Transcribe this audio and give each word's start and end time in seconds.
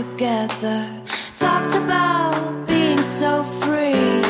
together. 0.00 1.02
Talked 1.36 1.74
about 1.74 2.66
being 2.66 3.02
so 3.02 3.44
free. 3.60 4.22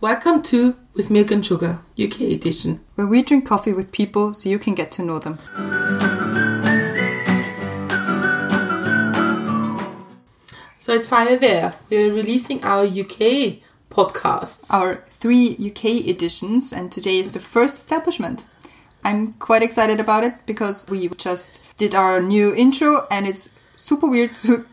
Welcome 0.00 0.42
to 0.42 0.76
With 0.94 1.08
Milk 1.08 1.30
and 1.30 1.46
Sugar, 1.46 1.80
UK 1.96 2.22
edition. 2.22 2.80
where 2.96 3.06
we 3.06 3.22
drink 3.22 3.46
coffee 3.46 3.72
with 3.72 3.92
people 3.92 4.34
so 4.34 4.48
you 4.48 4.58
can 4.58 4.74
get 4.74 4.90
to 4.92 5.02
know 5.04 5.20
them. 5.20 5.38
So 10.80 10.92
it's 10.92 11.06
finally 11.06 11.36
there. 11.36 11.74
We're 11.88 12.12
releasing 12.12 12.64
our 12.64 12.82
UK 12.84 13.60
podcasts. 13.90 14.72
Our 14.72 15.04
three 15.08 15.56
UK 15.56 16.08
editions, 16.08 16.72
and 16.72 16.90
today 16.90 17.18
is 17.18 17.30
the 17.30 17.38
first 17.38 17.78
establishment. 17.78 18.46
I'm 19.04 19.32
quite 19.34 19.62
excited 19.62 20.00
about 20.00 20.24
it 20.24 20.34
because 20.46 20.88
we 20.90 21.08
just 21.08 21.76
did 21.76 21.94
our 21.94 22.20
new 22.20 22.54
intro, 22.54 23.06
and 23.10 23.26
it's 23.26 23.50
super 23.76 24.08
weird 24.08 24.34
to 24.36 24.66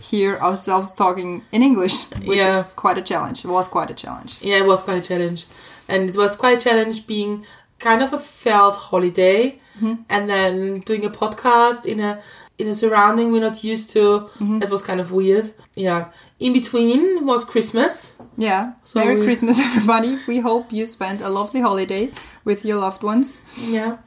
hear 0.00 0.36
ourselves 0.38 0.92
talking 0.92 1.42
in 1.52 1.62
English, 1.62 2.04
which 2.24 2.38
Yeah. 2.38 2.58
is 2.58 2.64
quite 2.76 2.98
a 2.98 3.02
challenge. 3.02 3.44
It 3.44 3.48
was 3.48 3.68
quite 3.68 3.90
a 3.90 3.94
challenge. 3.94 4.38
Yeah, 4.42 4.56
it 4.58 4.66
was 4.66 4.82
quite 4.82 4.98
a 4.98 5.00
challenge. 5.02 5.46
And 5.88 6.08
it 6.10 6.16
was 6.16 6.36
quite 6.36 6.58
a 6.58 6.60
challenge 6.60 7.06
being 7.06 7.44
kind 7.78 8.02
of 8.02 8.12
a 8.12 8.18
felt 8.18 8.76
holiday 8.76 9.58
mm-hmm. 9.76 9.94
and 10.08 10.28
then 10.28 10.80
doing 10.80 11.04
a 11.04 11.10
podcast 11.10 11.86
in 11.86 12.00
a 12.00 12.20
in 12.58 12.68
a 12.68 12.74
surrounding 12.74 13.32
we're 13.32 13.40
not 13.40 13.64
used 13.64 13.90
to. 13.90 14.28
Mm-hmm. 14.38 14.58
That 14.60 14.70
was 14.70 14.82
kind 14.82 15.00
of 15.00 15.12
weird. 15.12 15.52
Yeah. 15.74 16.06
In 16.38 16.52
between 16.52 17.24
was 17.24 17.44
Christmas. 17.44 18.16
Yeah. 18.40 18.72
So 18.84 19.00
Merry 19.00 19.16
we- 19.18 19.24
Christmas, 19.24 19.60
everybody. 19.68 20.18
We 20.26 20.40
hope 20.40 20.72
you 20.72 20.86
spent 20.86 21.20
a 21.20 21.28
lovely 21.28 21.60
holiday 21.60 22.10
with 22.44 22.64
your 22.64 22.78
loved 22.78 23.02
ones. 23.02 23.38
Yeah. 23.58 23.98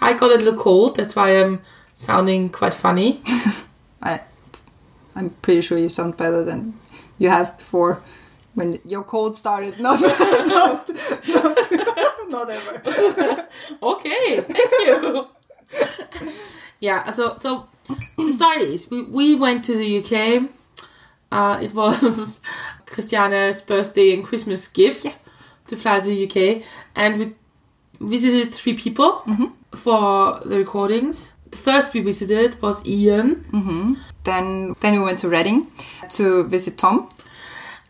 I 0.00 0.14
got 0.14 0.32
a 0.32 0.36
little 0.36 0.58
cold, 0.58 0.96
that's 0.96 1.14
why 1.14 1.28
I'm 1.40 1.60
sounding 1.94 2.48
quite 2.48 2.74
funny. 2.74 3.20
I, 4.02 4.20
I'm 5.14 5.30
pretty 5.42 5.60
sure 5.60 5.78
you 5.78 5.88
sound 5.88 6.16
better 6.16 6.42
than 6.42 6.74
you 7.18 7.28
have 7.28 7.56
before 7.58 8.00
when 8.54 8.78
your 8.84 9.04
cold 9.04 9.36
started. 9.36 9.78
Not, 9.80 10.00
not, 10.00 10.88
not, 11.28 12.30
not 12.30 12.50
ever. 12.50 13.46
okay, 13.82 14.40
thank 14.40 14.72
you. 14.86 15.28
yeah, 16.80 17.10
so 17.10 17.34
so 17.36 17.68
the 18.16 18.32
story 18.32 18.74
is 18.74 18.90
we, 18.90 19.02
we 19.02 19.34
went 19.36 19.64
to 19.66 19.76
the 19.76 19.98
UK. 20.00 20.48
Uh, 21.30 21.58
it 21.62 21.72
was 21.74 22.40
Christiana's 22.92 23.62
birthday 23.62 24.12
and 24.12 24.22
Christmas 24.22 24.68
gift 24.68 25.06
to 25.66 25.76
fly 25.76 26.00
to 26.00 26.06
the 26.06 26.26
UK, 26.26 26.62
and 26.94 27.18
we 27.18 27.32
visited 28.00 28.52
three 28.54 28.74
people 28.74 29.22
mm-hmm. 29.26 29.46
for 29.76 30.40
the 30.44 30.58
recordings. 30.58 31.32
The 31.50 31.58
first 31.58 31.94
we 31.94 32.00
visited 32.00 32.60
was 32.62 32.86
Ian, 32.86 33.36
mm-hmm. 33.50 33.94
Then, 34.24 34.76
then 34.80 34.92
we 34.94 35.00
went 35.00 35.18
to 35.20 35.28
Reading 35.28 35.66
to 36.10 36.44
visit 36.44 36.78
Tom, 36.78 37.10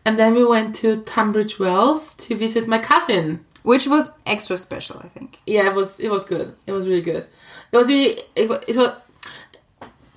and 0.03 0.17
then 0.17 0.33
we 0.33 0.43
went 0.43 0.75
to 0.77 1.01
Tunbridge 1.01 1.59
Wells 1.59 2.15
to 2.15 2.35
visit 2.35 2.67
my 2.67 2.79
cousin. 2.79 3.45
which 3.63 3.87
was 3.87 4.11
extra 4.25 4.57
special, 4.57 4.99
I 4.99 5.07
think. 5.07 5.39
yeah, 5.45 5.67
it 5.69 5.75
was 5.75 5.99
it 5.99 6.09
was 6.09 6.25
good. 6.25 6.53
It 6.67 6.73
was 6.73 6.87
really 6.87 7.01
good. 7.01 7.25
It 7.71 7.77
was 7.77 7.87
really 7.87 8.15
it 8.35 8.49
was, 8.49 8.59
it 8.67 8.75
was 8.75 8.91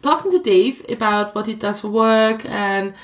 talking 0.02 0.30
to 0.32 0.40
Dave 0.40 0.84
about 0.88 1.34
what 1.34 1.46
he 1.46 1.54
does 1.54 1.80
for 1.80 1.88
work 1.88 2.44
and 2.46 2.94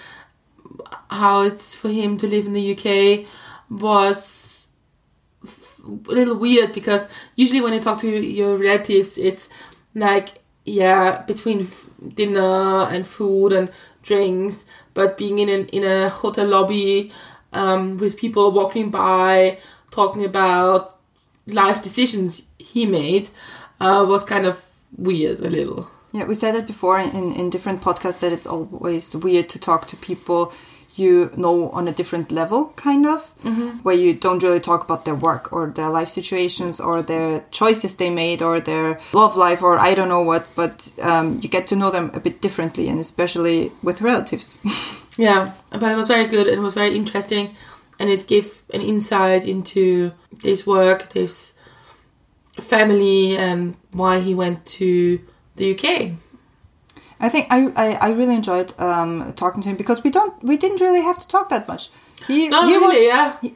how 1.13 1.43
it's 1.43 1.75
for 1.75 1.89
him 1.89 2.17
to 2.19 2.27
live 2.27 2.47
in 2.47 2.53
the 2.53 2.73
UK 2.73 3.27
was 3.71 4.73
a 5.85 6.13
little 6.13 6.37
weird 6.37 6.73
because 6.73 7.09
usually 7.37 7.61
when 7.61 7.73
you 7.73 7.81
talk 7.81 7.99
to 8.01 8.09
your 8.09 8.57
relatives, 8.57 9.19
it's 9.19 9.49
like 9.95 10.39
yeah 10.65 11.23
between 11.23 11.67
dinner 12.15 12.85
and 12.91 13.07
food 13.07 13.53
and 13.53 13.71
drinks, 14.03 14.65
but 14.95 15.19
being 15.19 15.39
in 15.39 15.49
an, 15.49 15.67
in 15.69 15.85
a 15.85 16.09
hotel 16.09 16.47
lobby 16.47 17.13
um, 17.53 17.99
with 17.99 18.17
people 18.17 18.51
walking 18.53 18.91
by 18.91 19.59
talking 19.91 20.25
about 20.25 20.99
life 21.47 21.83
decisions 21.83 22.43
he 22.59 22.87
made 22.87 23.29
uh, 23.81 24.05
was 24.09 24.25
kind 24.25 24.47
of 24.47 24.65
weird 24.97 25.41
a 25.41 25.51
little. 25.51 25.91
Yeah, 26.13 26.25
we 26.25 26.35
said 26.35 26.55
it 26.55 26.67
before 26.67 26.99
in, 26.99 27.33
in 27.33 27.51
different 27.51 27.81
podcasts 27.81 28.21
that 28.21 28.33
it's 28.33 28.47
always 28.47 29.17
weird 29.17 29.49
to 29.51 29.59
talk 29.59 29.87
to 29.89 29.97
people 29.97 30.53
you 30.97 31.31
know 31.37 31.71
on 31.71 31.89
a 31.89 31.93
different 31.93 32.31
level, 32.31 32.73
kind 32.77 33.07
of, 33.07 33.33
where 33.83 33.95
you 33.95 34.15
don't 34.15 34.43
really 34.43 34.61
talk 34.61 34.85
about 34.85 35.05
their 35.05 35.15
work 35.15 35.53
or 35.53 35.69
their 35.69 35.89
life 35.89 36.09
situations 36.09 36.81
or 36.81 37.03
their 37.03 37.45
choices 37.51 37.97
they 37.97 38.11
made 38.11 38.43
or 38.43 38.61
their 38.61 39.01
love 39.13 39.37
life 39.37 39.63
or 39.63 39.79
I 39.79 39.95
don't 39.95 40.09
know 40.09 40.23
what, 40.23 40.47
but 40.55 40.93
um, 41.03 41.41
you 41.43 41.49
get 41.49 41.67
to 41.69 41.77
know 41.77 41.91
them 41.91 42.11
a 42.15 42.21
bit 42.21 42.41
differently 42.43 42.89
and 42.89 42.99
especially 43.01 43.73
with 43.83 44.03
relatives. 44.03 44.59
Yeah, 45.19 45.53
but 45.71 45.83
it 45.83 45.97
was 45.97 46.09
very 46.09 46.27
good. 46.27 46.47
It 46.47 46.59
was 46.59 46.75
very 46.75 46.97
interesting, 46.97 47.55
and 47.99 48.09
it 48.09 48.27
gave 48.27 48.63
an 48.73 48.81
insight 48.81 49.47
into 49.47 50.13
Dave's 50.39 50.67
work, 50.67 51.11
Dave's 51.11 51.55
family, 52.55 53.37
and 53.37 53.77
why 53.93 54.21
he 54.21 54.35
went 54.35 54.65
to 54.81 55.21
the 55.57 55.75
UK. 55.75 56.13
I 57.23 57.29
think 57.29 57.47
I, 57.51 57.73
I, 57.77 58.09
I 58.09 58.11
really 58.11 58.35
enjoyed 58.35 58.79
um, 58.81 59.33
talking 59.35 59.63
to 59.63 59.69
him 59.69 59.77
because 59.77 60.03
we 60.03 60.11
don't 60.11 60.35
we 60.43 60.57
didn't 60.57 60.81
really 60.81 61.03
have 61.03 61.19
to 61.21 61.29
talk 61.29 61.49
that 61.51 61.69
much. 61.69 61.91
He, 62.27 62.49
Not 62.49 62.69
he 62.69 62.77
really, 62.77 63.07
was, 63.07 63.45
yeah. 63.45 63.51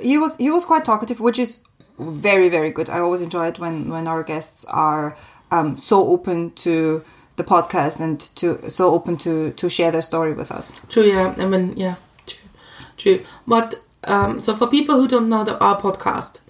he 0.00 0.18
was 0.18 0.36
he 0.36 0.50
was 0.50 0.64
quite 0.64 0.84
talkative, 0.84 1.20
which 1.20 1.38
is 1.38 1.60
very 1.98 2.48
very 2.48 2.70
good. 2.70 2.88
I 2.88 2.98
always 3.00 3.20
enjoy 3.20 3.48
it 3.48 3.58
when 3.58 3.90
when 3.90 4.06
our 4.06 4.22
guests 4.22 4.64
are 4.64 5.16
um, 5.50 5.76
so 5.76 6.08
open 6.08 6.52
to 6.52 7.04
the 7.36 7.44
podcast 7.44 8.00
and 8.00 8.20
to 8.36 8.70
so 8.70 8.94
open 8.94 9.16
to 9.18 9.52
to 9.52 9.68
share 9.68 9.90
their 9.90 10.02
story 10.02 10.32
with 10.32 10.50
us. 10.50 10.72
True, 10.88 11.04
yeah. 11.04 11.34
I 11.36 11.46
mean, 11.46 11.74
yeah, 11.76 11.96
true, 12.26 12.48
true. 12.96 13.26
But 13.46 13.82
um, 14.04 14.40
so 14.40 14.56
for 14.56 14.66
people 14.66 14.96
who 14.96 15.08
don't 15.08 15.28
know 15.28 15.44
the, 15.44 15.62
our 15.62 15.80
podcast, 15.80 16.40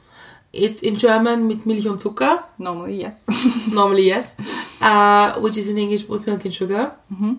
it's 0.54 0.82
in 0.82 0.96
German 0.96 1.46
mit 1.46 1.66
Milch 1.66 1.86
und 1.86 2.00
Zucker. 2.00 2.44
Normally, 2.58 3.00
yes. 3.00 3.24
Normally, 3.72 4.06
yes. 4.06 4.36
Uh, 4.80 5.40
which 5.40 5.56
is 5.56 5.68
in 5.68 5.78
English 5.78 6.08
with 6.08 6.26
milk 6.26 6.44
and 6.44 6.54
sugar. 6.54 6.92
Mm-hmm. 7.12 7.34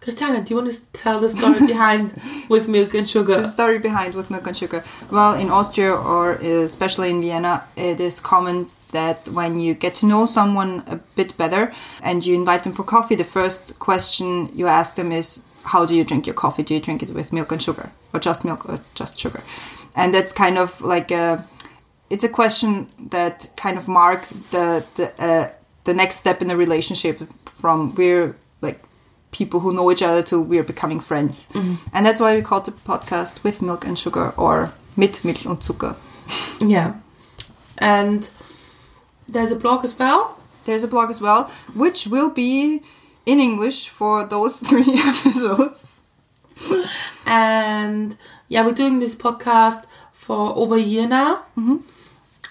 Christiana, 0.00 0.42
do 0.42 0.50
you 0.50 0.56
want 0.60 0.72
to 0.72 0.92
tell 0.92 1.20
the 1.20 1.30
story 1.30 1.64
behind 1.66 2.14
with 2.48 2.68
milk 2.68 2.94
and 2.94 3.08
sugar? 3.08 3.36
the 3.36 3.48
story 3.48 3.78
behind 3.78 4.14
with 4.14 4.30
milk 4.30 4.46
and 4.48 4.56
sugar. 4.56 4.82
Well, 5.10 5.34
in 5.34 5.48
Austria 5.48 5.94
or 5.94 6.32
especially 6.32 7.10
in 7.10 7.20
Vienna, 7.20 7.64
it 7.76 8.00
is 8.00 8.18
common 8.18 8.68
that 8.90 9.28
when 9.28 9.60
you 9.60 9.74
get 9.74 9.94
to 9.96 10.06
know 10.06 10.26
someone 10.26 10.82
a 10.86 10.96
bit 11.16 11.36
better 11.36 11.72
and 12.02 12.26
you 12.26 12.34
invite 12.34 12.64
them 12.64 12.72
for 12.72 12.82
coffee, 12.82 13.14
the 13.14 13.24
first 13.24 13.78
question 13.78 14.50
you 14.54 14.66
ask 14.66 14.96
them 14.96 15.12
is, 15.12 15.42
"How 15.64 15.86
do 15.86 15.94
you 15.94 16.04
drink 16.04 16.26
your 16.26 16.34
coffee? 16.34 16.64
Do 16.64 16.74
you 16.74 16.80
drink 16.80 17.02
it 17.02 17.14
with 17.14 17.32
milk 17.32 17.52
and 17.52 17.62
sugar, 17.62 17.90
or 18.12 18.20
just 18.20 18.44
milk, 18.44 18.68
or 18.68 18.80
just 18.94 19.18
sugar?" 19.18 19.42
And 19.94 20.12
that's 20.12 20.32
kind 20.32 20.58
of 20.58 20.80
like 20.80 21.10
a, 21.10 21.46
it's 22.12 22.24
a 22.24 22.28
question 22.28 22.88
that 23.10 23.48
kind 23.56 23.78
of 23.78 23.88
marks 23.88 24.40
the 24.50 24.84
the 24.96 25.06
uh, 25.18 25.48
the 25.84 25.94
next 25.94 26.16
step 26.16 26.42
in 26.42 26.48
the 26.48 26.56
relationship 26.56 27.22
from 27.46 27.94
we're 27.94 28.36
like 28.60 28.80
people 29.30 29.60
who 29.60 29.72
know 29.72 29.90
each 29.90 30.02
other 30.02 30.22
to 30.22 30.42
we're 30.42 30.62
becoming 30.62 31.00
friends. 31.00 31.48
And 31.94 32.04
that's 32.04 32.20
why 32.20 32.36
we 32.36 32.42
called 32.42 32.66
the 32.66 32.72
podcast 32.72 33.42
with 33.42 33.62
milk 33.62 33.86
and 33.86 33.98
sugar 33.98 34.34
or 34.36 34.72
mit 34.94 35.24
Milch 35.24 35.46
und 35.46 35.62
Zucker. 35.62 35.96
Yeah. 36.60 37.00
And 37.78 38.30
there's 39.26 39.50
a 39.50 39.56
blog 39.56 39.84
as 39.84 39.98
well. 39.98 40.36
There's 40.64 40.84
a 40.84 40.88
blog 40.88 41.10
as 41.10 41.20
well, 41.20 41.50
which 41.74 42.06
will 42.06 42.30
be 42.30 42.82
in 43.24 43.40
English 43.40 43.88
for 43.88 44.24
those 44.28 44.58
three 44.68 45.00
episodes. 45.00 46.02
And 47.26 48.16
yeah, 48.48 48.66
we're 48.66 48.74
doing 48.74 49.00
this 49.00 49.14
podcast 49.14 49.86
for 50.12 50.54
over 50.54 50.76
a 50.76 50.86
year 50.94 51.08
now. 51.08 51.36
Mm-hmm. 51.56 51.78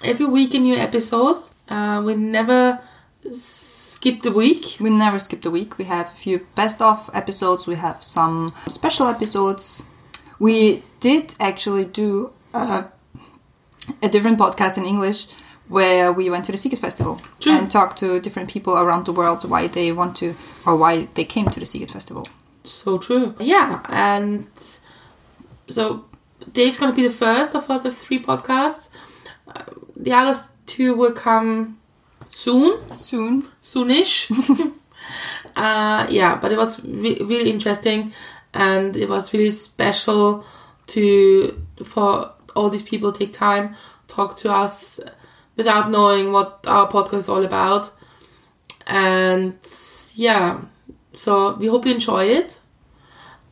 Every 0.04 0.26
week 0.26 0.54
a 0.54 0.60
new 0.60 0.76
episode. 0.76 1.44
Uh, 1.70 2.02
we 2.04 2.16
never 2.16 2.80
skip 3.30 4.22
the 4.22 4.32
week. 4.32 4.78
We 4.80 4.90
never 4.90 5.20
skip 5.20 5.46
a 5.46 5.52
week. 5.52 5.78
We 5.78 5.86
have 5.86 6.08
a 6.08 6.16
few 6.16 6.48
best 6.56 6.82
of 6.82 7.10
episodes. 7.14 7.68
We 7.68 7.76
have 7.76 8.02
some 8.02 8.54
special 8.68 9.08
episodes. 9.08 9.84
We 10.40 10.82
did 11.00 11.36
actually 11.40 11.86
do 11.86 12.34
uh, 12.54 12.84
a 14.02 14.10
different 14.10 14.40
podcast 14.40 14.78
in 14.78 14.86
English 14.86 15.28
where 15.68 16.12
we 16.12 16.30
went 16.30 16.46
to 16.46 16.52
the 16.52 16.58
Secret 16.58 16.80
Festival 16.80 17.22
True. 17.40 17.54
and 17.54 17.70
talked 17.70 17.98
to 18.00 18.20
different 18.20 18.50
people 18.50 18.78
around 18.78 19.06
the 19.06 19.14
world 19.14 19.48
why 19.48 19.68
they 19.68 19.92
want 19.92 20.16
to 20.18 20.36
or 20.66 20.76
why 20.76 21.08
they 21.14 21.24
came 21.24 21.46
to 21.46 21.60
the 21.60 21.66
Secret 21.66 21.92
Festival. 21.92 22.28
So 22.64 22.98
true. 22.98 23.36
Yeah, 23.40 23.82
and 23.88 24.48
so 25.68 26.06
Dave's 26.52 26.78
gonna 26.80 26.94
be 26.94 27.04
the 27.04 27.14
first 27.14 27.56
of 27.56 27.68
the 27.68 27.92
three 27.92 28.22
podcasts. 28.22 28.90
The 30.02 30.14
other 30.14 30.38
two 30.66 30.96
will 30.96 31.14
come 31.14 31.80
soon. 32.28 32.90
Soon. 32.90 33.44
soonish. 33.62 34.30
uh, 35.56 36.08
yeah, 36.10 36.40
but 36.42 36.52
it 36.52 36.58
was 36.58 36.84
re- 36.84 37.22
really 37.22 37.50
interesting, 37.50 38.12
and 38.54 38.98
it 38.98 39.08
was 39.10 39.34
really 39.34 39.52
special 39.52 40.44
to 40.88 41.62
for 41.84 42.34
all 42.56 42.70
these 42.70 42.84
people 42.84 43.12
take 43.12 43.32
time 43.32 43.76
talk 44.12 44.36
to 44.38 44.52
us 44.52 45.00
without 45.56 45.90
knowing 45.90 46.32
what 46.32 46.66
our 46.68 46.88
podcast 46.88 47.14
is 47.18 47.30
all 47.30 47.44
about. 47.46 47.92
and 48.88 49.56
yeah, 50.16 50.60
so 51.14 51.56
we 51.56 51.68
hope 51.68 51.86
you 51.86 51.94
enjoy 51.94 52.26
it. 52.26 52.60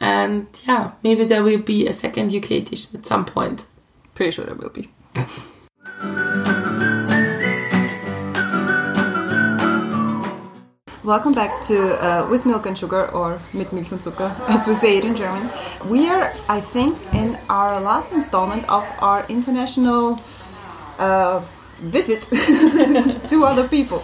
And 0.01 0.47
yeah, 0.65 0.91
maybe 1.03 1.25
there 1.25 1.43
will 1.43 1.61
be 1.61 1.87
a 1.87 1.93
second 1.93 2.33
UK 2.33 2.51
edition 2.51 2.99
at 2.99 3.05
some 3.05 3.25
point. 3.25 3.65
Pretty 4.15 4.31
sure 4.31 4.45
there 4.45 4.55
will 4.55 4.69
be. 4.69 4.89
Welcome 11.09 11.33
back 11.33 11.61
to 11.63 11.75
uh, 12.05 12.27
With 12.29 12.45
Milk 12.45 12.67
and 12.67 12.77
Sugar, 12.77 13.09
or 13.15 13.39
Mit 13.51 13.73
Milch 13.73 13.91
und 13.91 13.99
Zucker, 13.99 14.29
as 14.47 14.67
we 14.67 14.75
say 14.75 14.95
it 14.99 15.05
in 15.05 15.15
German. 15.15 15.49
We 15.89 16.07
are, 16.07 16.31
I 16.47 16.61
think, 16.61 16.97
in 17.15 17.35
our 17.49 17.81
last 17.81 18.13
installment 18.13 18.69
of 18.69 18.85
our 19.01 19.25
international 19.27 20.19
uh, 20.99 21.39
visit 21.79 22.21
to 23.29 23.43
other 23.43 23.67
people. 23.67 24.03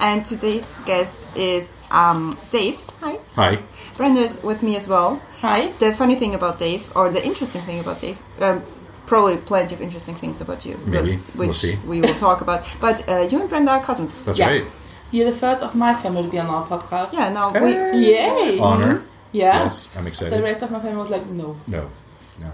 And 0.00 0.26
today's 0.26 0.80
guest 0.80 1.28
is 1.36 1.82
um, 1.92 2.32
Dave. 2.50 2.80
Hi. 3.00 3.18
Hi. 3.36 3.58
Brenda 3.96 4.20
is 4.22 4.42
with 4.42 4.64
me 4.64 4.74
as 4.74 4.88
well. 4.88 5.22
Hi. 5.42 5.68
The 5.78 5.92
funny 5.92 6.16
thing 6.16 6.34
about 6.34 6.58
Dave, 6.58 6.90
or 6.96 7.10
the 7.10 7.24
interesting 7.24 7.62
thing 7.62 7.78
about 7.78 8.00
Dave, 8.00 8.18
um, 8.40 8.62
probably 9.06 9.36
plenty 9.36 9.76
of 9.76 9.80
interesting 9.80 10.16
things 10.16 10.40
about 10.40 10.64
you. 10.66 10.76
Maybe. 10.84 11.16
which 11.16 11.46
We'll 11.46 11.52
see. 11.52 11.76
we 11.86 12.00
will 12.00 12.14
talk 12.14 12.40
about. 12.40 12.66
But 12.80 13.08
uh, 13.08 13.28
you 13.30 13.40
and 13.40 13.48
Brenda 13.48 13.70
are 13.70 13.80
cousins. 13.82 14.24
That's 14.24 14.38
Yeah. 14.40 14.48
right. 14.48 14.64
You're 15.12 15.30
the 15.30 15.36
first 15.36 15.62
of 15.62 15.74
my 15.74 15.94
family 15.94 16.22
to 16.24 16.30
be 16.30 16.38
on 16.38 16.46
our 16.46 16.64
podcast. 16.66 17.12
yeah, 17.12 17.28
now 17.30 17.52
we. 17.52 17.72
Yay! 17.72 18.58
Mm-hmm. 18.58 18.62
Honor. 18.62 19.02
Yeah. 19.32 19.64
Yes, 19.64 19.88
I'm 19.96 20.06
excited. 20.06 20.36
The 20.36 20.42
rest 20.42 20.62
of 20.62 20.70
my 20.70 20.80
family 20.80 20.96
was 20.98 21.10
like, 21.10 21.26
no. 21.26 21.56
No. 21.66 21.88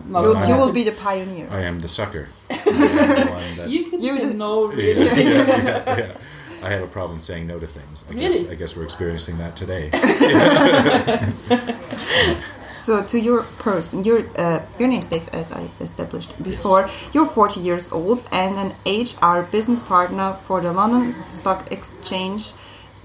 No. 0.08 0.32
Not 0.32 0.48
You, 0.48 0.54
you 0.54 0.60
will 0.60 0.72
be 0.72 0.84
the 0.84 0.92
pioneer. 0.92 1.48
I 1.50 1.62
am 1.62 1.80
the 1.80 1.88
sucker. 1.88 2.28
The 2.48 3.66
You 3.68 3.84
can 3.90 4.00
You 4.00 4.16
say 4.18 4.28
did- 4.28 4.36
no, 4.36 4.70
yeah, 4.70 4.76
really. 4.76 5.06
yeah, 5.06 5.46
yeah, 5.46 5.98
yeah. 5.98 6.16
I 6.66 6.70
have 6.70 6.82
a 6.82 6.86
problem 6.88 7.20
saying 7.20 7.46
no 7.46 7.58
to 7.58 7.66
things. 7.66 8.02
I 8.10 8.14
guess 8.14 8.34
Really? 8.42 8.50
I 8.50 8.54
guess 8.56 8.76
we're 8.76 8.84
experiencing 8.84 9.38
that 9.38 9.54
today. 9.56 9.90
So 12.86 13.02
to 13.02 13.18
your 13.18 13.42
person, 13.58 14.04
your 14.04 14.20
uh, 14.38 14.60
your 14.78 14.88
name's 14.88 15.08
Dave, 15.08 15.28
as 15.32 15.50
I 15.50 15.62
established 15.80 16.30
before. 16.40 16.82
You're 17.12 17.26
40 17.26 17.58
years 17.60 17.90
old 17.90 18.22
and 18.30 18.54
an 18.64 18.70
HR 18.86 19.42
business 19.50 19.82
partner 19.82 20.34
for 20.46 20.60
the 20.60 20.72
London 20.72 21.12
Stock 21.28 21.72
Exchange, 21.72 22.52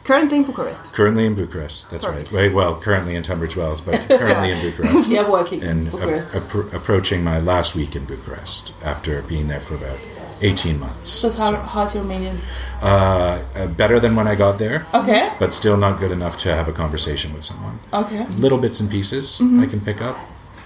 currently 0.03 0.37
in 0.37 0.43
Bucharest. 0.43 0.93
currently 0.93 1.25
in 1.25 1.33
Bucharest. 1.33 1.89
That's 1.89 2.05
Perfect. 2.05 2.31
right. 2.31 2.43
Wait, 2.43 2.53
well, 2.53 2.79
currently 2.79 3.15
in 3.15 3.23
Tunbridge 3.23 3.57
Wells, 3.57 3.81
but 3.81 3.95
currently 4.21 4.51
in 4.51 4.59
Bucharest. 4.61 5.09
Yeah, 5.09 5.27
working 5.27 5.61
in 5.63 5.67
And 5.67 5.91
Bucharest. 5.91 6.35
appro- 6.35 6.71
approaching 6.75 7.23
my 7.23 7.39
last 7.39 7.75
week 7.75 7.95
in 7.95 8.05
Bucharest 8.05 8.73
after 8.83 9.19
being 9.23 9.47
there 9.47 9.59
for 9.61 9.73
about 9.81 9.97
18 10.41 10.79
months. 10.79 11.09
So 11.09 11.29
how, 11.31 11.55
how's 11.61 11.93
your 11.95 12.03
Romanian? 12.03 12.37
uh, 12.81 13.43
uh, 13.55 13.67
better 13.67 13.99
than 13.99 14.15
when 14.15 14.27
I 14.27 14.35
got 14.35 14.57
there, 14.57 14.85
Okay. 14.93 15.29
but 15.39 15.53
still 15.53 15.77
not 15.77 15.99
good 15.99 16.11
enough 16.11 16.37
to 16.39 16.55
have 16.55 16.67
a 16.67 16.71
conversation 16.73 17.33
with 17.33 17.43
someone. 17.43 17.79
Okay. 17.93 18.25
little 18.39 18.57
bits 18.57 18.79
and 18.79 18.89
pieces 18.89 19.39
Mm-hmm. 19.39 19.61
I 19.61 19.67
can 19.67 19.81
pick 19.81 20.01
up. 20.01 20.17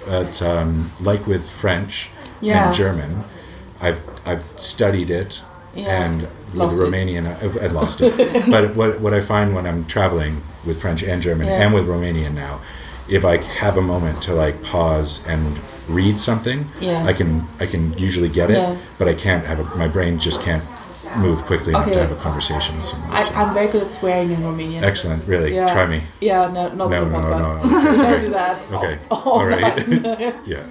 But 0.07 0.41
um, 0.41 0.91
like 1.01 1.25
with 1.27 1.49
French 1.49 2.09
Yeah. 2.41 2.67
and 2.67 2.75
German, 2.75 3.23
I've 3.81 3.99
I've 4.25 4.43
studied 4.55 5.09
it, 5.09 5.43
Yeah. 5.75 6.03
and 6.05 6.21
with 6.21 6.53
Lost 6.55 6.77
the 6.77 6.83
it. 6.85 6.91
Romanian, 6.91 7.25
I, 7.27 7.65
I 7.65 7.67
lost 7.67 8.01
it. 8.01 8.13
but 8.51 8.75
what 8.75 9.01
what 9.01 9.13
I 9.13 9.21
find 9.21 9.55
when 9.55 9.65
I'm 9.65 9.83
traveling 9.85 10.41
with 10.65 10.79
French 10.81 11.01
and 11.03 11.21
German 11.21 11.47
Yeah. 11.47 11.61
and 11.65 11.73
with 11.73 11.87
Romanian 11.87 12.33
now, 12.33 12.59
if 13.07 13.23
I 13.25 13.37
have 13.37 13.77
a 13.77 13.81
moment 13.81 14.21
to 14.23 14.33
like 14.33 14.63
pause 14.63 15.25
and 15.27 15.59
read 15.87 16.19
something, 16.19 16.65
Yeah. 16.81 17.03
I 17.05 17.13
can 17.13 17.43
I 17.59 17.65
can 17.65 17.93
usually 17.97 18.29
get 18.29 18.49
it, 18.49 18.57
Yeah. 18.57 18.75
but 18.97 19.07
I 19.07 19.13
can't 19.13 19.45
have 19.45 19.59
a, 19.59 19.63
my 19.77 19.87
brain 19.87 20.19
just 20.19 20.41
can't 20.41 20.63
move 21.17 21.43
quickly 21.43 21.69
enough 21.73 21.89
to 21.91 21.99
have 21.99 22.11
a 22.11 22.15
conversation 22.15 22.75
with 22.75 22.85
someone. 22.85 23.09
I, 23.11 23.23
so. 23.23 23.33
I'm 23.35 23.53
very 23.53 23.67
good 23.71 23.83
at 23.83 23.89
swearing 23.89 24.31
in 24.31 24.39
Romanian. 24.41 24.81
Excellent, 24.81 25.25
really. 25.27 25.55
Yeah. 25.55 25.67
Try 25.67 25.85
me. 25.85 26.01
Yeah, 26.19 26.47
no, 26.51 26.67
not 26.73 26.89
No, 26.89 27.05
no, 27.05 27.21
no, 27.21 27.39
no. 27.39 27.61
Okay, 27.63 28.01
Don't 28.01 28.21
do 28.21 28.29
that. 28.31 28.71
Okay. 28.71 28.99
Oh, 29.11 29.39
All 29.39 29.45
right. 29.45 29.87
yeah. 30.45 30.63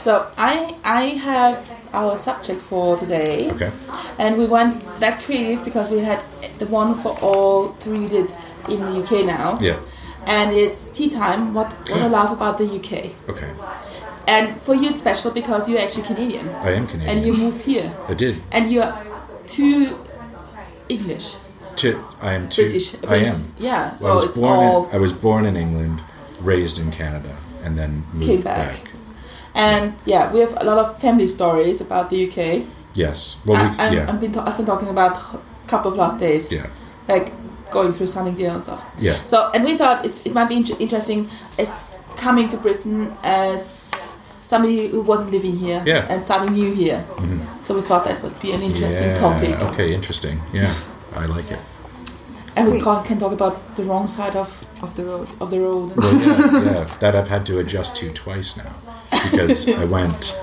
So 0.00 0.26
I 0.36 0.74
I 0.84 1.02
have 1.22 1.56
our 1.92 2.16
subject 2.16 2.60
for 2.60 2.96
today. 2.96 3.50
Okay. 3.52 3.70
And 4.18 4.36
we 4.38 4.46
went 4.46 4.82
that 5.00 5.22
creative 5.24 5.64
because 5.64 5.90
we 5.90 5.98
had 6.00 6.20
the 6.58 6.66
one 6.66 6.94
for 6.94 7.16
all 7.22 7.68
to 7.82 7.90
read 7.90 8.12
it 8.12 8.30
in 8.68 8.80
the 8.80 9.02
UK 9.02 9.24
now. 9.26 9.58
Yeah. 9.60 9.78
And 10.26 10.52
it's 10.52 10.84
tea 10.84 11.08
time. 11.08 11.54
What 11.54 11.72
what 11.90 12.02
I 12.02 12.06
love 12.08 12.32
about 12.32 12.58
the 12.58 12.64
UK. 12.64 13.12
Okay. 13.30 13.50
And 14.28 14.60
for 14.60 14.74
you 14.74 14.88
it's 14.90 14.98
special 14.98 15.30
because 15.30 15.68
you're 15.68 15.80
actually 15.80 16.02
Canadian. 16.04 16.48
I 16.48 16.72
am 16.72 16.86
Canadian. 16.86 17.18
And 17.18 17.26
you 17.26 17.32
moved 17.36 17.62
here. 17.62 17.94
I 18.08 18.14
did. 18.14 18.42
And 18.52 18.70
you're 18.72 18.92
too 19.46 19.96
English. 20.88 21.36
To, 21.76 22.02
I 22.22 22.32
am 22.32 22.48
too. 22.48 22.62
British. 22.62 22.96
I 23.06 23.16
am. 23.16 23.36
Yeah. 23.58 23.90
Well, 23.90 23.96
So 23.98 24.10
I 24.10 24.14
was 24.14 24.24
it's 24.24 24.40
born. 24.40 24.58
all 24.58 24.88
In, 24.88 24.94
I 24.96 24.98
was 24.98 25.12
born 25.12 25.44
in 25.46 25.56
England, 25.56 26.02
raised 26.40 26.78
in 26.78 26.90
Canada, 26.90 27.36
and 27.64 27.76
then 27.78 28.02
moved 28.14 28.26
Came 28.26 28.42
back. 28.42 28.74
and 29.54 29.92
yeah, 30.06 30.32
we 30.32 30.40
have 30.40 30.56
a 30.60 30.64
lot 30.64 30.78
of 30.78 30.98
family 31.00 31.28
stories 31.28 31.80
about 31.80 32.08
the 32.10 32.26
UK. 32.28 32.66
Yes. 32.94 33.36
Well, 33.44 33.58
I, 33.60 33.68
we, 33.70 33.76
I'm, 33.78 33.92
yeah. 33.92 34.06
I've 34.10 34.20
been 34.20 34.34
I've 34.38 34.56
been 34.56 34.66
talking 34.66 34.88
about 34.88 35.16
a 35.34 35.38
couple 35.68 35.90
of 35.92 35.96
last 35.98 36.18
days. 36.18 36.50
yeah. 36.50 36.66
Like 37.08 37.32
going 37.70 37.92
through 37.92 38.06
Sunningdale 38.06 38.52
and 38.54 38.62
stuff. 38.62 38.84
Yeah. 38.98 39.14
So 39.24 39.50
and 39.54 39.64
we 39.64 39.76
thought 39.76 40.04
it's, 40.04 40.24
it 40.26 40.32
might 40.34 40.48
be 40.48 40.56
inter- 40.56 40.76
interesting 40.78 41.28
as 41.58 41.96
coming 42.16 42.48
to 42.50 42.56
Britain 42.56 43.12
as 43.22 44.14
somebody 44.44 44.88
who 44.88 45.00
wasn't 45.02 45.30
living 45.30 45.56
here 45.56 45.82
Yeah. 45.86 46.02
Mm-hmm. 46.02 46.12
and 46.12 46.22
starting 46.22 46.54
new 46.54 46.72
here. 46.72 47.04
So 47.62 47.74
we 47.74 47.80
thought 47.80 48.04
that 48.04 48.22
would 48.22 48.38
be 48.40 48.52
an 48.52 48.62
interesting 48.62 49.08
yeah. 49.08 49.14
topic, 49.14 49.60
Okay. 49.72 49.92
Interesting. 49.92 50.40
Yeah. 50.52 50.72
I 51.14 51.26
like 51.26 51.50
it. 51.50 51.58
and 52.56 52.66
we 52.68 52.74
Wait. 52.74 52.82
can, 52.84 53.04
can 53.04 53.18
talk 53.18 53.32
about 53.32 53.74
the 53.76 53.82
wrong 53.82 54.06
side 54.08 54.36
of, 54.36 54.48
Of 54.82 54.94
the 54.94 55.04
road. 55.04 55.28
of 55.40 55.50
the 55.50 55.58
road. 55.60 55.96
Well, 55.96 56.14
yeah, 56.14 56.62
yeah. 56.72 56.84
That 57.00 57.14
I've 57.16 57.28
had 57.28 57.44
to 57.46 57.58
adjust 57.58 57.96
to 57.96 58.10
twice 58.12 58.56
now 58.56 58.72
because 59.10 59.68
I 59.68 59.84
went. 59.98 60.38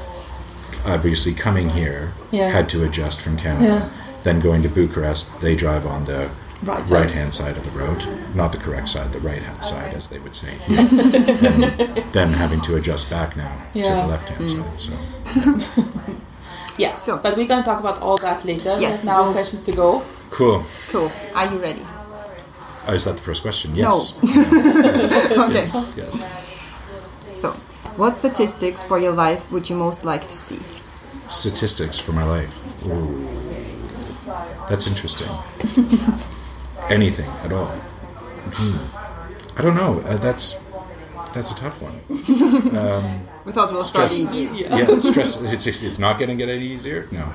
Obviously, 0.85 1.33
coming 1.33 1.69
here, 1.69 2.11
Yeah. 2.31 2.49
had 2.49 2.67
to 2.69 2.83
adjust 2.83 3.21
from 3.21 3.37
Canada. 3.37 3.65
Yeah. 3.65 3.89
Then 4.23 4.41
going 4.41 4.61
to 4.63 4.69
Bucharest, 4.69 5.39
they 5.39 5.55
drive 5.55 5.85
on 5.85 6.03
the 6.05 6.29
Right 6.63 6.87
side. 6.87 6.99
right 7.01 7.11
hand 7.11 7.33
side 7.33 7.57
of 7.57 7.63
the 7.65 7.77
road, 7.77 8.05
not 8.33 8.51
the 8.51 8.57
correct 8.57 8.89
side, 8.89 9.11
the 9.11 9.19
right 9.19 9.41
hand 9.41 9.63
side, 9.65 9.93
as 9.93 10.07
they 10.07 10.19
would 10.19 10.33
say. 10.35 10.51
here. 10.65 10.79
and 10.79 12.13
then 12.13 12.29
having 12.29 12.61
to 12.61 12.75
adjust 12.75 13.09
back 13.09 13.35
now 13.35 13.51
to 13.73 13.81
the 13.81 14.07
left 14.07 14.29
hand 14.29 14.45
mm. 14.45 14.79
side. 14.79 15.61
So 15.65 15.83
Yeah. 16.77 16.95
So- 16.97 17.17
but 17.17 17.35
we're 17.37 17.47
gonna 17.47 17.63
talk 17.63 17.79
about 17.79 17.99
all 18.01 18.17
that 18.17 18.45
later. 18.45 18.77
Yes, 18.79 19.05
now 19.05 19.23
we'll- 19.23 19.33
questions 19.33 19.63
to 19.65 19.71
go. 19.73 20.01
cool. 20.29 20.63
Cool. 20.89 21.11
Are 21.35 21.51
you 21.51 21.59
ready? 21.59 21.85
Oh, 22.87 22.93
is 22.93 23.03
that 23.05 23.15
the 23.15 23.21
first 23.23 23.41
question? 23.41 23.75
Yes. 23.75 24.17
Okay. 24.23 25.53
Yes. 25.53 25.93
Yes. 25.97 26.29
So, 27.27 27.51
what 27.97 28.17
statistics 28.17 28.83
for 28.83 28.99
your 28.99 29.13
life 29.13 29.51
would 29.51 29.69
you 29.69 29.75
most 29.75 30.03
like 30.03 30.27
to 30.27 30.37
see? 30.37 30.59
Statistics 31.29 31.99
for 31.99 32.11
my 32.11 32.23
life. 32.25 32.59
Ooh. 32.85 33.27
That's 34.69 34.87
interesting. 34.87 35.29
Anything 36.89 37.29
at 37.45 37.53
all. 37.53 37.67
Hmm. 38.55 39.59
I 39.59 39.61
don't 39.61 39.75
know. 39.75 39.99
Uh, 40.01 40.17
that's 40.17 40.63
that's 41.33 41.51
a 41.51 41.55
tough 41.55 41.81
one. 41.81 41.99
We 43.45 43.51
thought 43.51 43.73
we'll 43.73 43.83
start 43.83 44.09
Stress. 44.09 44.33
easy. 44.33 44.63
Yeah, 44.63 44.99
stress. 44.99 45.41
It's, 45.41 45.83
it's, 45.83 45.99
not 45.99 46.17
going 46.17 46.29
to 46.29 46.35
get 46.35 46.47
any 46.47 46.65
easier. 46.65 47.09
No, 47.11 47.33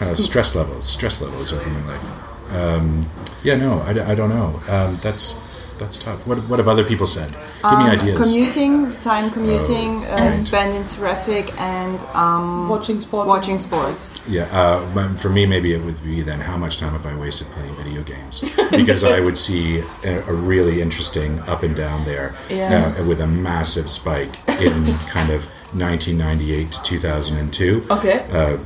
uh, 0.00 0.14
stress 0.14 0.56
levels. 0.56 0.88
Stress 0.88 1.20
levels 1.20 1.52
over 1.52 1.68
my 1.68 1.86
life. 1.86 2.54
Um, 2.54 3.06
yeah, 3.42 3.56
no, 3.56 3.82
I 3.82 4.14
don't 4.14 4.30
know. 4.30 4.62
Um, 4.68 4.98
that's 5.02 5.38
that's 5.80 5.98
tough. 5.98 6.24
What 6.28 6.38
what 6.48 6.58
have 6.60 6.68
other 6.68 6.84
people 6.84 7.06
said? 7.08 7.30
Give 7.68 7.78
me 7.80 7.86
ideas. 7.96 8.16
Commuting, 8.22 8.92
time 9.00 9.30
commuting, 9.30 10.04
uh, 10.04 10.16
right. 10.20 10.30
spent 10.32 10.76
in 10.76 10.86
traffic, 10.86 11.50
and 11.60 12.00
um, 12.14 12.68
Watching 12.68 13.00
sports. 13.00 13.28
watching 13.28 13.58
sports. 13.58 14.22
Yeah, 14.28 14.46
uh, 14.52 15.16
for 15.16 15.30
me, 15.30 15.46
maybe 15.46 15.72
it 15.74 15.82
would 15.84 16.00
be 16.04 16.20
then 16.22 16.38
how 16.40 16.56
much 16.56 16.78
time 16.78 16.92
have 16.92 17.06
I 17.06 17.16
wasted 17.16 17.48
playing 17.48 17.74
video 17.74 18.02
games? 18.02 18.54
Because 18.70 19.02
I 19.02 19.18
would 19.20 19.36
see 19.36 19.82
a, 20.04 20.20
a 20.28 20.32
really 20.34 20.80
interesting 20.80 21.40
up 21.48 21.62
and 21.64 21.74
down 21.74 22.04
there 22.04 22.34
Yeah. 22.48 22.94
uh, 22.98 23.04
with 23.08 23.20
a 23.20 23.26
massive 23.26 23.90
spike 23.90 24.30
in 24.60 24.84
kind 25.16 25.30
of 25.30 25.46
1998 25.74 26.70
to 26.72 26.82
2002. 26.82 27.86
Okay. 27.90 28.26
Uh, 28.30 28.58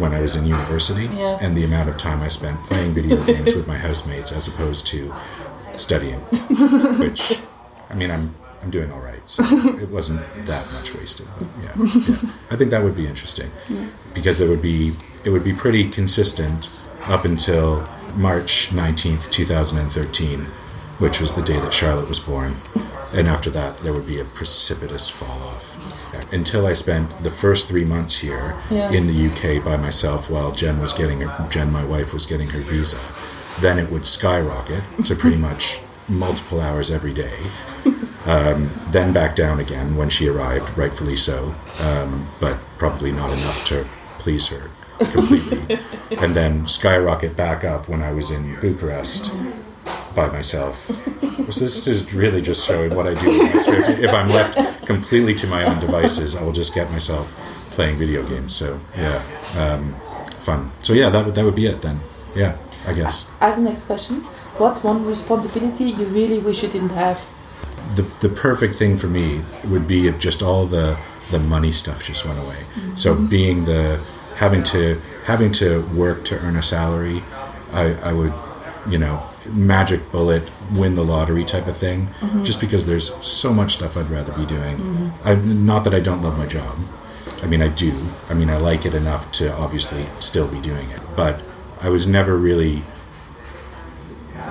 when 0.00 0.12
I 0.12 0.20
was 0.20 0.34
in 0.34 0.46
university, 0.46 1.06
Yeah. 1.06 1.38
and 1.40 1.56
the 1.56 1.64
amount 1.64 1.88
of 1.88 1.96
time 1.96 2.20
I 2.20 2.28
spent 2.28 2.60
playing 2.64 2.92
video 2.92 3.22
games 3.32 3.54
with 3.54 3.68
my 3.68 3.76
housemates 3.78 4.32
as 4.32 4.48
opposed 4.48 4.86
to 4.88 5.12
studying, 5.76 6.18
which, 6.98 7.40
I 7.90 7.94
mean, 7.94 8.10
I'm 8.10 8.34
I'm 8.62 8.70
doing 8.70 8.90
all 8.90 9.00
right, 9.00 9.20
so 9.28 9.42
it 9.80 9.90
wasn't 9.90 10.20
that 10.46 10.70
much 10.72 10.94
wasted. 10.94 11.26
But 11.38 11.46
yeah, 11.62 11.72
yeah. 11.76 12.30
I 12.50 12.56
think 12.56 12.70
that 12.70 12.82
would 12.82 12.96
be 12.96 13.06
interesting 13.06 13.50
because 14.14 14.40
it 14.40 14.48
would 14.48 14.62
be 14.62 14.94
it 15.24 15.30
would 15.30 15.44
be 15.44 15.52
pretty 15.52 15.88
consistent 15.88 16.68
up 17.06 17.24
until 17.24 17.86
March 18.16 18.72
nineteenth, 18.72 19.30
two 19.30 19.44
thousand 19.44 19.78
and 19.78 19.90
thirteen, 19.92 20.46
which 20.98 21.20
was 21.20 21.34
the 21.34 21.42
day 21.42 21.58
that 21.60 21.72
Charlotte 21.72 22.08
was 22.08 22.18
born, 22.18 22.56
and 23.12 23.28
after 23.28 23.50
that 23.50 23.78
there 23.78 23.92
would 23.92 24.06
be 24.06 24.18
a 24.20 24.24
precipitous 24.24 25.08
fall 25.08 25.42
off. 25.48 25.74
Until 26.32 26.66
I 26.66 26.72
spent 26.72 27.22
the 27.22 27.30
first 27.30 27.68
three 27.68 27.84
months 27.84 28.16
here 28.16 28.56
Yeah. 28.70 28.90
in 28.90 29.06
the 29.06 29.26
UK 29.28 29.62
by 29.62 29.76
myself 29.76 30.30
while 30.30 30.50
Jen 30.50 30.80
was 30.80 30.92
getting 30.94 31.20
her 31.20 31.48
Jen, 31.50 31.70
my 31.70 31.84
wife, 31.84 32.14
was 32.14 32.24
getting 32.24 32.48
her 32.48 32.58
visa. 32.60 32.96
Then 33.60 33.78
it 33.78 33.90
would 33.90 34.06
skyrocket 34.06 34.82
to 35.04 35.14
pretty 35.14 35.36
much 35.36 35.80
multiple 36.08 36.60
hours 36.60 36.90
every 36.90 37.12
day. 37.14 37.38
Um, 38.26 38.70
then 38.90 39.12
back 39.12 39.36
down 39.36 39.60
again 39.60 39.96
when 39.96 40.08
she 40.08 40.28
arrived, 40.28 40.76
rightfully 40.76 41.16
so, 41.16 41.54
um, 41.80 42.28
but 42.40 42.58
probably 42.76 43.12
not 43.12 43.30
enough 43.30 43.64
to 43.66 43.86
please 44.18 44.48
her 44.48 44.68
completely. 44.98 45.78
and 46.18 46.34
then 46.34 46.66
skyrocket 46.66 47.36
back 47.36 47.64
up 47.64 47.88
when 47.88 48.02
I 48.02 48.12
was 48.12 48.30
in 48.30 48.58
Bucharest 48.60 49.32
by 50.14 50.28
myself. 50.28 50.86
So 51.52 51.60
this 51.60 51.86
is 51.86 52.12
really 52.14 52.42
just 52.42 52.66
showing 52.66 52.94
what 52.94 53.06
I 53.06 53.14
do 53.14 53.30
in 53.30 53.38
my 53.38 53.60
spare 53.60 53.82
time. 53.82 54.02
If 54.02 54.12
I'm 54.12 54.28
left 54.30 54.86
completely 54.86 55.34
to 55.36 55.46
my 55.46 55.64
own 55.64 55.78
devices, 55.78 56.34
I 56.34 56.42
will 56.42 56.52
just 56.52 56.74
get 56.74 56.90
myself 56.90 57.32
playing 57.70 57.96
video 57.96 58.26
games. 58.26 58.54
So 58.54 58.80
yeah, 58.96 59.22
um, 59.56 59.94
fun. 60.38 60.72
So 60.80 60.92
yeah, 60.92 61.10
that 61.10 61.24
would 61.24 61.34
that 61.34 61.44
would 61.44 61.54
be 61.54 61.66
it 61.66 61.82
then. 61.82 62.00
Yeah, 62.34 62.56
I 62.86 62.92
guess. 62.92 63.28
I 63.40 63.48
have 63.48 63.56
the 63.56 63.62
next 63.62 63.84
question. 63.84 64.20
What's 64.58 64.82
one 64.82 65.04
responsibility 65.04 65.84
you 65.84 66.06
really 66.06 66.38
wish 66.38 66.62
you 66.62 66.68
didn't 66.68 66.90
have? 66.90 67.24
the 67.94 68.02
the 68.20 68.28
perfect 68.28 68.74
thing 68.74 68.96
for 68.96 69.06
me 69.06 69.42
would 69.68 69.86
be 69.86 70.08
if 70.08 70.18
just 70.18 70.42
all 70.42 70.66
the 70.66 70.98
the 71.30 71.38
money 71.38 71.72
stuff 71.72 72.04
just 72.04 72.24
went 72.24 72.38
away. 72.38 72.56
Mm-hmm. 72.74 72.94
So 72.94 73.14
being 73.14 73.64
the 73.64 74.00
having 74.36 74.62
to 74.64 75.00
having 75.24 75.52
to 75.52 75.82
work 75.94 76.24
to 76.26 76.38
earn 76.40 76.56
a 76.56 76.62
salary, 76.62 77.22
I, 77.72 77.94
I 78.04 78.12
would 78.12 78.32
you 78.88 78.98
know 78.98 79.22
magic 79.52 80.10
bullet 80.12 80.42
win 80.72 80.94
the 80.96 81.04
lottery 81.04 81.44
type 81.44 81.66
of 81.66 81.76
thing. 81.76 82.06
Mm-hmm. 82.20 82.44
Just 82.44 82.60
because 82.60 82.86
there's 82.86 83.14
so 83.24 83.52
much 83.52 83.74
stuff 83.74 83.96
I'd 83.96 84.10
rather 84.10 84.32
be 84.32 84.46
doing. 84.46 84.76
Mm-hmm. 84.76 85.28
I, 85.28 85.34
not 85.34 85.84
that 85.84 85.94
I 85.94 86.00
don't 86.00 86.22
love 86.22 86.38
my 86.38 86.46
job. 86.46 86.78
I 87.42 87.46
mean 87.46 87.62
I 87.62 87.68
do. 87.68 87.92
I 88.28 88.34
mean 88.34 88.50
I 88.50 88.56
like 88.58 88.86
it 88.86 88.94
enough 88.94 89.30
to 89.32 89.52
obviously 89.54 90.06
still 90.20 90.48
be 90.48 90.60
doing 90.60 90.88
it. 90.90 91.00
But 91.16 91.40
I 91.80 91.88
was 91.88 92.06
never 92.06 92.36
really 92.36 92.82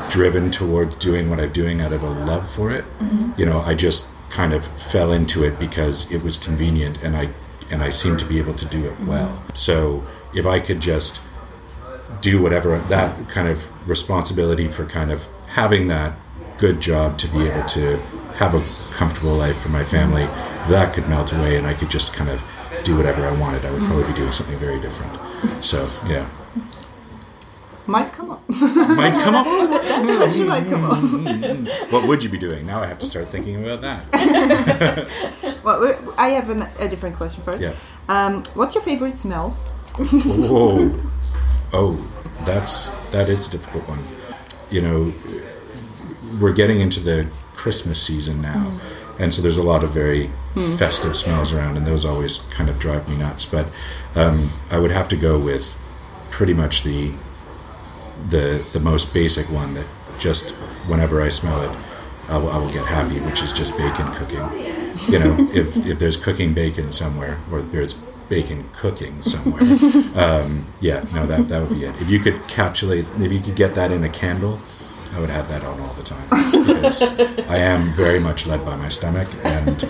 driven 0.09 0.51
towards 0.51 0.95
doing 0.95 1.29
what 1.29 1.39
I'm 1.39 1.51
doing 1.51 1.81
out 1.81 1.93
of 1.93 2.03
a 2.03 2.09
love 2.09 2.49
for 2.49 2.71
it. 2.71 2.83
Mm-hmm. 2.99 3.39
You 3.39 3.45
know, 3.45 3.59
I 3.59 3.73
just 3.73 4.11
kind 4.29 4.53
of 4.53 4.65
fell 4.65 5.11
into 5.11 5.43
it 5.43 5.59
because 5.59 6.11
it 6.11 6.23
was 6.23 6.37
convenient 6.37 7.01
and 7.03 7.15
I 7.15 7.29
and 7.71 7.81
I 7.81 7.89
seemed 7.89 8.19
to 8.19 8.25
be 8.25 8.37
able 8.37 8.53
to 8.53 8.65
do 8.65 8.85
it 8.85 8.93
mm-hmm. 8.93 9.07
well. 9.07 9.43
So 9.53 10.05
if 10.33 10.45
I 10.45 10.59
could 10.59 10.79
just 10.79 11.21
do 12.21 12.41
whatever 12.41 12.77
that 12.77 13.29
kind 13.29 13.47
of 13.47 13.87
responsibility 13.87 14.67
for 14.67 14.85
kind 14.85 15.11
of 15.11 15.27
having 15.47 15.87
that 15.87 16.13
good 16.57 16.79
job 16.79 17.17
to 17.19 17.27
be 17.27 17.47
able 17.47 17.65
to 17.65 17.97
have 18.35 18.53
a 18.53 18.63
comfortable 18.93 19.33
life 19.33 19.57
for 19.57 19.69
my 19.69 19.83
family, 19.83 20.25
that 20.69 20.93
could 20.93 21.07
melt 21.07 21.33
away 21.33 21.57
and 21.57 21.65
I 21.65 21.73
could 21.73 21.89
just 21.89 22.13
kind 22.13 22.29
of 22.29 22.41
do 22.83 22.95
whatever 22.95 23.25
I 23.25 23.31
wanted, 23.39 23.65
I 23.65 23.71
would 23.71 23.83
probably 23.83 24.05
be 24.05 24.13
doing 24.13 24.31
something 24.31 24.57
very 24.57 24.79
different. 24.79 25.11
So 25.61 25.87
yeah. 26.07 26.27
Might 27.87 28.11
come 28.11 28.31
up. 28.31 28.41
Might 28.49 29.13
come 29.13 29.35
up. 29.35 29.45
she 30.29 30.43
might 30.43 30.67
come 30.67 30.85
up. 30.85 30.97
Mm, 30.97 31.25
mm, 31.25 31.65
mm, 31.67 31.91
what 31.91 32.07
would 32.07 32.23
you 32.23 32.29
be 32.29 32.37
doing? 32.37 32.65
Now 32.65 32.81
I 32.81 32.87
have 32.87 32.97
to 32.99 33.05
start 33.05 33.27
thinking 33.27 33.63
about 33.63 33.81
that. 33.81 35.09
Well, 35.63 36.13
I 36.15 36.29
have 36.29 36.51
an, 36.51 36.63
a 36.79 36.87
different 36.87 37.15
question 37.15 37.43
first. 37.43 37.63
Yeah. 37.63 37.73
Um, 38.07 38.43
what's 38.53 38.75
your 38.75 38.83
favorite 38.83 39.17
smell? 39.17 39.49
Whoa. 39.97 40.93
Oh, 41.73 42.11
that's 42.45 42.89
that 43.09 43.29
is 43.29 43.47
a 43.47 43.51
difficult 43.51 43.87
one. 43.89 43.99
You 44.69 44.81
know, 44.83 45.13
we're 46.39 46.53
getting 46.53 46.81
into 46.81 46.99
the 46.99 47.27
Christmas 47.53 47.99
season 47.99 48.43
now, 48.43 48.79
and 49.17 49.33
so 49.33 49.41
there's 49.41 49.57
a 49.57 49.63
lot 49.63 49.83
of 49.83 49.89
very 49.89 50.29
festive 50.77 51.15
smells 51.15 51.51
around, 51.51 51.77
and 51.77 51.87
those 51.87 52.05
always 52.05 52.39
kind 52.53 52.69
of 52.69 52.77
drive 52.77 53.09
me 53.09 53.15
nuts. 53.15 53.43
But 53.45 53.71
um, 54.13 54.49
I 54.71 54.77
would 54.77 54.91
have 54.91 55.07
to 55.09 55.15
go 55.15 55.39
with 55.39 55.75
pretty 56.29 56.53
much 56.53 56.83
the 56.83 57.11
the 58.29 58.65
the 58.73 58.79
most 58.79 59.13
basic 59.13 59.49
one 59.49 59.73
that 59.73 59.85
just 60.19 60.51
whenever 60.87 61.21
I 61.21 61.29
smell 61.29 61.61
it, 61.61 61.77
I 62.29 62.37
will, 62.37 62.49
I 62.49 62.57
will 62.57 62.69
get 62.69 62.85
happy, 62.85 63.19
which 63.19 63.43
is 63.43 63.51
just 63.53 63.77
bacon 63.77 64.07
cooking. 64.13 64.45
You 65.11 65.19
know, 65.19 65.49
if 65.53 65.77
if 65.87 65.99
there's 65.99 66.17
cooking 66.17 66.53
bacon 66.53 66.91
somewhere, 66.91 67.37
or 67.51 67.61
there's 67.61 67.93
bacon 68.29 68.69
cooking 68.73 69.21
somewhere, 69.21 69.61
um, 70.15 70.65
yeah, 70.81 71.05
no, 71.13 71.25
that 71.25 71.47
that 71.49 71.61
would 71.61 71.77
be 71.77 71.85
it. 71.85 72.01
If 72.01 72.09
you 72.09 72.19
could 72.19 72.41
capsulate, 72.47 73.05
if 73.19 73.31
you 73.31 73.39
could 73.39 73.55
get 73.55 73.75
that 73.75 73.91
in 73.91 74.03
a 74.03 74.09
candle, 74.09 74.59
I 75.15 75.19
would 75.19 75.29
have 75.29 75.47
that 75.49 75.63
on 75.63 75.79
all 75.79 75.93
the 75.93 76.03
time 76.03 76.27
because 76.29 77.01
I 77.49 77.57
am 77.57 77.93
very 77.93 78.19
much 78.19 78.47
led 78.47 78.65
by 78.65 78.75
my 78.75 78.89
stomach 78.89 79.27
and 79.45 79.87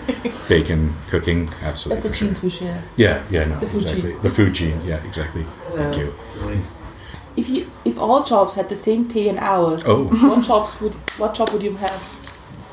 bacon 0.47 0.93
cooking, 1.09 1.47
absolutely. 1.63 2.01
That's 2.01 2.05
a 2.05 2.09
for 2.09 2.15
sure. 2.15 2.27
genes 2.27 2.43
we 2.43 2.49
share. 2.49 2.83
Yeah, 2.95 3.23
yeah, 3.31 3.45
no, 3.45 3.59
The 3.59 3.67
food 3.67 3.81
exactly. 3.81 4.11
gene. 4.11 4.21
The 4.21 4.29
food 4.29 4.53
gene, 4.53 4.81
yeah, 4.85 5.03
exactly. 5.03 5.43
Thank 5.73 5.97
you. 5.97 6.13
If 7.37 7.49
you 7.49 7.69
if 7.83 7.97
all 7.99 8.23
jobs 8.23 8.55
had 8.55 8.69
the 8.69 8.75
same 8.75 9.09
pay 9.09 9.27
and 9.29 9.39
hours, 9.39 9.83
Oh. 9.87 10.05
what 10.05 10.43
jobs 10.45 10.79
would 10.81 10.95
what 11.17 11.35
job 11.35 11.49
would 11.51 11.63
you 11.63 11.75
have? 11.77 12.21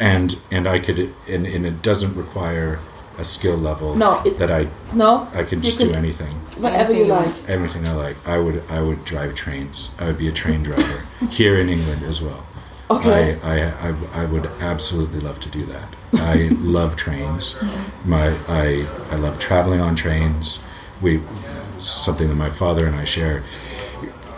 and 0.00 0.38
and 0.50 0.66
I 0.66 0.78
could 0.78 0.98
and, 1.28 1.46
and 1.46 1.66
it 1.66 1.82
doesn't 1.82 2.14
require 2.16 2.78
a 3.18 3.24
skill 3.24 3.56
level 3.56 3.94
No, 3.94 4.20
it's- 4.20 4.38
that 4.38 4.50
I 4.50 4.68
No, 4.94 5.28
I 5.34 5.42
can 5.44 5.58
You 5.58 5.64
just 5.64 5.80
do 5.80 5.92
anything 5.92 6.32
Whatever 6.56 6.92
you 6.94 7.04
like. 7.04 7.28
everything 7.46 7.86
I 7.86 7.92
like 7.94 8.16
I 8.26 8.38
would 8.38 8.62
I 8.70 8.80
would 8.82 9.04
drive 9.04 9.34
trains 9.34 9.90
I 10.00 10.06
would 10.06 10.16
be 10.18 10.28
a 10.28 10.32
train 10.32 10.62
driver 10.62 11.04
here 11.30 11.56
in 11.58 11.68
England 11.68 12.02
as 12.04 12.22
well 12.22 12.42
Okay. 12.90 13.38
I, 13.44 13.54
I, 13.54 13.88
I, 13.88 13.94
I 14.22 14.24
would 14.24 14.46
absolutely 14.60 15.20
love 15.20 15.38
to 15.40 15.50
do 15.50 15.64
that 15.66 15.88
I 16.14 16.48
love 16.78 16.96
trains 16.96 17.56
my 18.04 18.26
I 18.48 18.86
I 19.10 19.16
love 19.16 19.38
traveling 19.38 19.80
on 19.80 19.94
trains 19.94 20.64
we 21.02 21.20
something 21.78 22.28
that 22.28 22.36
my 22.36 22.50
father 22.50 22.86
and 22.86 22.96
I 22.96 23.04
share 23.04 23.42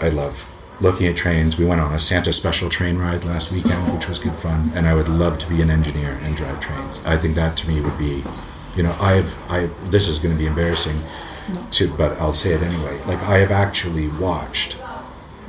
I 0.01 0.09
love 0.09 0.49
looking 0.81 1.07
at 1.07 1.17
trains. 1.17 1.59
We 1.59 1.65
went 1.65 1.81
on 1.81 1.93
a 1.95 2.01
Santa 2.01 2.33
special 2.33 2.69
train 2.69 2.99
ride 2.99 3.25
last 3.25 3.53
weekend, 3.53 3.95
which 3.95 4.09
was 4.09 4.19
good 4.19 4.35
fun. 4.35 4.71
And 4.75 4.87
I 4.87 4.95
would 4.95 5.09
love 5.09 5.39
to 5.39 5.49
be 5.49 5.63
an 5.63 5.71
engineer 5.71 6.19
and 6.23 6.37
drive 6.37 6.61
trains. 6.61 7.05
I 7.07 7.17
think 7.17 7.35
that 7.37 7.57
to 7.59 7.69
me 7.69 7.81
would 7.81 7.99
be, 7.99 8.25
you 8.77 8.83
know, 8.83 8.95
I've 9.01 9.35
I 9.51 9.67
this 9.91 10.09
is 10.09 10.19
going 10.19 10.35
to 10.35 10.39
be 10.39 10.47
embarrassing, 10.47 10.97
to 11.73 11.89
but 11.97 12.19
I'll 12.21 12.35
say 12.35 12.55
it 12.55 12.63
anyway. 12.63 13.01
Like 13.07 13.23
I 13.23 13.39
have 13.39 13.51
actually 13.51 14.09
watched, 14.09 14.79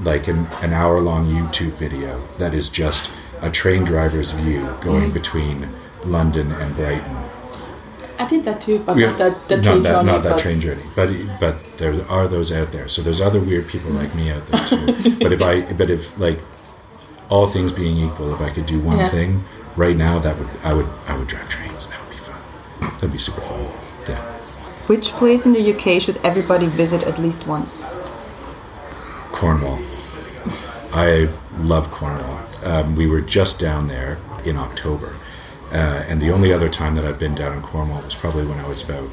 like 0.01 0.27
an 0.27 0.47
an 0.61 0.73
hour 0.73 0.99
long 1.01 1.27
YouTube 1.27 1.73
video 1.73 2.21
that 2.37 2.53
is 2.53 2.69
just 2.69 3.11
a 3.41 3.49
train 3.49 3.83
driver's 3.83 4.31
view 4.31 4.75
going 4.81 5.11
mm. 5.11 5.13
between 5.13 5.69
London 6.05 6.51
and 6.51 6.75
Brighton 6.75 7.24
I 8.17 8.27
did 8.27 8.45
that 8.45 8.61
too, 8.61 8.79
but 8.79 8.97
yeah, 8.97 9.07
not 9.09 9.17
that, 9.17 9.47
that 9.49 9.55
not 9.57 9.63
train 9.63 9.83
that, 9.83 9.91
journey, 9.91 10.05
not 10.11 10.23
that 10.23 10.29
but- 10.31 10.39
train 10.39 10.59
journey, 10.61 10.83
but 10.95 11.09
but 11.39 11.77
there 11.77 11.93
are 12.09 12.27
those 12.27 12.51
out 12.51 12.71
there. 12.71 12.87
So 12.87 13.01
there's 13.01 13.21
other 13.21 13.39
weird 13.39 13.67
people 13.67 13.91
like 13.91 14.13
me 14.15 14.31
out 14.31 14.45
there 14.47 14.65
too. 14.65 14.85
but 15.19 15.33
if 15.33 15.41
I, 15.41 15.73
but 15.73 15.89
if 15.89 16.17
like 16.19 16.39
all 17.29 17.47
things 17.47 17.71
being 17.71 17.97
equal, 17.97 18.33
if 18.33 18.41
I 18.41 18.49
could 18.51 18.65
do 18.65 18.79
one 18.79 18.99
Yeah. 18.99 19.07
thing 19.07 19.43
right 19.75 19.95
now, 19.95 20.19
that 20.19 20.37
would 20.37 20.47
I 20.63 20.73
would 20.73 20.87
I 21.07 21.17
would 21.17 21.27
drive 21.27 21.49
trains. 21.49 21.87
That 21.89 21.99
would 22.01 22.11
be 22.11 22.17
fun. 22.17 22.39
That'd 22.81 23.11
be 23.11 23.17
super 23.17 23.41
fun. 23.41 23.59
Yeah. 24.07 24.21
Which 24.87 25.09
place 25.11 25.45
in 25.45 25.53
the 25.53 25.73
UK 25.73 26.01
should 26.01 26.17
everybody 26.23 26.67
visit 26.67 27.03
at 27.03 27.17
least 27.19 27.47
once? 27.47 27.85
Cornwall. 29.31 29.79
I 30.93 31.27
love 31.59 31.91
Cornwall. 31.91 32.39
Um, 32.63 32.95
we 32.95 33.05
were 33.07 33.21
just 33.21 33.59
down 33.59 33.87
there 33.87 34.17
in 34.45 34.57
October, 34.57 35.15
uh, 35.71 36.05
and 36.07 36.21
the 36.21 36.31
only 36.31 36.53
other 36.53 36.69
time 36.69 36.95
that 36.95 37.05
I've 37.05 37.19
been 37.19 37.35
down 37.35 37.53
in 37.55 37.61
Cornwall 37.61 38.01
was 38.01 38.15
probably 38.15 38.45
when 38.45 38.59
I 38.59 38.67
was 38.67 38.87
about 38.87 39.09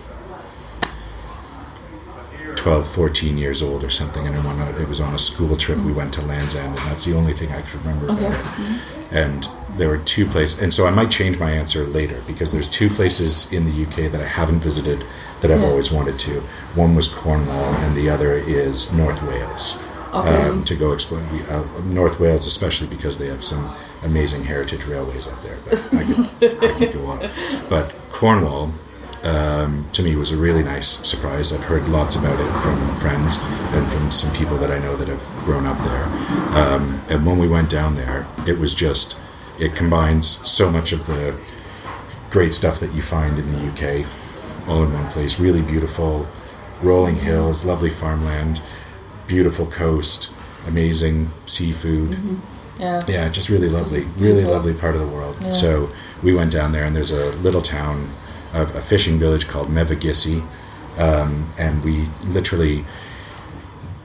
12, 2.56 2.86
14 2.86 3.38
years 3.38 3.62
old 3.62 3.82
or 3.82 3.90
something. 3.90 4.26
And 4.26 4.36
it 4.80 4.88
was 4.88 5.00
on 5.00 5.14
a 5.14 5.18
school 5.18 5.56
trip. 5.56 5.78
We 5.78 5.92
went 5.92 6.14
to 6.14 6.22
Land's 6.24 6.54
End, 6.54 6.68
and 6.68 6.78
that's 6.90 7.04
the 7.04 7.14
only 7.16 7.32
thing 7.32 7.50
I 7.52 7.62
could 7.62 7.80
remember 7.84 8.06
about 8.12 8.32
it. 8.32 8.80
And 9.10 9.48
there 9.76 9.88
were 9.88 9.98
two 9.98 10.26
places, 10.26 10.60
and 10.62 10.72
so 10.72 10.86
I 10.86 10.90
might 10.90 11.10
change 11.10 11.38
my 11.38 11.50
answer 11.50 11.84
later 11.84 12.20
because 12.26 12.52
there's 12.52 12.68
two 12.68 12.88
places 12.90 13.52
in 13.52 13.64
the 13.64 13.82
UK 13.84 14.10
that 14.12 14.20
I 14.20 14.26
haven't 14.26 14.60
visited 14.60 15.04
that 15.40 15.50
I've 15.50 15.60
Yeah. 15.60 15.66
always 15.68 15.90
wanted 15.90 16.18
to. 16.20 16.40
One 16.74 16.94
was 16.94 17.08
Cornwall, 17.08 17.74
and 17.74 17.96
the 17.96 18.08
other 18.08 18.34
is 18.34 18.92
North 18.92 19.22
Wales. 19.22 19.76
Okay. 20.12 20.48
Um, 20.48 20.62
to 20.64 20.74
go 20.74 20.92
explore 20.92 21.22
uh, 21.48 21.64
North 21.86 22.20
Wales, 22.20 22.46
especially 22.46 22.86
because 22.86 23.16
they 23.18 23.28
have 23.28 23.42
some 23.42 23.74
amazing 24.04 24.44
heritage 24.44 24.84
railways 24.84 25.26
up 25.26 25.40
there. 25.42 25.56
But 25.64 25.88
I 25.94 26.04
could, 26.04 26.64
I 26.64 26.72
could 26.78 26.92
go 26.92 27.06
on. 27.06 27.30
But 27.70 27.94
Cornwall, 28.10 28.72
um, 29.22 29.86
to 29.92 30.02
me 30.02 30.14
was 30.16 30.30
a 30.30 30.36
really 30.36 30.62
nice 30.62 30.88
surprise. 31.08 31.52
I've 31.52 31.64
heard 31.64 31.88
lots 31.88 32.16
about 32.16 32.38
it 32.38 32.60
from 32.60 32.94
friends 32.94 33.38
and 33.72 33.88
from 33.88 34.10
some 34.10 34.34
people 34.34 34.58
that 34.58 34.70
I 34.70 34.78
know 34.80 34.96
that 34.96 35.08
have 35.08 35.26
grown 35.44 35.64
up 35.64 35.78
there. 35.78 36.04
Um, 36.58 37.00
and 37.08 37.24
when 37.24 37.38
we 37.38 37.48
went 37.48 37.70
down 37.70 37.94
there, 37.94 38.26
it 38.46 38.58
was 38.58 38.74
just 38.74 39.16
it 39.58 39.74
combines 39.74 40.46
so 40.48 40.70
much 40.70 40.92
of 40.92 41.06
the 41.06 41.34
great 42.30 42.52
stuff 42.52 42.80
that 42.80 42.92
you 42.92 43.02
find 43.02 43.38
in 43.38 43.52
the 43.52 43.68
UK 43.68 44.06
all 44.68 44.82
in 44.82 44.92
one 44.92 45.08
place. 45.10 45.38
Really 45.38 45.62
beautiful, 45.62 46.26
rolling 46.82 47.16
hills, 47.16 47.64
lovely 47.64 47.90
farmland, 47.90 48.60
beautiful 49.26 49.66
coast, 49.66 50.32
amazing 50.66 51.30
seafood. 51.46 52.18
Yeah. 52.78 53.02
Yeah, 53.06 53.28
just 53.28 53.48
really 53.48 53.68
lovely, 53.68 54.02
really 54.16 54.44
lovely 54.44 54.74
part 54.74 54.94
of 54.94 55.00
the 55.00 55.06
world. 55.06 55.36
Yeah. 55.42 55.50
So 55.50 55.90
we 56.22 56.34
went 56.34 56.52
down 56.52 56.72
there, 56.72 56.84
and 56.84 56.94
there's 56.96 57.12
a 57.12 57.30
little 57.38 57.62
town, 57.62 58.10
a, 58.52 58.62
a 58.62 58.80
fishing 58.80 59.18
village 59.18 59.46
called 59.46 59.68
Mevagissey, 59.68 60.44
um, 60.98 61.46
and 61.58 61.84
we 61.84 62.06
literally 62.24 62.84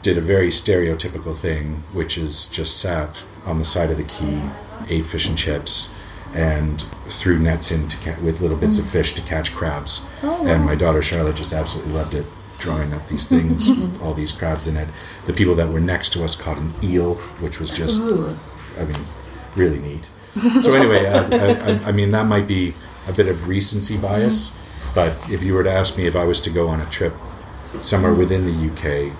did 0.01 0.17
a 0.17 0.21
very 0.21 0.47
stereotypical 0.49 1.35
thing, 1.35 1.83
which 1.91 2.17
is 2.17 2.47
just 2.47 2.77
sat 2.77 3.23
on 3.45 3.59
the 3.59 3.65
side 3.65 3.89
of 3.89 3.97
the 3.97 4.03
quay, 4.03 4.41
ate 4.89 5.07
fish 5.07 5.27
and 5.27 5.37
chips, 5.37 5.93
and 6.33 6.81
threw 7.05 7.39
nets 7.39 7.71
in 7.71 7.87
to 7.87 7.97
ca- 7.97 8.21
with 8.21 8.41
little 8.41 8.57
bits 8.57 8.77
of 8.77 8.87
fish 8.87 9.13
to 9.15 9.21
catch 9.21 9.53
crabs. 9.53 10.07
And 10.21 10.65
my 10.65 10.75
daughter 10.75 11.01
Charlotte 11.01 11.35
just 11.37 11.51
absolutely 11.53 11.93
loved 11.93 12.13
it, 12.13 12.25
drawing 12.59 12.93
up 12.93 13.07
these 13.07 13.27
things, 13.27 13.69
all 14.01 14.13
these 14.13 14.31
crabs 14.31 14.67
in 14.67 14.77
it. 14.77 14.87
The 15.25 15.33
people 15.33 15.55
that 15.55 15.69
were 15.69 15.79
next 15.79 16.09
to 16.13 16.23
us 16.23 16.35
caught 16.35 16.57
an 16.57 16.73
eel, 16.83 17.15
which 17.39 17.59
was 17.59 17.71
just, 17.71 18.01
I 18.03 18.85
mean, 18.85 18.97
really 19.55 19.79
neat. 19.79 20.09
So 20.61 20.73
anyway, 20.75 21.07
I, 21.07 21.19
I, 21.23 21.51
I- 21.75 21.79
I 21.87 21.91
mean 21.91 22.11
that 22.11 22.25
might 22.27 22.47
be 22.47 22.73
a 23.07 23.13
bit 23.13 23.27
of 23.27 23.47
recency 23.47 23.97
bias, 23.97 24.55
but 24.93 25.13
if 25.29 25.41
you 25.43 25.53
were 25.53 25.63
to 25.63 25.71
ask 25.71 25.97
me 25.97 26.05
if 26.05 26.15
I 26.15 26.23
was 26.25 26.39
to 26.41 26.49
go 26.49 26.67
on 26.67 26.79
a 26.81 26.85
trip 26.85 27.13
somewhere 27.81 28.13
within 28.13 28.45
the 28.45 28.71
UK, 28.71 29.13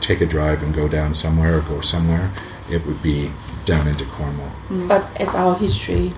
take 0.00 0.20
a 0.20 0.26
drive 0.26 0.62
and 0.62 0.74
go 0.74 0.88
down 0.88 1.12
somewhere 1.14 1.58
or 1.58 1.60
go 1.62 1.80
somewhere, 1.80 2.30
it 2.70 2.86
would 2.86 3.02
be 3.02 3.30
down 3.64 3.86
into 3.88 4.04
Cornwall. 4.06 4.50
But 4.88 5.04
as 5.20 5.34
our 5.34 5.54
history, 5.56 6.08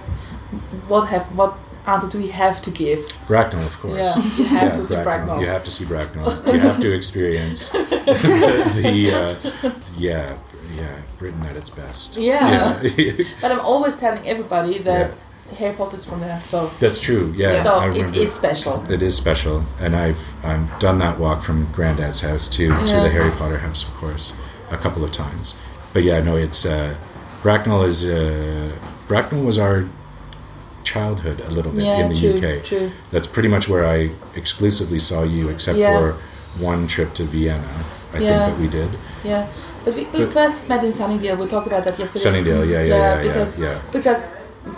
what 0.87 1.09
have 1.09 1.25
what 1.37 1.55
answer 1.89 2.09
do 2.09 2.19
we 2.19 2.29
have 2.29 2.61
to 2.63 2.71
give? 2.71 3.01
Bracknell, 3.27 3.65
of 3.67 3.79
course. 3.81 3.97
Yeah, 3.97 4.15
you 4.37 4.45
have 4.45 4.77
to 4.77 4.85
see 4.85 4.95
Bracknell. 4.95 5.41
You 5.41 5.47
have 5.47 5.65
to 5.65 5.71
see 5.71 5.85
Bracknell. 5.85 6.47
You 6.47 6.59
have 6.61 6.81
to 6.81 6.95
experience 6.95 7.71
the, 7.71 9.39
uh, 9.65 9.71
yeah, 9.97 10.37
yeah, 10.77 10.97
Britain 11.19 11.43
at 11.45 11.57
its 11.57 11.71
best. 11.71 12.17
Yeah. 12.17 12.81
Yeah. 12.83 13.25
But 13.41 13.53
I'm 13.53 13.61
always 13.61 13.97
telling 13.97 14.27
everybody 14.29 14.79
that 14.79 15.13
Harry 15.57 15.75
Potter's 15.75 16.05
from 16.05 16.21
there, 16.21 16.41
so 16.41 16.71
That's 16.79 17.01
true. 17.01 17.33
Yeah, 17.37 17.63
so 17.63 17.75
I 17.77 17.91
it 17.91 18.29
special. 18.29 18.85
It 18.91 19.03
is 19.03 19.17
special, 19.17 19.65
and 19.81 19.97
I've 19.97 20.45
I've 20.45 20.79
done 20.79 20.99
that 20.99 21.19
walk 21.19 21.43
from 21.43 21.73
Granddad's 21.73 22.21
house 22.21 22.49
to 22.57 22.69
to 22.69 22.95
the 23.05 23.09
Harry 23.09 23.31
Potter 23.31 23.59
house, 23.59 23.83
of 23.89 23.95
course, 23.95 24.37
a 24.71 24.77
couple 24.77 25.05
of 25.05 25.13
times. 25.13 25.55
But 25.95 26.03
yeah, 26.03 26.21
no, 26.21 26.37
it's 26.37 26.67
uh, 26.67 26.95
Bracknell 27.43 27.83
is 27.85 28.05
uh, 28.05 28.77
Bracknell 29.07 29.43
was 29.43 29.59
our 29.59 29.89
childhood 30.85 31.41
a 31.41 31.51
little 31.51 31.73
bit 31.73 31.85
Yeah, 31.85 31.99
in 32.07 32.09
the 32.11 32.19
true, 32.19 32.35
UK. 32.39 32.63
true. 32.65 32.91
That's 33.11 33.27
pretty 33.27 33.49
much 33.49 33.69
where 33.69 33.85
I 33.87 34.11
exclusively 34.35 34.99
saw 34.99 35.23
you, 35.23 35.49
except 35.49 35.79
Yeah. 35.79 35.99
for 35.99 36.17
one 36.59 36.87
trip 36.87 37.15
to 37.15 37.25
Vienna. 37.25 37.65
I 38.15 38.19
Yeah. 38.19 38.29
think 38.29 38.41
that 38.47 38.59
we 38.61 38.69
did. 38.69 38.91
Yeah, 39.25 39.47
but 39.85 39.95
we, 39.95 40.05
we 40.13 40.21
But- 40.25 40.33
first 40.33 40.69
met 40.69 40.83
in 40.85 40.93
Sunningdale. 40.93 41.37
We 41.37 41.47
talked 41.47 41.67
about 41.67 41.85
that 41.85 41.99
yesterday. 41.99 42.23
Sunningdale, 42.25 42.65
yeah, 42.65 42.83
yeah, 42.83 42.97
yeah, 42.97 43.15
yeah, 43.15 43.23
because 43.23 43.61
because 43.93 44.29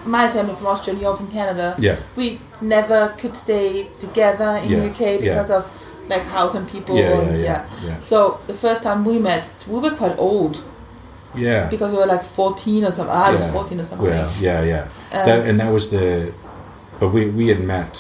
my 0.05 0.29
family 0.29 0.55
from 0.55 0.67
Austria 0.67 0.93
and 0.95 1.03
you're 1.03 1.17
from 1.17 1.29
Canada. 1.29 1.75
Yeah. 1.79 1.97
we 2.17 2.39
never 2.61 3.13
could 3.21 3.35
stay 3.35 3.89
together 3.99 4.61
in 4.63 4.69
the 4.71 4.87
UK 4.91 5.19
because 5.19 5.51
of 5.51 5.65
like 6.09 6.25
house 6.27 6.55
and 6.57 6.67
people. 6.69 6.97
Yeah, 6.97 7.21
and, 7.21 7.41
yeah. 7.41 7.63
So 8.01 8.39
the 8.47 8.55
first 8.55 8.83
time 8.83 9.05
we 9.05 9.19
met, 9.19 9.45
we 9.69 9.79
were 9.79 9.91
quite 10.03 10.17
old 10.19 10.55
Yeah. 11.35 11.69
because 11.69 11.93
we 11.93 11.99
were 11.99 12.07
like 12.07 12.25
14 12.25 12.85
or 12.85 12.91
something. 12.91 13.15
I 13.15 13.33
was 13.35 13.45
Yeah. 13.45 13.53
14 13.53 13.81
or 13.81 13.85
something. 13.85 14.09
Well, 14.09 14.33
yeah, 14.41 14.63
yeah. 14.65 14.83
Um, 14.83 15.27
that, 15.27 15.47
and 15.49 15.61
that 15.61 15.73
was 15.73 15.91
the, 15.91 16.33
but 16.99 17.11
we 17.11 17.27
we 17.31 17.49
had 17.49 17.61
met 17.61 17.99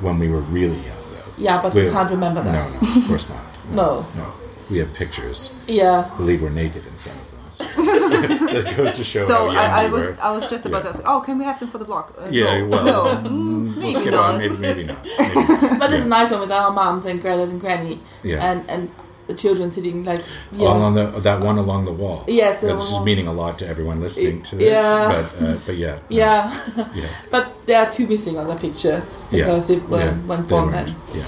when 0.00 0.18
we 0.18 0.28
were 0.28 0.40
really 0.40 0.76
young, 0.76 1.02
though. 1.12 1.32
Yeah, 1.36 1.60
but 1.62 1.74
we, 1.74 1.90
can't 1.90 2.10
remember 2.10 2.42
that. 2.42 2.52
No, 2.52 2.68
no, 2.80 3.00
of 3.00 3.06
course 3.08 3.28
not. 3.28 3.40
No. 3.70 4.06
no. 4.16 4.32
We 4.70 4.78
have 4.78 4.92
pictures. 4.94 5.54
Yeah. 5.66 6.08
I 6.12 6.16
believe 6.16 6.40
we're 6.42 6.48
naked 6.50 6.86
in 6.86 6.96
some 6.96 7.12
of 7.12 7.30
them. 7.30 7.38
That 7.58 8.74
goes 8.76 8.92
to 8.94 9.04
show 9.04 9.22
So 9.22 9.34
how 9.34 9.44
young 9.52 9.56
I, 9.56 9.82
I, 9.82 9.86
we 9.86 9.92
was, 9.92 10.02
were. 10.02 10.16
I 10.22 10.30
was 10.30 10.48
just 10.50 10.64
about 10.66 10.82
to 10.84 10.90
ask, 10.90 11.02
oh, 11.06 11.20
can 11.20 11.38
we 11.38 11.44
have 11.44 11.58
them 11.60 11.68
for 11.70 11.78
the 11.78 11.84
blog? 11.84 12.12
Uh, 12.18 12.28
yeah, 12.30 12.58
no. 12.58 12.66
well, 12.66 12.84
no. 13.22 13.28
mm, 13.28 13.76
we'll 13.76 13.82
maybe 13.82 13.92
skip 13.94 14.12
not. 14.12 14.34
on. 14.34 14.38
Maybe, 14.38 14.56
maybe 14.56 14.84
not. 14.84 15.04
Maybe 15.04 15.34
not. 15.34 15.78
But 15.80 15.92
it's 15.92 16.04
a 16.04 16.08
nice 16.08 16.30
one 16.30 16.40
with 16.40 16.52
our 16.52 16.70
moms 16.70 17.04
and 17.06 17.20
granddad 17.20 17.48
and 17.50 17.60
granny. 17.60 18.00
Yeah. 18.22 18.44
And 18.44 18.68
and 18.70 18.90
the 19.28 19.34
children 19.34 19.70
sitting 19.70 20.04
like 20.04 20.20
yeah. 20.52 20.66
All 20.68 20.82
on 20.82 20.94
the 20.94 21.04
that 21.20 21.40
one 21.40 21.58
along 21.58 21.84
the 21.84 21.92
wall. 21.92 22.24
Yes, 22.26 22.62
Now, 22.62 22.76
this 22.76 22.90
is 22.90 23.00
meaning 23.04 23.28
a 23.28 23.32
lot 23.32 23.58
to 23.60 23.68
everyone 23.68 24.00
listening 24.00 24.42
to 24.42 24.56
this. 24.56 24.72
Yeah. 24.82 25.08
But 25.14 25.42
uh, 25.48 25.56
but 25.66 25.76
yeah. 25.76 25.94
no, 25.94 26.00
yeah. 26.08 26.50
Yeah. 26.94 27.08
But 27.30 27.44
there 27.66 27.78
are 27.84 27.90
two 27.90 28.06
missing 28.08 28.38
on 28.38 28.46
the 28.48 28.56
picture 28.56 29.04
Yeah. 29.30 29.44
because 29.44 29.70
it 29.70 29.82
went, 29.88 30.04
yeah, 30.16 30.26
went 30.26 30.50
wrong 30.50 30.70
then. 30.72 30.94
Yeah. 31.14 31.24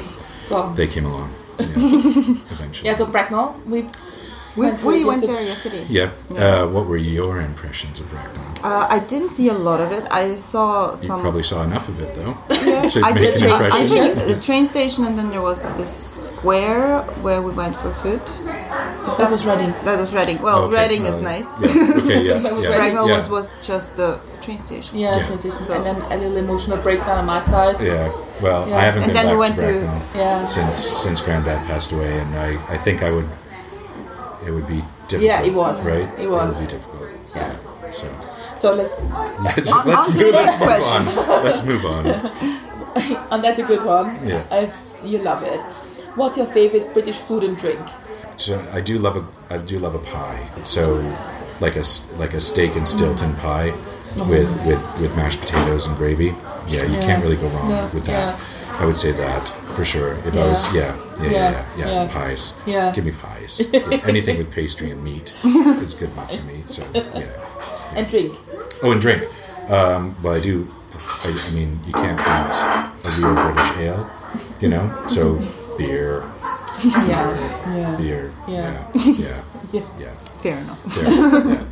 So 0.48 0.72
They 0.74 0.86
came 0.88 1.06
along. 1.06 1.30
Yeah. 1.58 1.66
Eventually. 2.56 2.88
yeah, 2.88 2.94
so 2.96 3.04
Bracknell, 3.06 3.54
we 3.66 3.84
We, 4.60 4.66
Went 4.66 4.82
we 4.84 5.04
went 5.04 5.22
yesterday. 5.22 5.32
there 5.32 5.42
yesterday. 5.52 5.84
Yeah. 5.88 6.10
Uh, 6.44 6.66
what 6.74 6.84
were 6.90 6.96
your 7.16 7.40
impressions 7.40 7.98
of 8.00 8.06
Bracknell? 8.10 8.44
Uh, 8.62 8.86
I 8.96 8.98
didn't 9.12 9.30
see 9.30 9.48
a 9.48 9.54
lot 9.68 9.80
of 9.80 9.90
it. 9.98 10.04
I 10.10 10.34
saw 10.34 10.94
some. 10.96 11.02
You 11.02 11.08
some. 11.08 11.20
probably 11.22 11.42
saw 11.52 11.62
enough 11.62 11.88
of 11.88 11.96
it, 12.04 12.10
though, 12.14 12.36
Yeah, 12.70 12.86
to 12.92 13.00
I 13.08 13.12
make 13.12 13.22
did. 13.34 13.44
an 13.44 13.50
I, 13.50 13.70
I 13.80 13.86
think 13.88 14.14
the 14.32 14.38
train 14.48 14.66
station, 14.66 15.06
and 15.06 15.16
then 15.18 15.30
there 15.30 15.40
was 15.50 15.60
this 15.80 15.92
square 16.28 17.00
where 17.24 17.40
we 17.40 17.52
went 17.62 17.74
for 17.82 17.90
food. 18.02 18.20
Is 19.08 19.16
That 19.16 19.30
was 19.30 19.46
Reading. 19.46 19.72
That 19.86 19.98
was 19.98 20.14
Reading. 20.14 20.38
Well, 20.42 20.64
Okay, 20.64 20.76
Reading 20.82 21.06
is 21.06 21.20
nice. 21.32 21.48
Yeah. 21.64 21.94
Okay. 22.04 22.20
Yeah. 22.28 22.38
Yeah, 22.44 22.50
Reading. 22.54 22.72
Bracknell 22.76 23.08
yeah. 23.08 23.16
was, 23.16 23.28
was 23.36 23.48
just 23.62 23.96
the 23.96 24.20
train 24.44 24.58
station. 24.58 24.98
yeah, 24.98 25.16
Yeah. 25.16 25.26
transition, 25.26 25.62
So- 25.64 25.74
and 25.76 25.84
then 25.88 25.96
a 26.12 26.16
little 26.22 26.36
emotional 26.36 26.76
breakdown 26.86 27.16
on 27.22 27.24
my 27.24 27.40
side. 27.40 27.76
Yeah. 27.80 28.12
Well, 28.44 28.68
Yeah. 28.68 28.76
I 28.76 28.80
haven't 28.88 29.04
And 29.04 29.12
been 29.12 29.22
then 29.24 29.26
we 29.38 29.40
back 29.40 29.44
went 29.44 29.54
to 29.56 29.60
through- 29.64 29.86
Bracknell 29.88 30.20
Yeah. 30.22 30.44
since 30.44 30.76
since 31.04 31.18
Granddad 31.24 31.60
passed 31.66 31.92
away, 31.96 32.12
and 32.22 32.30
I, 32.46 32.50
I 32.74 32.76
think 32.84 33.02
I 33.02 33.10
would 33.10 33.28
it 34.46 34.50
would 34.50 34.66
be 34.66 34.82
difficult. 35.08 35.22
Yeah, 35.22 35.42
it 35.42 35.54
was. 35.54 35.86
right. 35.86 36.08
It 36.18 36.28
was. 36.28 36.56
It 36.56 36.60
would 36.60 36.70
be 36.70 36.76
difficult. 36.76 37.10
Yeah. 37.34 37.56
So 37.90 38.08
So 38.58 38.74
let's, 38.74 39.04
let's, 39.04 39.72
On- 39.72 39.86
let's 39.86 40.08
on 40.08 40.16
move, 40.16 40.32
let's 40.34 40.62
move 40.62 41.18
on. 41.18 41.44
Let's 41.44 41.64
move 41.64 41.84
on. 41.84 42.06
and 43.32 43.44
that's 43.44 43.58
a 43.58 43.64
good 43.64 43.84
one. 43.84 44.06
Yeah. 44.26 44.44
I, 44.50 44.72
you 45.04 45.18
love 45.18 45.42
it. 45.42 45.60
What's 46.16 46.36
your 46.36 46.46
favorite 46.46 46.92
British 46.92 47.16
food 47.16 47.44
and 47.44 47.56
drink? 47.56 47.80
So 48.36 48.60
I 48.72 48.80
do 48.80 48.98
love 48.98 49.16
a 49.16 49.54
I 49.54 49.58
do 49.58 49.78
love 49.78 49.94
a 49.94 49.98
pie. 49.98 50.48
So 50.64 50.96
like 51.60 51.76
a 51.76 51.84
like 52.18 52.34
a 52.34 52.40
steak 52.40 52.74
and 52.76 52.86
Stilton 52.88 53.32
mm. 53.32 53.38
pie 53.38 53.70
with 54.28 54.50
with 54.66 55.00
with 55.00 55.14
mashed 55.16 55.40
potatoes 55.40 55.86
and 55.86 55.96
gravy. 55.96 56.34
Yeah, 56.66 56.84
you. 56.84 56.94
Yeah. 56.94 57.00
can't 57.00 57.22
really 57.22 57.36
go 57.36 57.48
wrong 57.48 57.70
Yeah, 57.70 57.92
with 57.92 58.04
that. 58.06 58.40
I 58.78 58.86
would 58.86 58.96
say 58.96 59.12
that 59.12 59.59
for 59.80 59.84
sure. 59.86 60.12
If 60.28 60.36
I 60.36 60.44
was 60.46 60.74
Yeah. 60.74 60.82
yeah 60.82 60.92
yeah 60.92 61.24
yeah 61.24 61.30
Yeah, 61.30 61.50
yeah, 61.50 61.64
yeah, 61.76 62.02
yeah. 62.04 62.12
pies. 62.12 62.42
Yeah. 62.66 62.92
Give 62.94 63.04
me 63.08 63.12
pies. 63.12 63.52
Anything 64.12 64.36
with 64.36 64.50
pastry 64.52 64.90
and 64.90 65.02
meat 65.02 65.32
is 65.84 65.94
good 65.94 66.10
enough 66.12 66.30
for 66.36 66.44
me. 66.44 66.58
So 66.66 66.82
yeah. 66.92 67.24
And 67.96 68.06
drink. 68.08 68.36
Oh, 68.82 68.92
and 68.92 69.00
drink. 69.00 69.22
Um, 69.72 70.14
well, 70.22 70.34
I 70.36 70.40
do. 70.40 70.68
I, 71.24 71.28
I 71.48 71.50
mean, 71.56 71.80
you 71.86 71.92
can't 71.92 72.20
beat 72.28 72.56
a 73.08 73.10
real 73.18 73.34
British 73.34 73.70
ale, 73.84 74.04
you 74.60 74.68
know. 74.68 74.84
So 75.08 75.40
beer, 75.78 76.22
Yeah. 77.08 77.32
Yeah. 77.74 77.96
beer. 77.96 78.32
Yeah. 78.46 78.86
Yeah. 78.94 79.12
Yeah. 79.24 79.40
Yeah. 79.72 79.86
yeah. 79.98 80.14
Fair 80.44 80.58
enough. 80.58 80.80
There. 80.94 81.08
yeah. 81.08 81.64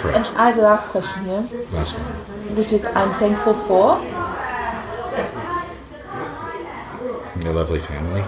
Correct. 0.00 0.32
I 0.36 0.46
have 0.48 0.56
the 0.56 0.62
last 0.62 0.86
question 0.94 1.24
here, 1.26 1.42
Last 1.74 1.98
one. 1.98 2.56
which 2.56 2.72
is 2.72 2.84
I'm 2.86 3.10
thankful 3.18 3.54
for. 3.54 3.98
Your 7.44 7.52
lovely 7.54 7.78
family. 7.80 8.22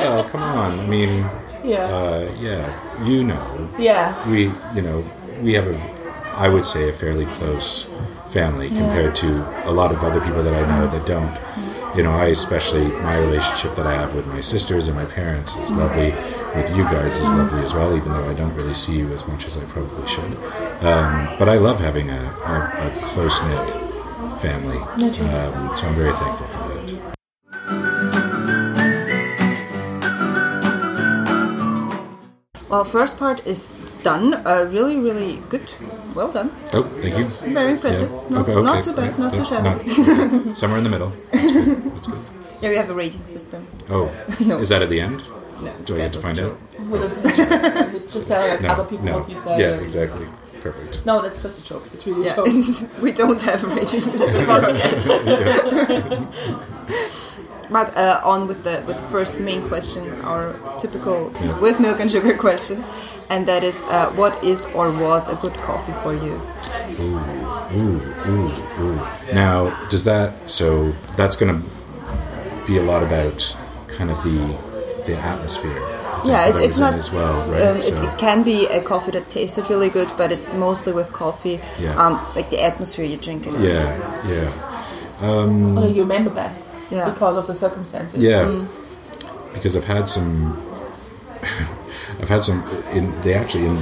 oh, 0.00 0.28
come 0.30 0.42
on. 0.42 0.78
I 0.80 0.86
mean, 0.86 1.24
Yeah. 1.64 1.84
uh, 1.84 2.30
yeah, 2.38 3.04
you 3.04 3.24
know, 3.24 3.68
yeah. 3.78 4.14
we, 4.30 4.50
you 4.74 4.82
know, 4.82 5.04
we 5.42 5.54
have 5.54 5.66
a, 5.66 5.78
I 6.36 6.48
would 6.48 6.64
say, 6.66 6.88
a 6.88 6.92
fairly 6.92 7.26
close 7.26 7.84
family 8.28 8.68
compared 8.68 9.14
to 9.16 9.28
a 9.68 9.72
lot 9.72 9.90
of 9.92 10.02
other 10.04 10.20
people 10.20 10.42
that 10.42 10.54
I 10.54 10.66
know 10.68 10.86
that 10.86 11.06
don't. 11.06 11.36
You 11.96 12.02
know, 12.04 12.12
I 12.12 12.26
especially 12.26 12.86
my 13.02 13.18
relationship 13.18 13.74
that 13.74 13.86
I 13.86 13.94
have 13.94 14.14
with 14.14 14.26
my 14.28 14.40
sisters 14.40 14.86
and 14.88 14.96
my 14.96 15.06
parents 15.06 15.56
is 15.56 15.72
lovely. 15.72 16.10
With 16.54 16.74
you 16.76 16.84
guys 16.84 17.18
is 17.18 17.28
lovely 17.30 17.60
as 17.62 17.74
well, 17.74 17.96
even 17.96 18.12
though 18.12 18.28
I 18.28 18.34
don't 18.34 18.54
really 18.54 18.74
see 18.74 18.96
you 18.98 19.08
as 19.12 19.26
much 19.26 19.46
as 19.46 19.56
I 19.56 19.64
probably 19.64 20.06
should. 20.06 20.36
Um, 20.84 21.28
but 21.38 21.48
I 21.48 21.56
love 21.56 21.80
having 21.80 22.08
a, 22.10 22.20
a, 22.46 22.72
a 22.86 22.90
close 23.06 23.42
knit 23.42 23.97
family, 24.40 24.78
um, 24.78 25.76
so 25.76 25.86
I'm 25.88 25.94
very 25.94 26.12
thankful 26.12 26.46
for 26.46 26.68
that. 26.68 28.08
Well, 32.68 32.84
first 32.84 33.16
part 33.18 33.46
is 33.46 33.66
done. 34.02 34.34
Uh, 34.46 34.68
really, 34.70 34.98
really 34.98 35.40
good. 35.48 35.72
Well 36.14 36.30
done. 36.30 36.50
Oh, 36.74 36.82
thank 37.00 37.16
you. 37.16 37.24
Very 37.54 37.72
impressive. 37.72 38.10
Yeah. 38.10 38.28
Not, 38.28 38.42
Okay, 38.42 38.52
okay. 38.52 38.62
not 38.62 38.84
too 38.84 38.92
bad. 38.92 39.18
Not 39.18 39.32
too 39.32 39.44
shabby. 39.44 39.70
Not- 39.70 40.56
somewhere 40.56 40.78
in 40.78 40.84
the 40.84 40.90
middle. 40.90 41.12
That's 41.32 41.52
good. 41.52 41.82
That's 41.94 42.06
good. 42.08 42.18
yeah, 42.60 42.68
we 42.68 42.76
have 42.76 42.90
a 42.90 42.94
rating 42.94 43.24
system. 43.24 43.66
Oh, 43.88 44.12
No. 44.46 44.58
is 44.58 44.68
that 44.68 44.82
at 44.82 44.90
the 44.90 45.00
end? 45.00 45.22
No, 45.62 45.72
Do 45.86 45.94
I 45.94 45.98
get 45.98 46.12
to 46.12 46.20
find 46.20 46.38
out? 46.40 46.58
just 48.12 48.28
tell 48.28 48.46
like, 48.48 48.60
No, 48.60 48.68
other 48.68 48.84
people 48.84 49.06
no. 49.06 49.18
what 49.20 49.30
you 49.30 49.40
say. 49.40 49.58
Yeah, 49.60 49.80
exactly. 49.80 50.26
Perfect. 50.60 51.04
No, 51.06 51.20
that's 51.22 51.42
just 51.42 51.60
a 51.60 51.64
joke. 51.68 51.84
It's 51.92 52.06
really 52.06 52.26
a 52.28 52.34
joke. 52.34 52.48
we 53.02 53.12
don't 53.12 53.40
have 53.42 53.62
a 53.64 53.68
rating 53.68 54.02
system 54.02 54.44
for 54.44 54.52
our 54.52 54.72
guests. 54.72 55.08
But 57.70 57.94
uh, 57.98 58.20
on 58.24 58.48
with 58.48 58.64
the 58.64 58.82
with 58.86 58.96
the 58.96 59.04
first 59.04 59.38
main 59.40 59.60
question, 59.68 60.08
our 60.22 60.54
typical 60.78 61.30
Yeah. 61.40 61.58
with 61.60 61.78
milk 61.80 62.00
and 62.00 62.10
sugar 62.10 62.34
question, 62.46 62.82
and 63.28 63.46
that 63.46 63.62
is, 63.62 63.76
uh, 63.90 64.10
what 64.16 64.42
is 64.42 64.64
or 64.74 64.90
was 64.90 65.28
a 65.28 65.34
good 65.36 65.52
coffee 65.58 65.92
for 66.02 66.14
you? 66.14 66.40
Ooh, 66.98 67.20
Ooh, 67.76 68.00
ooh, 68.26 68.50
ooh. 68.80 69.00
Now, 69.34 69.68
does 69.90 70.04
that 70.04 70.32
so 70.48 70.92
that's 71.16 71.36
going 71.36 71.52
to 71.60 71.62
be 72.66 72.78
a 72.78 72.82
lot 72.82 73.02
about 73.02 73.54
kind 73.88 74.10
of 74.10 74.22
the 74.22 74.56
the 75.04 75.16
atmosphere. 75.16 75.97
I 76.18 76.22
think, 76.22 76.32
Yeah, 76.32 76.50
that 76.50 76.56
it's, 76.58 76.66
it's 76.68 76.78
not. 76.78 76.94
as 76.94 77.10
well, 77.12 77.50
right? 77.50 77.62
Um, 77.62 77.80
So- 77.80 77.94
it, 77.94 78.04
it 78.04 78.18
can 78.18 78.42
be 78.42 78.66
a 78.66 78.80
coffee 78.82 79.12
that 79.12 79.30
tasted 79.30 79.68
really 79.70 79.88
good, 79.90 80.08
but 80.16 80.32
it's 80.32 80.52
mostly 80.54 80.92
with 80.92 81.12
coffee. 81.12 81.60
Yeah. 81.78 81.94
Um, 81.96 82.14
like 82.34 82.50
the 82.50 82.62
atmosphere 82.62 83.04
you 83.04 83.16
drink 83.16 83.46
it. 83.46 83.54
in. 83.54 83.62
yeah, 83.62 84.28
yeah. 84.28 84.50
What 85.74 85.82
do 85.88 85.88
you 85.92 86.02
remember 86.02 86.30
best? 86.30 86.64
Yeah. 86.90 87.10
Because 87.10 87.36
of 87.36 87.46
the 87.46 87.54
circumstances. 87.54 88.22
Yeah, 88.22 88.64
because 89.52 89.76
I've 89.76 89.84
had 89.84 90.08
some. 90.08 90.56
I've 92.20 92.28
had 92.28 92.42
some. 92.42 92.62
In 92.92 93.10
they 93.22 93.34
actually 93.34 93.66
in 93.66 93.76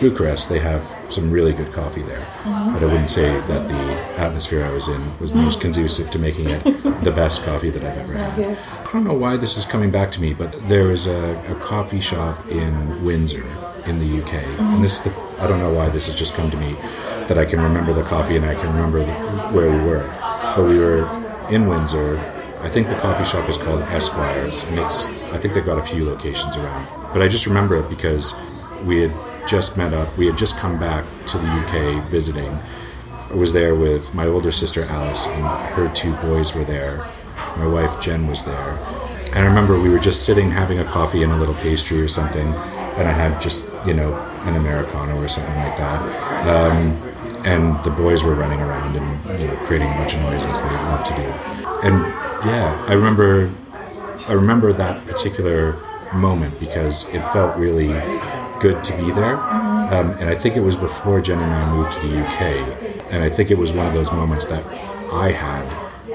Bucharest 0.00 0.48
they 0.48 0.60
have 0.60 0.82
some 1.08 1.30
really 1.30 1.52
good 1.52 1.72
coffee 1.72 2.02
there, 2.02 2.24
but 2.44 2.82
I 2.82 2.86
wouldn't 2.86 3.10
say 3.10 3.28
that 3.28 3.68
the 3.68 4.20
atmosphere 4.20 4.64
I 4.64 4.70
was 4.70 4.88
in 4.88 5.18
was 5.18 5.32
the 5.32 5.40
most 5.40 5.60
conducive 5.60 6.10
to 6.10 6.18
making 6.18 6.46
it 6.48 6.62
the 7.04 7.12
best 7.14 7.44
coffee 7.44 7.70
that 7.70 7.82
I've 7.82 7.98
ever 7.98 8.12
had. 8.12 8.58
I 8.86 8.92
don't 8.92 9.04
know 9.04 9.14
why 9.14 9.36
this 9.36 9.56
is 9.56 9.64
coming 9.64 9.90
back 9.90 10.10
to 10.12 10.20
me, 10.20 10.34
but 10.34 10.52
there 10.68 10.90
is 10.90 11.06
a, 11.06 11.40
a 11.50 11.54
coffee 11.56 12.00
shop 12.00 12.36
in 12.50 13.02
Windsor 13.04 13.44
in 13.86 13.98
the 13.98 14.22
UK, 14.22 14.32
mm-hmm. 14.32 14.74
and 14.74 14.84
this 14.84 14.98
is 14.98 15.12
the, 15.12 15.42
I 15.42 15.48
don't 15.48 15.60
know 15.60 15.72
why 15.72 15.88
this 15.88 16.06
has 16.06 16.14
just 16.16 16.34
come 16.34 16.50
to 16.50 16.56
me 16.56 16.72
that 17.26 17.38
I 17.38 17.44
can 17.44 17.60
remember 17.60 17.92
the 17.92 18.02
coffee 18.02 18.36
and 18.36 18.44
I 18.44 18.54
can 18.54 18.68
remember 18.68 19.00
the, 19.00 19.12
where 19.52 19.70
we 19.70 19.78
were, 19.84 20.06
but 20.56 20.64
we 20.64 20.78
were 20.78 21.06
in 21.50 21.68
Windsor. 21.68 22.18
I 22.60 22.68
think 22.68 22.88
the 22.88 22.96
coffee 22.96 23.24
shop 23.24 23.48
is 23.48 23.56
called 23.56 23.80
Esquires, 23.82 24.64
and 24.64 24.78
it's 24.78 25.08
I 25.32 25.38
think 25.38 25.54
they've 25.54 25.64
got 25.64 25.78
a 25.78 25.82
few 25.82 26.04
locations 26.04 26.56
around. 26.56 26.86
But 27.12 27.22
I 27.22 27.28
just 27.28 27.46
remember 27.46 27.76
it 27.76 27.88
because 27.88 28.34
we 28.84 29.02
had 29.02 29.12
just 29.48 29.76
met 29.78 29.94
up. 29.94 30.16
We 30.18 30.26
had 30.26 30.36
just 30.36 30.58
come 30.58 30.78
back 30.78 31.04
to 31.26 31.38
the 31.38 31.46
UK 31.46 32.04
visiting. 32.10 32.58
I 33.30 33.34
was 33.34 33.52
there 33.52 33.74
with 33.74 34.14
my 34.14 34.26
older 34.26 34.52
sister 34.52 34.84
Alice, 34.84 35.26
and 35.26 35.44
her 35.74 35.92
two 35.94 36.14
boys 36.16 36.54
were 36.54 36.64
there. 36.64 37.08
My 37.56 37.66
wife 37.66 37.98
Jen 38.00 38.28
was 38.28 38.44
there, 38.44 38.78
and 39.28 39.38
I 39.38 39.46
remember 39.46 39.80
we 39.80 39.88
were 39.88 39.98
just 39.98 40.24
sitting 40.24 40.50
having 40.50 40.78
a 40.78 40.84
coffee 40.84 41.22
and 41.22 41.32
a 41.32 41.36
little 41.36 41.54
pastry 41.54 42.00
or 42.00 42.08
something, 42.08 42.46
and 42.46 43.08
I 43.08 43.12
had 43.12 43.40
just 43.40 43.72
you 43.86 43.94
know 43.94 44.14
an 44.42 44.54
americano 44.54 45.20
or 45.20 45.28
something 45.28 45.56
like 45.56 45.76
that. 45.78 46.46
Um, 46.46 46.96
and 47.46 47.82
the 47.84 47.90
boys 47.90 48.22
were 48.22 48.34
running 48.34 48.60
around 48.60 48.96
and 48.96 49.40
you 49.40 49.46
know 49.46 49.56
creating 49.64 49.88
a 49.88 49.94
bunch 49.94 50.14
of 50.14 50.20
noise 50.22 50.44
as 50.44 50.60
they 50.60 50.68
love 50.68 51.04
to 51.04 51.14
do. 51.14 51.22
And 51.86 51.94
yeah, 52.44 52.84
I 52.86 52.92
remember 52.92 53.50
I 54.28 54.32
remember 54.34 54.72
that 54.74 55.04
particular 55.06 55.76
moment 56.14 56.58
because 56.60 57.08
it 57.14 57.22
felt 57.32 57.56
really 57.56 57.88
good 58.60 58.82
to 58.84 58.96
be 58.96 59.10
there. 59.10 59.36
Um, 59.36 60.10
and 60.20 60.28
I 60.28 60.34
think 60.34 60.56
it 60.56 60.60
was 60.60 60.76
before 60.76 61.20
Jen 61.20 61.38
and 61.38 61.52
I 61.52 61.70
moved 61.74 61.92
to 61.92 62.00
the 62.06 62.20
UK. 62.20 63.12
And 63.12 63.22
I 63.22 63.28
think 63.28 63.50
it 63.50 63.58
was 63.58 63.72
one 63.72 63.86
of 63.86 63.94
those 63.94 64.12
moments 64.12 64.46
that 64.46 64.64
I 65.12 65.30
had 65.30 65.64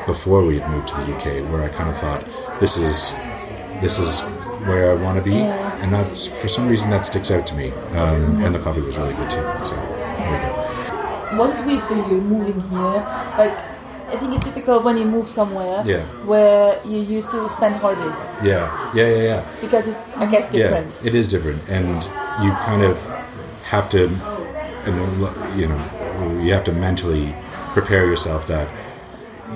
before 0.05 0.45
we 0.45 0.59
had 0.59 0.69
moved 0.71 0.87
to 0.89 0.95
the 0.95 1.15
UK 1.15 1.49
where 1.51 1.63
I 1.63 1.69
kind 1.69 1.89
of 1.89 1.97
thought, 1.97 2.23
this 2.59 2.77
is 2.77 3.11
this 3.81 3.97
is 3.99 4.21
where 4.67 4.91
I 4.91 4.95
want 5.01 5.17
to 5.17 5.23
be. 5.23 5.35
And 5.35 5.91
that's 5.93 6.27
for 6.27 6.47
some 6.47 6.67
reason 6.69 6.89
that 6.91 7.05
sticks 7.05 7.31
out 7.31 7.45
to 7.47 7.55
me. 7.55 7.71
Um, 7.97 8.43
and 8.43 8.53
the 8.55 8.59
coffee 8.59 8.81
was 8.81 8.97
really 8.97 9.13
good 9.15 9.29
too. 9.29 9.41
So 9.63 9.75
there 9.75 10.31
we 10.31 10.37
go. 11.37 11.37
Was 11.43 11.53
it 11.55 11.65
weird 11.65 11.81
for 11.83 11.95
you 11.95 12.21
moving 12.21 12.61
here? 12.69 12.79
Like, 13.37 13.57
I 14.13 14.15
think 14.17 14.35
it's 14.35 14.45
difficult 14.45 14.83
when 14.83 14.97
you 14.97 15.05
move 15.05 15.27
somewhere 15.27 15.81
Yeah. 15.85 16.03
where 16.25 16.77
you 16.85 16.99
used 16.99 17.31
to 17.31 17.49
spend 17.49 17.75
holidays 17.75 18.29
Yeah, 18.43 18.69
yeah, 18.93 19.07
yeah, 19.09 19.23
yeah. 19.23 19.43
because 19.59 19.87
it's, 19.87 20.07
I 20.15 20.27
guess, 20.29 20.47
different. 20.51 20.95
Yeah, 21.01 21.07
it 21.09 21.15
is 21.15 21.27
different, 21.27 21.67
and 21.67 22.07
you 22.41 22.51
kind 22.51 22.83
of 22.83 22.97
have 23.63 23.89
to, 23.89 24.09
you 25.57 25.67
know, 25.67 26.39
you 26.41 26.53
have 26.53 26.63
to 26.65 26.71
mentally 26.71 27.33
prepare 27.73 28.05
yourself 28.05 28.47
that 28.47 28.67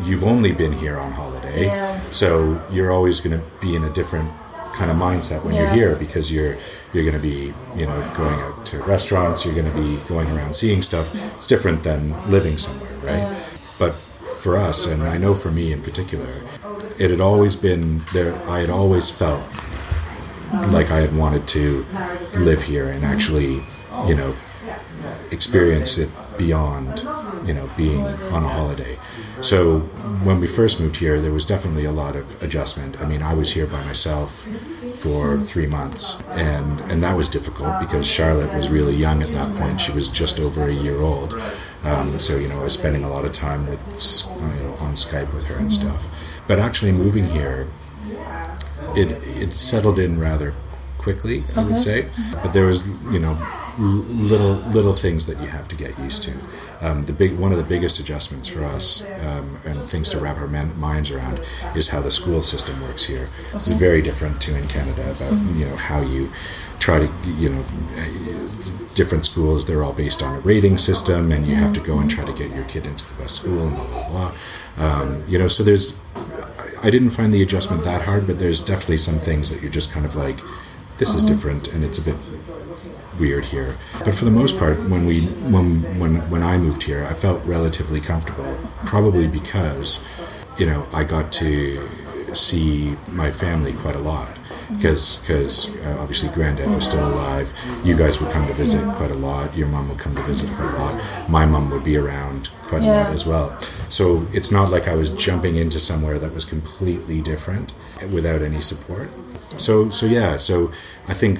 you've 0.03 0.23
only 0.23 0.51
been 0.51 0.73
here 0.73 0.97
on 0.97 1.11
holiday, 1.11 1.65
Yeah. 1.65 1.99
so 2.11 2.61
you're 2.71 2.91
always 2.91 3.19
going 3.21 3.39
to 3.39 3.45
be 3.59 3.75
in 3.75 3.83
a 3.83 3.89
different 3.93 4.29
kind 4.75 4.91
of 4.91 4.97
mindset 4.97 5.43
when 5.43 5.55
you're 5.55 5.69
here 5.69 5.95
because 5.95 6.31
you're 6.31 6.55
you're 6.93 7.03
going 7.03 7.15
to 7.15 7.21
be 7.21 7.51
you 7.75 7.85
know 7.87 8.11
going 8.15 8.39
out 8.41 8.63
to 8.67 8.77
restaurants, 8.83 9.43
you're 9.43 9.55
going 9.55 9.71
to 9.71 9.75
be 9.75 9.97
going 10.07 10.29
around 10.37 10.53
seeing 10.55 10.81
stuff. 10.83 11.09
It's 11.35 11.47
different 11.47 11.81
than 11.83 12.11
living 12.29 12.57
somewhere, 12.59 12.91
right? 13.03 13.37
But 13.79 13.95
for 13.95 14.55
us, 14.57 14.85
and 14.85 15.01
I 15.01 15.17
know 15.17 15.33
for 15.33 15.49
me 15.49 15.71
in 15.73 15.81
particular, 15.81 16.29
it 16.99 17.09
had 17.09 17.19
always 17.19 17.55
been 17.55 18.03
there. 18.13 18.35
I 18.47 18.59
had 18.59 18.69
always 18.69 19.09
felt 19.09 19.41
like 20.71 20.91
I 20.91 20.99
had 20.99 21.15
wanted 21.15 21.47
to 21.49 21.85
live 22.35 22.63
here 22.63 22.87
and 22.87 23.03
actually, 23.03 23.61
you 24.07 24.15
know, 24.15 24.35
experience 25.31 25.97
it 25.97 26.09
beyond, 26.37 26.99
you 27.45 27.53
know, 27.53 27.69
being 27.75 28.03
on 28.05 28.43
a 28.43 28.47
holiday. 28.47 28.97
So 29.41 29.79
when 30.23 30.39
we 30.39 30.47
first 30.47 30.79
moved 30.79 30.97
here, 30.97 31.19
there 31.19 31.31
was 31.31 31.45
definitely 31.45 31.85
a 31.85 31.91
lot 31.91 32.15
of 32.15 32.41
adjustment. 32.41 32.99
I 32.99 33.05
mean, 33.05 33.21
I 33.21 33.33
was 33.33 33.51
here 33.51 33.67
by 33.67 33.83
myself 33.85 34.47
for 35.01 35.37
three 35.37 35.67
months, 35.67 36.21
and 36.31 36.81
and 36.89 37.03
that 37.03 37.15
was 37.15 37.29
difficult 37.29 37.79
because 37.79 38.09
Charlotte 38.09 38.53
was 38.53 38.69
really 38.69 38.95
young 38.95 39.21
at 39.21 39.29
that 39.29 39.55
point. 39.57 39.79
She 39.79 39.91
was 39.91 40.09
just 40.09 40.39
over 40.39 40.67
a 40.67 40.73
year 40.73 41.01
old. 41.01 41.39
Um, 41.83 42.19
so 42.19 42.37
you 42.37 42.47
know, 42.47 42.61
I 42.61 42.63
was 42.63 42.73
spending 42.73 43.03
a 43.03 43.09
lot 43.09 43.25
of 43.25 43.33
time 43.33 43.67
with 43.67 43.79
you 44.37 44.63
know 44.63 44.73
on 44.79 44.93
Skype 44.93 45.31
with 45.33 45.45
her 45.45 45.57
and 45.57 45.71
stuff. 45.71 46.05
But 46.47 46.59
actually 46.59 46.93
moving 46.93 47.25
here, 47.25 47.67
it 48.95 49.09
it 49.41 49.53
settled 49.53 49.99
in 49.99 50.19
rather 50.19 50.53
quickly, 50.97 51.43
I 51.55 51.63
would 51.63 51.79
say. 51.79 52.07
But 52.43 52.53
there 52.53 52.65
was, 52.65 52.89
you 53.11 53.19
know, 53.19 53.37
l- 53.79 53.83
little 54.31 54.55
little 54.71 54.93
things 54.93 55.25
that 55.27 55.39
you 55.41 55.47
have 55.47 55.67
to 55.69 55.75
get 55.75 55.97
used 55.99 56.23
to. 56.23 56.33
Um, 56.81 57.05
the 57.05 57.13
big 57.13 57.37
one 57.39 57.51
of 57.51 57.57
the 57.57 57.63
biggest 57.63 57.99
adjustments 57.99 58.49
for 58.49 58.63
us 58.63 59.03
um, 59.25 59.57
and 59.65 59.77
things 59.79 60.09
to 60.11 60.19
wrap 60.19 60.37
our 60.37 60.47
men, 60.47 60.77
minds 60.79 61.09
around 61.11 61.39
is 61.75 61.89
how 61.89 62.01
the 62.01 62.11
school 62.11 62.41
system 62.41 62.79
works 62.81 63.05
here. 63.05 63.29
Is 63.55 63.71
very 63.71 64.01
different 64.01 64.41
to 64.41 64.55
in 64.55 64.67
Canada 64.67 65.09
about 65.11 65.33
you 65.55 65.65
know 65.65 65.75
how 65.75 66.01
you 66.01 66.29
try 66.79 66.99
to 66.99 67.09
you 67.25 67.49
know 67.49 67.63
different 68.93 69.25
schools 69.25 69.65
they're 69.65 69.83
all 69.83 69.93
based 69.93 70.23
on 70.23 70.35
a 70.35 70.39
rating 70.39 70.77
system 70.77 71.31
and 71.31 71.45
you 71.45 71.55
have 71.55 71.71
to 71.73 71.79
go 71.79 71.99
and 71.99 72.09
try 72.09 72.25
to 72.25 72.33
get 72.33 72.49
your 72.55 72.63
kid 72.65 72.85
into 72.85 73.05
the 73.05 73.21
best 73.21 73.35
school 73.35 73.67
and 73.67 73.75
blah 73.75 73.85
blah 73.87 74.09
blah 74.09 74.31
um, 74.77 75.23
you 75.27 75.37
know 75.37 75.47
so 75.47 75.63
there's 75.63 75.97
I 76.83 76.89
didn't 76.89 77.09
find 77.11 77.33
the 77.33 77.41
adjustment 77.41 77.83
that 77.83 78.03
hard, 78.03 78.27
but 78.27 78.39
there's 78.39 78.63
definitely 78.63 78.99
some 78.99 79.19
things 79.19 79.49
that 79.51 79.61
you're 79.61 79.71
just 79.71 79.91
kind 79.91 80.05
of 80.05 80.15
like, 80.15 80.37
this 80.97 81.13
is 81.13 81.23
uh-huh. 81.23 81.33
different, 81.33 81.67
and 81.73 81.83
it's 81.83 81.97
a 81.97 82.01
bit 82.01 82.15
weird 83.19 83.45
here. 83.45 83.75
But 84.03 84.15
for 84.15 84.25
the 84.25 84.31
most 84.31 84.57
part, 84.59 84.77
when 84.89 85.05
we 85.05 85.21
when 85.51 85.81
when 85.99 86.29
when 86.29 86.43
I 86.43 86.57
moved 86.57 86.83
here, 86.83 87.03
I 87.05 87.13
felt 87.13 87.43
relatively 87.45 87.99
comfortable, 87.99 88.57
probably 88.85 89.27
because 89.27 90.03
you 90.57 90.65
know 90.65 90.85
I 90.93 91.03
got 91.03 91.31
to 91.33 91.87
see 92.33 92.95
my 93.11 93.31
family 93.31 93.73
quite 93.73 93.95
a 93.95 93.99
lot. 93.99 94.36
Because 94.75 95.17
because 95.17 95.75
uh, 95.85 95.97
obviously 95.99 96.29
granddad 96.29 96.69
was 96.69 96.85
still 96.85 97.07
alive, 97.07 97.51
you 97.83 97.95
guys 97.95 98.19
would 98.19 98.31
come 98.31 98.45
to 98.47 98.53
visit 98.53 98.83
quite 98.95 99.11
a 99.11 99.17
lot. 99.17 99.55
Your 99.55 99.67
mom 99.67 99.87
would 99.89 99.99
come 99.99 100.13
to 100.15 100.21
visit 100.23 100.49
quite 100.55 100.73
a 100.73 100.77
lot. 100.77 101.29
My 101.29 101.45
mom 101.45 101.69
would 101.71 101.83
be 101.83 101.97
around 101.97 102.49
quite 102.63 102.81
a 102.81 102.85
lot 102.85 103.13
as 103.13 103.25
well. 103.25 103.57
So 103.89 104.27
it's 104.33 104.51
not 104.51 104.69
like 104.69 104.87
I 104.87 104.95
was 104.95 105.09
jumping 105.11 105.55
into 105.55 105.79
somewhere 105.79 106.19
that 106.19 106.33
was 106.33 106.43
completely 106.43 107.21
different 107.21 107.71
without 108.11 108.41
any 108.41 108.61
support. 108.61 109.09
So 109.57 109.89
so 109.89 110.05
yeah, 110.05 110.37
so 110.37 110.71
I 111.07 111.13
think 111.13 111.39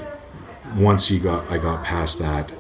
once 0.76 1.12
you 1.12 1.20
got 1.20 1.50
I 1.52 1.58
got 1.58 1.84
past 1.84 2.20
that, 2.20 2.52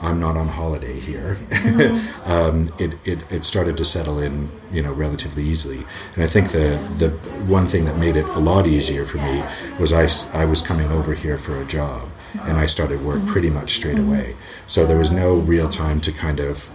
I'm 0.00 0.20
not 0.20 0.36
on 0.36 0.48
holiday 0.48 0.98
here. 0.98 1.36
Mm-hmm. 1.48 2.30
um, 2.30 2.68
it, 2.78 2.94
it 3.06 3.32
it 3.32 3.44
started 3.44 3.76
to 3.78 3.84
settle 3.84 4.20
in, 4.20 4.50
you 4.70 4.82
know, 4.82 4.92
relatively 4.92 5.42
easily. 5.42 5.84
And 6.14 6.24
I 6.24 6.26
think 6.26 6.50
the 6.50 6.78
the 6.98 7.10
one 7.50 7.66
thing 7.66 7.84
that 7.86 7.96
made 7.98 8.16
it 8.16 8.26
a 8.26 8.38
lot 8.38 8.66
easier 8.66 9.04
for 9.04 9.18
me 9.18 9.42
was 9.78 9.92
I, 9.92 10.42
I 10.42 10.44
was 10.44 10.62
coming 10.62 10.90
over 10.90 11.14
here 11.14 11.38
for 11.38 11.60
a 11.60 11.64
job, 11.64 12.08
and 12.42 12.56
I 12.56 12.66
started 12.66 13.02
work 13.02 13.18
mm-hmm. 13.18 13.32
pretty 13.32 13.50
much 13.50 13.74
straight 13.74 13.96
mm-hmm. 13.96 14.08
away. 14.08 14.36
So 14.66 14.86
there 14.86 14.98
was 14.98 15.10
no 15.10 15.36
real 15.36 15.68
time 15.68 16.00
to 16.02 16.12
kind 16.12 16.40
of 16.40 16.72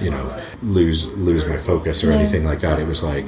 you 0.00 0.10
know 0.10 0.40
lose 0.62 1.12
lose 1.16 1.46
my 1.46 1.56
focus 1.56 2.04
or 2.04 2.12
anything 2.12 2.44
like 2.44 2.60
that 2.60 2.78
it 2.78 2.86
was 2.86 3.02
like 3.02 3.26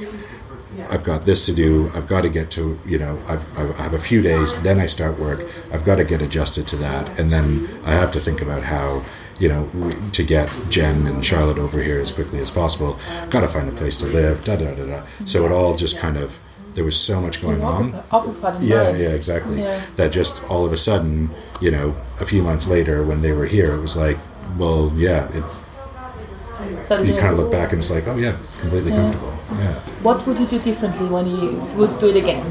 i've 0.91 1.03
got 1.03 1.25
this 1.25 1.45
to 1.45 1.53
do 1.53 1.89
i've 1.95 2.07
got 2.07 2.21
to 2.21 2.29
get 2.29 2.51
to 2.51 2.79
you 2.85 2.97
know 2.97 3.13
I've, 3.27 3.45
I've, 3.57 3.79
i 3.79 3.83
have 3.83 3.93
a 3.93 3.99
few 3.99 4.21
days 4.21 4.61
then 4.61 4.79
i 4.79 4.85
start 4.85 5.17
work. 5.19 5.39
I've 5.71 5.85
got 5.85 5.95
to 5.97 6.03
get 6.03 6.21
adjusted 6.21 6.67
to 6.69 6.75
that. 6.77 7.19
And 7.19 7.31
then 7.31 7.67
i 7.85 7.91
have 7.91 8.11
to 8.13 8.19
think 8.19 8.41
about 8.41 8.63
how 8.63 9.03
you 9.39 9.49
know 9.49 9.69
to 10.11 10.23
get 10.23 10.49
jen 10.69 11.07
and 11.07 11.25
charlotte 11.25 11.57
over 11.57 11.81
here 11.81 11.99
as 11.99 12.11
quickly 12.11 12.39
as 12.39 12.51
possible. 12.51 12.99
Got 13.29 13.41
to 13.41 13.47
find 13.47 13.67
a 13.69 13.71
place 13.71 13.97
to 13.97 14.05
live 14.05 14.43
da 14.43 14.55
da 14.55 14.75
da 14.75 14.85
da. 14.85 15.03
So 15.25 15.45
it 15.45 15.51
all 15.51 15.75
just 15.75 15.97
kind 15.99 16.17
of 16.17 16.39
there 16.73 16.83
was 16.83 16.97
so 16.97 17.19
much 17.19 17.41
going 17.41 17.61
on. 17.61 17.91
yeah, 18.63 18.91
yeah, 18.91 19.09
exactly. 19.09 19.59
Yeah. 19.61 19.81
That 19.97 20.11
just 20.11 20.43
all 20.49 20.65
of 20.65 20.71
a 20.71 20.77
sudden, 20.77 21.29
you 21.59 21.69
know, 21.71 21.95
a 22.21 22.25
few 22.25 22.41
months 22.43 22.67
later 22.67 23.03
when 23.03 23.21
they 23.21 23.33
were 23.33 23.45
here, 23.45 23.75
it 23.75 23.81
was 23.81 23.97
like, 23.97 24.17
well, 24.57 24.91
yeah, 24.95 25.27
it, 25.33 25.43
you 26.65 27.13
kind 27.19 27.33
of 27.33 27.39
look 27.39 27.51
back 27.51 27.71
and 27.71 27.79
it's 27.79 27.91
like, 27.91 28.07
oh 28.07 28.17
yeah, 28.17 28.35
completely 28.59 28.91
comfortable. 28.91 29.33
Yeah. 29.57 29.73
What 30.03 30.25
would 30.27 30.39
you 30.39 30.47
do 30.47 30.59
differently 30.59 31.07
when 31.07 31.27
you 31.27 31.59
would 31.75 31.99
do 31.99 32.09
it 32.09 32.15
again? 32.15 32.43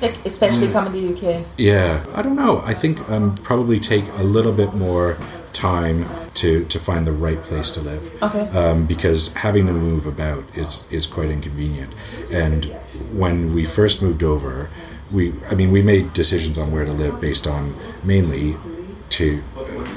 Like, 0.00 0.16
especially 0.24 0.66
Mm. 0.68 0.72
coming 0.72 0.92
to 0.92 1.00
the 1.00 1.12
UK. 1.38 1.44
Yeah, 1.58 2.04
I 2.14 2.22
don't 2.22 2.34
know. 2.36 2.62
I 2.64 2.74
think 2.74 3.08
um, 3.08 3.36
probably 3.36 3.78
take 3.78 4.04
a 4.18 4.22
little 4.22 4.52
bit 4.52 4.74
more 4.74 5.16
time 5.52 6.06
to, 6.34 6.64
to 6.64 6.78
find 6.78 7.06
the 7.06 7.12
right 7.12 7.40
place 7.42 7.70
to 7.72 7.80
live. 7.80 8.10
Okay. 8.22 8.48
Um, 8.48 8.86
because 8.86 9.32
having 9.34 9.66
to 9.66 9.72
move 9.72 10.06
about 10.06 10.44
is, 10.56 10.86
is 10.90 11.06
quite 11.06 11.28
inconvenient. 11.28 11.92
And 12.32 12.64
when 13.12 13.54
we 13.54 13.64
first 13.64 14.02
moved 14.02 14.22
over, 14.22 14.70
we 15.12 15.34
I 15.50 15.54
mean 15.54 15.70
we 15.70 15.82
made 15.82 16.14
decisions 16.14 16.56
on 16.56 16.72
where 16.72 16.86
to 16.86 16.92
live 16.92 17.20
based 17.20 17.46
on 17.46 17.74
mainly 18.02 18.56
to 19.10 19.42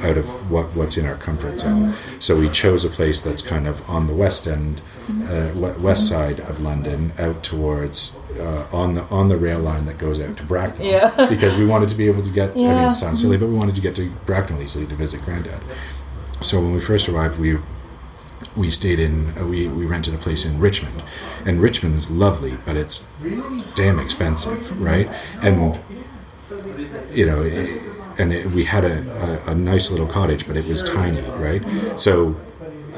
out 0.03 0.17
of 0.17 0.27
what 0.51 0.75
what's 0.75 0.97
in 0.97 1.05
our 1.05 1.15
comfort 1.15 1.59
zone. 1.59 1.93
So 2.19 2.37
we 2.39 2.49
chose 2.49 2.83
a 2.85 2.89
place 2.89 3.21
that's 3.21 3.41
kind 3.41 3.67
of 3.67 3.87
on 3.89 4.07
the 4.07 4.13
west 4.15 4.47
end, 4.47 4.81
uh, 5.29 5.51
we- 5.55 5.71
west 5.83 6.07
side 6.09 6.39
of 6.41 6.59
London, 6.61 7.11
out 7.17 7.43
towards 7.43 8.15
uh, 8.39 8.65
on 8.73 8.95
the 8.95 9.03
on 9.03 9.29
the 9.29 9.37
rail 9.37 9.59
line 9.59 9.85
that 9.85 9.97
goes 9.97 10.19
out 10.21 10.37
to 10.37 10.43
Bracknell. 10.43 10.87
Yeah. 10.87 11.27
because 11.29 11.57
we 11.57 11.65
wanted 11.65 11.89
to 11.89 11.95
be 11.95 12.07
able 12.07 12.23
to 12.23 12.31
get. 12.31 12.51
I 12.51 12.55
mean, 12.55 12.65
Yeah. 12.65 12.87
it 12.87 12.91
sounds 12.91 13.21
silly, 13.21 13.37
but 13.37 13.47
we 13.47 13.55
wanted 13.55 13.75
to 13.75 13.81
get 13.81 13.95
to 13.95 14.09
Bracknell 14.25 14.61
easily 14.61 14.85
to 14.87 14.95
visit 14.95 15.21
Granddad. 15.23 15.61
So 16.41 16.59
when 16.59 16.73
we 16.73 16.79
first 16.79 17.07
arrived, 17.09 17.39
we 17.39 17.57
we 18.55 18.69
stayed 18.69 18.99
in 18.99 19.37
uh, 19.37 19.45
we, 19.45 19.67
we 19.67 19.85
rented 19.85 20.13
a 20.13 20.17
place 20.17 20.45
in 20.45 20.59
Richmond 20.59 21.03
and 21.45 21.59
Richmond 21.61 21.95
is 21.95 22.09
lovely 22.09 22.57
but 22.65 22.77
it's 22.77 23.05
damn 23.75 23.99
expensive 23.99 24.79
right 24.81 25.09
and 25.41 25.77
you 27.11 27.25
know 27.25 27.41
it, 27.41 27.81
and 28.17 28.33
it, 28.33 28.45
we 28.47 28.65
had 28.65 28.83
a, 28.83 29.41
a, 29.47 29.51
a 29.51 29.55
nice 29.55 29.91
little 29.91 30.07
cottage 30.07 30.47
but 30.47 30.55
it 30.55 30.65
was 30.65 30.83
tiny 30.83 31.21
right? 31.37 31.63
So 31.99 32.35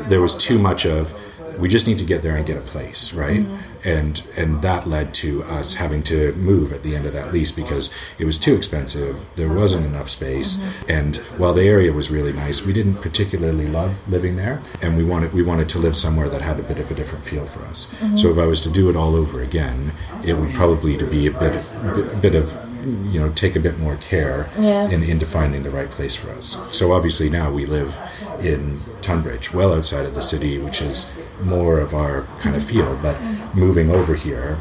there 0.10 0.22
was 0.22 0.36
too 0.36 0.60
much 0.60 0.86
of 0.86 1.14
we 1.60 1.68
just 1.68 1.88
need 1.88 1.98
to 1.98 2.06
get 2.06 2.22
there 2.22 2.36
and 2.36 2.46
get 2.46 2.58
a 2.58 2.62
place 2.62 3.14
right? 3.14 3.42
Mm-hmm. 3.42 3.88
And 3.88 4.28
and 4.38 4.62
that 4.64 4.88
led 4.88 5.14
to 5.16 5.44
us 5.44 5.76
having 5.76 6.04
to 6.04 6.34
move 6.34 6.72
at 6.72 6.84
the 6.84 6.96
end 6.96 7.06
of 7.06 7.14
that 7.14 7.32
lease 7.32 7.52
because 7.52 7.94
it 8.20 8.26
was 8.26 8.38
too 8.38 8.56
expensive. 8.56 9.26
There 9.36 9.54
wasn't 9.54 9.86
enough 9.86 10.10
space. 10.10 10.58
Mm-hmm. 10.58 10.92
And 10.92 11.16
while 11.40 11.54
the 11.54 11.68
area 11.68 11.94
was 11.94 12.12
really 12.12 12.34
nice 12.34 12.66
we 12.66 12.74
didn't 12.74 12.96
particularly 12.96 13.68
love 13.68 14.08
living 14.10 14.36
there. 14.36 14.62
And 14.82 14.98
we 14.98 15.04
wanted 15.04 15.34
we 15.34 15.44
wanted 15.44 15.70
to 15.70 15.80
live 15.80 15.96
somewhere 15.96 16.30
that 16.30 16.42
had 16.42 16.60
a 16.60 16.64
bit 16.64 16.80
of 16.80 16.92
a 16.92 16.94
different 16.94 17.24
feel 17.24 17.46
for 17.46 17.64
us. 17.66 17.86
Mm-hmm. 17.86 18.18
So 18.18 18.30
if 18.30 18.38
i 18.38 18.46
was 18.46 18.62
to 18.62 18.70
do 18.70 18.90
it 18.90 18.96
all 18.96 19.16
over 19.16 19.42
again 19.42 19.92
it 20.24 20.34
would 20.34 20.52
probably 20.52 20.98
to 20.98 21.06
be 21.06 21.28
a 21.28 21.32
bit 21.32 21.56
a 21.56 22.20
bit 22.22 22.36
of 22.36 22.67
you 22.84 23.20
know 23.20 23.30
take 23.32 23.56
a 23.56 23.60
bit 23.60 23.78
more 23.80 23.96
care 23.98 24.50
Yeah. 24.60 24.90
in, 24.90 25.04
into 25.04 25.26
finding 25.26 25.64
the 25.64 25.70
right 25.70 25.90
place 25.90 26.16
for 26.16 26.30
us 26.32 26.58
so 26.72 26.92
obviously 26.92 27.30
now 27.30 27.52
we 27.52 27.66
live 27.66 28.00
in 28.42 28.80
tunbridge 29.02 29.54
well 29.54 29.74
outside 29.74 30.06
of 30.06 30.16
the 30.16 30.22
city 30.22 30.58
which 30.60 30.82
is 30.82 31.12
more 31.44 31.80
of 31.80 31.94
our 31.94 32.24
kind 32.40 32.56
of 32.56 32.64
feel 32.64 32.98
but 33.02 33.18
moving 33.56 33.90
over 33.90 34.16
here 34.16 34.58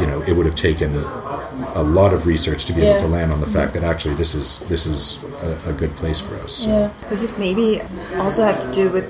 you 0.00 0.06
know 0.06 0.20
it 0.22 0.32
would 0.36 0.46
have 0.46 0.56
taken 0.56 0.92
a 1.76 1.82
lot 1.82 2.12
of 2.12 2.26
research 2.26 2.64
to 2.66 2.72
be 2.72 2.80
Yeah. 2.82 2.90
able 2.90 3.00
to 3.00 3.06
land 3.08 3.30
on 3.32 3.40
the 3.40 3.46
fact 3.46 3.74
that 3.74 3.84
actually 3.84 4.14
this 4.14 4.34
is 4.34 4.60
this 4.68 4.86
is 4.86 5.22
a, 5.42 5.70
a 5.70 5.72
good 5.72 5.90
place 5.96 6.20
for 6.20 6.34
us 6.36 6.52
so. 6.52 6.68
Yeah. 6.68 6.90
Does 7.08 7.22
it 7.22 7.38
maybe 7.38 7.80
also 8.16 8.42
have 8.44 8.58
to 8.60 8.70
do 8.72 8.90
with 8.90 9.08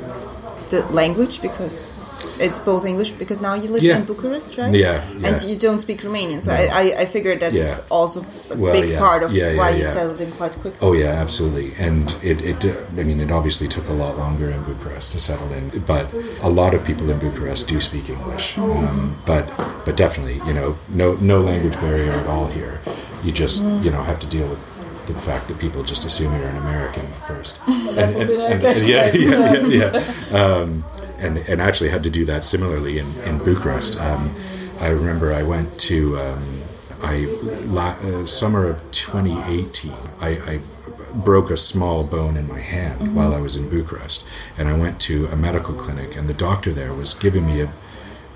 the 0.70 0.84
language 0.92 1.40
because 1.40 1.98
it's 2.40 2.58
both 2.58 2.84
English 2.84 3.12
because 3.12 3.40
now 3.40 3.54
you 3.54 3.68
live 3.68 3.82
Yeah. 3.82 3.98
in 3.98 4.04
Bucharest, 4.04 4.58
right? 4.58 4.72
Yeah, 4.74 5.02
yeah. 5.18 5.28
And 5.28 5.42
you 5.42 5.56
don't 5.56 5.78
speak 5.78 6.00
Romanian, 6.00 6.42
so 6.42 6.50
No. 6.52 6.56
I, 6.58 6.66
I, 6.66 7.00
I 7.02 7.04
figured 7.06 7.40
that's 7.40 7.54
Yeah. 7.54 7.78
also 7.90 8.20
a 8.50 8.56
Well, 8.56 8.72
big 8.72 8.90
yeah. 8.90 8.98
part 8.98 9.22
of 9.22 9.32
Yeah, 9.32 9.50
yeah, 9.50 9.58
why 9.58 9.70
you 9.70 9.86
settled 9.86 10.20
in 10.20 10.30
quite 10.32 10.52
quickly. 10.52 10.78
Oh 10.86 10.92
yeah, 10.92 11.12
absolutely. 11.24 11.72
And 11.78 12.14
it, 12.22 12.42
it, 12.42 12.64
uh, 12.64 13.00
I 13.00 13.04
mean, 13.04 13.20
it 13.20 13.30
obviously 13.30 13.68
took 13.68 13.88
a 13.88 13.92
lot 13.92 14.16
longer 14.18 14.50
in 14.50 14.62
Bucharest 14.64 15.12
to 15.12 15.20
settle 15.20 15.50
in, 15.52 15.70
but 15.86 16.12
a 16.42 16.48
lot 16.48 16.74
of 16.74 16.84
people 16.84 17.08
in 17.10 17.18
Bucharest 17.18 17.68
do 17.68 17.80
speak 17.80 18.08
English. 18.10 18.56
Um, 18.58 19.16
but, 19.26 19.44
but 19.84 19.96
definitely, 19.96 20.40
you 20.46 20.52
know, 20.54 20.76
no, 20.90 21.14
no 21.20 21.40
language 21.40 21.74
barrier 21.80 22.12
at 22.12 22.26
all 22.26 22.46
here. 22.46 22.80
You 23.22 23.32
just, 23.32 23.64
you 23.84 23.90
know, 23.90 24.02
have 24.02 24.20
to 24.20 24.26
deal 24.26 24.46
with 24.48 24.60
the 25.06 25.14
fact 25.14 25.48
that 25.48 25.58
people 25.58 25.82
just 25.82 26.04
assume 26.06 26.32
you're 26.36 26.48
an 26.48 26.56
American 26.56 27.04
at 27.04 27.26
first. 27.28 27.60
And, 27.94 27.98
and, 28.16 28.30
and- 28.30 28.64
and- 28.64 28.82
yeah, 28.88 29.12
yeah, 29.14 29.52
yeah, 29.68 29.92
yeah. 30.30 30.38
Um, 30.40 30.84
and 31.18 31.38
and 31.38 31.60
actually 31.60 31.90
had 31.90 32.02
to 32.04 32.10
do 32.10 32.24
that 32.26 32.44
similarly 32.44 32.98
in 32.98 33.06
in 33.24 33.38
Bucharest. 33.38 33.98
Um, 34.00 34.34
I 34.80 34.88
remember 34.88 35.32
I 35.32 35.42
went 35.42 35.78
to. 35.80 36.16
Um, 36.18 36.42
I 37.02 37.26
la- 37.66 37.98
uh, 38.02 38.24
summer 38.24 38.66
of 38.66 38.90
2018. 38.90 39.92
I, 40.22 40.28
I 40.52 40.60
broke 41.14 41.50
a 41.50 41.56
small 41.56 42.02
bone 42.02 42.34
in 42.38 42.48
my 42.48 42.60
hand 42.60 43.14
while 43.14 43.34
I 43.34 43.40
was 43.40 43.56
in 43.56 43.68
Bucharest, 43.68 44.26
and 44.56 44.68
I 44.68 44.72
went 44.78 45.00
to 45.02 45.26
a 45.26 45.36
medical 45.36 45.74
clinic, 45.74 46.16
and 46.16 46.28
the 46.28 46.34
doctor 46.34 46.72
there 46.72 46.94
was 46.94 47.12
giving 47.12 47.46
me 47.46 47.60
a 47.60 47.70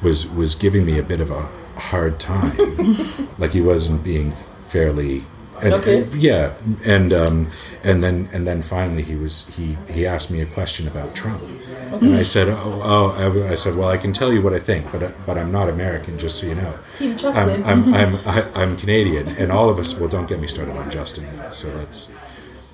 was 0.03 0.29
was 0.29 0.55
giving 0.55 0.85
me 0.85 0.99
a 0.99 1.03
bit 1.03 1.21
of 1.21 1.31
a 1.31 1.49
hard 1.81 2.21
time, 2.21 2.57
like 3.39 3.53
he 3.53 3.61
wasn't 3.63 4.05
being 4.05 4.33
fairly. 4.67 5.23
And, 5.63 5.75
Okay. 5.75 6.05
yeah, 6.17 6.53
and 6.87 7.13
um, 7.13 7.47
and 7.83 8.03
then 8.03 8.29
and 8.35 8.47
then 8.47 8.61
finally 8.63 9.03
he 9.03 9.15
was 9.17 9.47
he 9.57 9.77
he 9.91 10.07
asked 10.07 10.31
me 10.31 10.41
a 10.43 10.47
question 10.47 10.87
about 10.87 11.15
Trump, 11.17 11.43
and 11.93 12.15
I 12.15 12.23
said 12.23 12.49
oh, 12.49 12.81
oh 12.85 13.47
I, 13.49 13.53
I 13.53 13.55
said 13.55 13.75
well 13.77 13.89
I 13.89 13.97
can 13.97 14.13
tell 14.13 14.33
you 14.33 14.43
what 14.43 14.53
I 14.53 14.59
think, 14.59 14.91
but 14.93 15.13
but 15.27 15.39
I'm 15.39 15.51
not 15.53 15.69
American, 15.69 16.19
just 16.19 16.39
so 16.41 16.47
you 16.47 16.55
know. 16.55 16.75
Team 16.99 17.17
Justin. 17.17 17.63
I'm 17.65 17.95
I'm 17.95 17.95
I'm, 17.95 18.17
I, 18.27 18.51
I'm 18.55 18.77
Canadian, 18.77 19.29
and 19.29 19.51
all 19.53 19.69
of 19.71 19.79
us. 19.79 19.99
Well, 19.99 20.09
don't 20.09 20.29
get 20.29 20.41
me 20.41 20.47
started 20.47 20.77
on 20.77 20.91
Justin. 20.91 21.25
Now, 21.37 21.51
so 21.51 21.69
let's. 21.77 22.09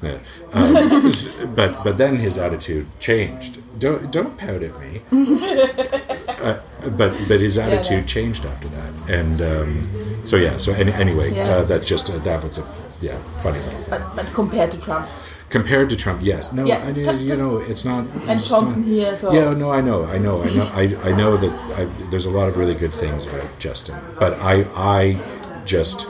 Yeah. 0.02 0.18
Um, 0.52 0.74
but 1.54 1.82
but 1.82 1.96
then 1.96 2.16
his 2.16 2.36
attitude 2.36 2.86
changed. 3.00 3.58
Don't 3.78 4.10
don't 4.10 4.36
pout 4.36 4.62
at 4.62 4.74
me. 4.80 5.00
Uh, 6.44 6.60
but 6.98 7.16
but 7.26 7.40
his 7.40 7.56
attitude 7.56 8.00
yeah. 8.00 8.04
changed 8.04 8.44
after 8.44 8.68
that, 8.68 8.92
and 9.08 9.40
um, 9.40 9.88
so 10.20 10.36
yeah. 10.36 10.58
So 10.58 10.72
any, 10.74 10.92
anyway, 10.92 11.32
Yeah. 11.32 11.44
uh, 11.44 11.64
that 11.64 11.86
just 11.86 12.10
uh, 12.10 12.18
that 12.18 12.42
was 12.42 12.58
a 12.58 12.64
yeah 13.00 13.16
funny 13.42 13.60
little 13.60 13.78
thing. 13.80 13.98
But, 13.98 14.16
but 14.16 14.34
compared 14.34 14.70
to 14.72 14.80
Trump. 14.80 15.06
Compared 15.54 15.88
to 15.90 15.96
Trump, 15.96 16.20
yes. 16.20 16.52
No, 16.52 16.64
Yeah, 16.66 16.82
I, 16.84 16.90
ju- 16.92 17.00
you 17.00 17.28
just- 17.28 17.40
know, 17.40 17.58
it's 17.58 17.84
not. 17.84 18.04
And 18.26 18.30
it's 18.38 18.48
Johnson 18.50 18.80
not- 18.82 18.88
here 18.88 19.08
as 19.12 19.22
well. 19.22 19.34
Yeah, 19.34 19.54
no, 19.54 19.70
I 19.70 19.80
know, 19.80 20.04
I 20.04 20.18
know, 20.18 20.42
I 20.42 20.46
know, 20.56 20.68
I, 20.74 21.10
I 21.10 21.16
know 21.16 21.36
that 21.36 21.52
I, 21.78 21.84
there's 22.10 22.24
a 22.26 22.30
lot 22.38 22.48
of 22.48 22.56
really 22.56 22.74
good 22.74 22.92
things 22.92 23.26
about 23.28 23.48
Justin, 23.60 23.94
but 24.18 24.32
I, 24.40 24.64
I 24.76 25.16
just, 25.64 26.08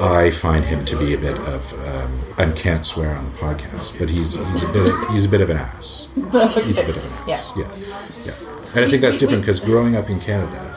I 0.00 0.30
find 0.30 0.64
him 0.64 0.84
to 0.86 0.96
be 0.96 1.12
a 1.12 1.18
bit 1.18 1.36
of, 1.40 1.72
um, 1.88 2.10
I 2.38 2.50
can't 2.52 2.86
swear 2.86 3.14
on 3.14 3.26
the 3.26 3.30
podcast, 3.32 3.98
but 3.98 4.08
he's 4.08 4.34
he's 4.48 4.62
a 4.62 4.72
bit 4.72 4.86
of, 4.94 5.08
he's 5.10 5.26
a 5.26 5.28
bit 5.28 5.42
of 5.42 5.50
an 5.50 5.58
ass. 5.58 6.08
He's 6.16 6.78
a 6.80 6.86
bit 6.86 6.96
of 6.96 7.04
an 7.04 7.30
ass. 7.30 7.52
Yeah. 7.54 7.64
Yeah, 7.64 7.98
yeah. 8.24 8.34
And 8.74 8.84
I 8.84 8.88
think 8.88 9.02
that's 9.02 9.16
different 9.18 9.42
because 9.42 9.60
growing 9.60 9.94
up 9.94 10.08
in 10.08 10.20
Canada, 10.20 10.67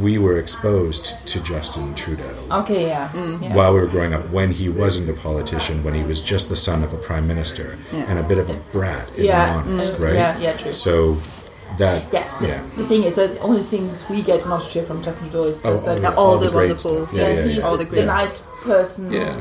we 0.00 0.16
were 0.18 0.38
exposed 0.38 1.04
to 1.26 1.40
Justin 1.42 1.94
Trudeau 1.94 2.34
Okay, 2.50 2.86
yeah. 2.88 3.12
yeah. 3.14 3.54
while 3.54 3.74
we 3.74 3.80
were 3.80 3.86
growing 3.86 4.14
up 4.14 4.28
when 4.30 4.50
he 4.50 4.68
wasn't 4.68 5.08
a 5.10 5.14
politician, 5.20 5.82
when 5.84 5.94
he 5.94 6.02
was 6.02 6.20
just 6.22 6.48
the 6.48 6.56
son 6.56 6.82
of 6.82 6.92
a 6.94 6.96
prime 6.96 7.26
minister 7.26 7.76
and 7.92 8.18
a 8.18 8.22
bit 8.22 8.38
of 8.38 8.48
a 8.50 8.54
brat, 8.72 9.08
if 9.18 9.24
Yeah, 9.24 9.56
I'm 9.56 9.68
honest, 9.68 9.94
mm, 9.94 10.04
right? 10.04 10.14
yeah, 10.14 10.38
yeah, 10.38 10.56
true. 10.56 10.72
So 10.72 11.14
that, 11.78 12.06
Yeah, 12.12 12.38
the, 12.40 12.46
yeah. 12.48 12.62
the 12.76 12.86
thing 12.86 13.02
is 13.04 13.16
that 13.16 13.34
the 13.34 13.40
only 13.40 13.62
things 13.62 14.08
we 14.08 14.22
get 14.22 14.44
in 14.44 14.50
Austria 14.50 14.84
from 14.84 15.02
Justin 15.02 15.28
Trudeau 15.30 15.48
is 15.48 15.64
Oh, 15.66 15.70
just 15.72 15.84
that 15.84 15.98
oh, 15.98 16.02
yeah, 16.02 16.14
all 16.16 16.38
the 16.38 16.50
great 16.50 16.68
wonderful- 16.70 17.08
Yeah, 17.12 17.28
yeah, 17.28 17.34
yeah, 17.34 17.42
he's 17.48 17.56
yeah. 17.58 17.64
all 17.66 17.76
the, 17.76 17.84
great, 17.84 18.00
the 18.00 18.06
nice 18.06 18.40
person 18.62 19.12
Yeah, 19.12 19.40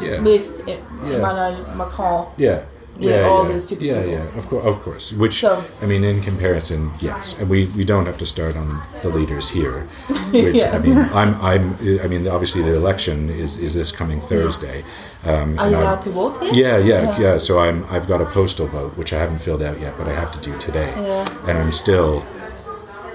yeah, 0.00 0.20
with 0.22 0.62
Yeah. 0.66 0.76
Emmanuel 1.18 1.76
Macron. 1.76 2.26
yeah. 2.36 2.62
Yeah, 2.98 3.10
Yeah, 3.22 3.28
all 3.28 3.42
yeah. 3.44 3.52
those 3.52 3.64
stupid 3.64 3.84
yeah, 3.84 4.02
people. 4.02 4.12
yeah, 4.12 4.38
of 4.38 4.48
course, 4.48 4.66
of 4.66 4.82
course. 4.82 5.12
Which 5.12 5.40
So- 5.40 5.64
I 5.82 5.86
mean, 5.86 6.04
in 6.04 6.20
comparison, 6.20 6.92
yes, 7.00 7.38
and 7.40 7.48
we, 7.48 7.66
we 7.76 7.84
don't 7.84 8.06
have 8.06 8.18
to 8.18 8.26
start 8.26 8.54
on 8.56 8.68
the 9.02 9.08
leaders 9.08 9.48
here. 9.48 9.86
Which 10.32 10.56
Yeah. 10.62 10.76
I 10.76 10.78
mean, 10.78 10.98
I'm 11.14 11.34
I'm 11.40 11.64
I 12.04 12.06
mean, 12.08 12.28
obviously 12.28 12.62
the 12.62 12.74
election 12.76 13.30
is 13.30 13.56
is 13.56 13.72
this 13.74 13.90
coming 13.90 14.20
Thursday. 14.20 14.84
Um, 15.24 15.58
Are 15.58 15.68
you 15.70 15.76
I'm- 15.76 15.82
allowed 15.82 16.02
to 16.02 16.10
vote 16.10 16.36
here? 16.42 16.52
Yeah, 16.52 16.76
yeah, 16.78 17.02
Yeah. 17.02 17.20
yeah, 17.24 17.38
So 17.38 17.58
I'm 17.58 17.84
I've 17.90 18.06
got 18.06 18.20
a 18.20 18.26
postal 18.26 18.66
vote 18.66 18.92
which 18.98 19.12
I 19.12 19.18
haven't 19.18 19.40
filled 19.40 19.62
out 19.62 19.80
yet, 19.80 19.92
but 19.98 20.06
I 20.06 20.14
have 20.14 20.30
to 20.32 20.40
do 20.50 20.52
today, 20.58 20.90
Yeah. 20.96 21.48
and 21.48 21.58
I'm 21.58 21.72
still 21.72 22.22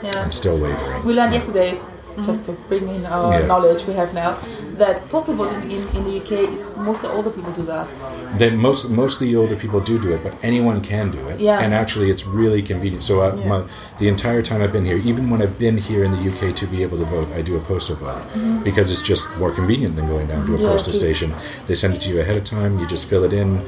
Yeah. 0.03 0.21
I'm 0.23 0.31
still 0.31 0.57
wavering. 0.57 1.03
We 1.05 1.13
learned 1.13 1.33
yesterday, 1.33 1.79
just 2.25 2.45
to 2.45 2.51
bring 2.67 2.87
in 2.87 3.05
our 3.05 3.31
Yeah. 3.39 3.45
knowledge 3.47 3.85
we 3.85 3.93
have 3.93 4.13
now, 4.13 4.37
that 4.77 5.07
postal 5.09 5.33
voting 5.35 5.71
in, 5.71 5.81
in 5.95 6.03
the 6.03 6.17
UK 6.17 6.31
is 6.53 6.67
mostly 6.77 7.09
older 7.09 7.29
people 7.29 7.51
do 7.53 7.63
that. 7.63 7.87
Then 8.37 8.57
most 8.57 8.89
mostly 8.89 9.35
older 9.35 9.55
people 9.55 9.79
do 9.79 9.97
do 9.99 10.11
it, 10.13 10.23
but 10.23 10.33
anyone 10.43 10.81
can 10.81 11.11
do 11.11 11.19
it. 11.29 11.39
Yeah. 11.39 11.59
And 11.59 11.73
actually, 11.73 12.09
it's 12.09 12.25
really 12.25 12.61
convenient. 12.61 13.03
So 13.03 13.21
uh, 13.21 13.35
my, 13.47 13.63
the 13.99 14.07
entire 14.07 14.41
time 14.41 14.61
I've 14.61 14.73
been 14.73 14.85
here, 14.85 14.97
even 14.97 15.29
when 15.29 15.41
I've 15.41 15.57
been 15.59 15.77
here 15.77 16.03
in 16.03 16.11
the 16.11 16.23
UK 16.31 16.55
to 16.55 16.65
be 16.67 16.83
able 16.83 16.97
to 16.99 17.05
vote, 17.05 17.27
I 17.35 17.41
do 17.41 17.55
a 17.55 17.59
postal 17.59 17.95
vote 17.95 18.21
because 18.63 18.89
it's 18.91 19.01
just 19.01 19.35
more 19.37 19.51
convenient 19.51 19.95
than 19.95 20.07
going 20.07 20.27
down 20.27 20.45
to 20.45 20.53
a 20.53 20.57
Mm-hmm. 20.57 20.63
Yeah, 20.65 20.71
postal 20.71 20.93
station. 20.93 21.33
They 21.67 21.75
send 21.75 21.93
it 21.93 22.01
to 22.01 22.09
you 22.09 22.19
ahead 22.21 22.35
of 22.37 22.43
time. 22.43 22.79
You 22.79 22.87
just 22.87 23.05
fill 23.07 23.23
it 23.23 23.33
in. 23.33 23.61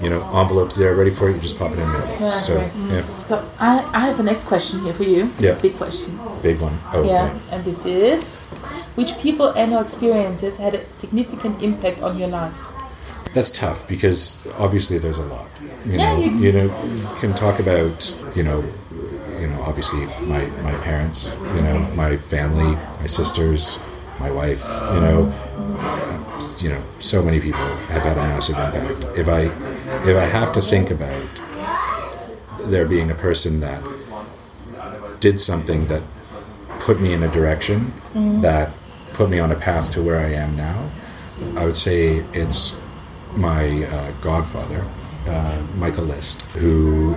You 0.00 0.10
know, 0.10 0.20
envelopes 0.38 0.76
there 0.76 0.94
ready 0.94 1.10
for 1.10 1.30
it. 1.30 1.34
You 1.36 1.40
just 1.40 1.58
pop 1.58 1.72
it 1.72 1.78
in. 1.78 1.88
Yeah, 1.88 2.28
so 2.28 2.60
yeah, 2.60 3.02
So 3.26 3.42
I, 3.58 3.78
I 3.94 4.00
have 4.00 4.18
the 4.18 4.22
next 4.24 4.44
question 4.44 4.80
here 4.80 4.92
for 4.92 5.04
you. 5.04 5.30
Yeah. 5.38 5.54
Big 5.54 5.74
question. 5.76 6.18
big 6.42 6.60
one. 6.60 6.76
Oh, 6.92 7.02
Yeah, 7.02 7.24
okay. 7.32 7.38
and 7.56 7.64
this 7.64 7.86
is 7.86 8.46
which 8.96 9.16
people 9.20 9.48
and 9.56 9.72
or 9.72 9.80
experiences 9.82 10.58
had 10.58 10.74
a 10.74 10.84
significant 10.94 11.62
impact 11.62 12.02
on 12.02 12.18
your 12.18 12.28
life? 12.28 12.56
That's 13.32 13.50
tough 13.50 13.88
because 13.88 14.36
obviously 14.58 14.98
there's 14.98 15.18
a 15.18 15.24
lot. 15.24 15.48
You 15.86 15.92
Yeah, 15.92 16.12
know, 16.12 16.20
you- 16.20 16.36
you, 16.44 16.52
know, 16.52 16.64
you 16.64 17.06
can 17.20 17.32
talk 17.34 17.58
about 17.58 17.96
you 18.34 18.42
know, 18.42 18.64
you 19.40 19.46
know, 19.48 19.60
obviously 19.62 20.04
my 20.28 20.44
my 20.62 20.74
parents, 20.84 21.34
you 21.54 21.62
know, 21.62 21.78
my 21.96 22.16
family, 22.18 22.76
my 23.00 23.06
sisters, 23.08 23.80
my 24.20 24.30
wife, 24.30 24.62
you 24.94 25.00
know, 25.00 25.32
uh, 25.80 26.40
you 26.58 26.68
know, 26.68 26.82
so 26.98 27.22
many 27.22 27.40
people 27.40 27.64
have 27.92 28.02
had 28.02 28.16
a 28.18 28.22
massive 28.32 28.56
impact. 28.58 29.16
If 29.16 29.28
I 29.28 29.48
if 30.04 30.16
I 30.16 30.24
have 30.24 30.52
to 30.52 30.60
think 30.60 30.90
about 30.90 31.22
there 32.68 32.86
being 32.86 33.10
a 33.10 33.14
person 33.14 33.60
that 33.60 33.82
did 35.20 35.40
something 35.40 35.86
that 35.86 36.02
put 36.80 37.00
me 37.00 37.12
in 37.12 37.22
a 37.22 37.28
direction 37.28 37.92
that 38.42 38.70
put 39.12 39.30
me 39.30 39.38
on 39.38 39.50
a 39.50 39.56
path 39.56 39.92
to 39.92 40.02
where 40.02 40.18
I 40.18 40.32
am 40.32 40.56
now, 40.56 40.90
I 41.56 41.64
would 41.64 41.76
say 41.76 42.24
it's 42.32 42.78
my 43.36 43.84
uh, 43.84 44.12
godfather, 44.20 44.84
uh, 45.28 45.62
Michael 45.76 46.04
List, 46.04 46.42
who 46.52 47.16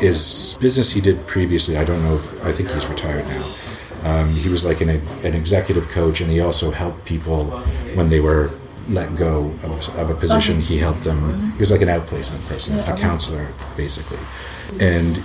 is 0.00 0.56
business 0.60 0.92
he 0.92 1.00
did 1.00 1.26
previously. 1.26 1.76
I 1.76 1.84
don't 1.84 2.02
know 2.02 2.16
if 2.16 2.44
I 2.44 2.52
think 2.52 2.70
he's 2.70 2.86
retired 2.86 3.26
now. 3.26 3.44
Um, 4.02 4.30
he 4.30 4.48
was 4.48 4.64
like 4.64 4.80
an, 4.80 4.88
an 4.88 5.34
executive 5.34 5.88
coach, 5.88 6.20
and 6.20 6.30
he 6.30 6.40
also 6.40 6.70
helped 6.70 7.04
people 7.04 7.46
when 7.94 8.08
they 8.08 8.20
were 8.20 8.50
let 8.88 9.16
go 9.16 9.46
of, 9.62 9.98
of 9.98 10.10
a 10.10 10.14
position. 10.14 10.60
He 10.60 10.78
helped 10.78 11.04
them. 11.04 11.52
He 11.52 11.58
was 11.58 11.70
like 11.70 11.82
an 11.82 11.88
outplacement 11.88 12.48
person, 12.48 12.78
a 12.80 12.96
counselor, 12.96 13.48
basically. 13.76 14.18
And 14.80 15.22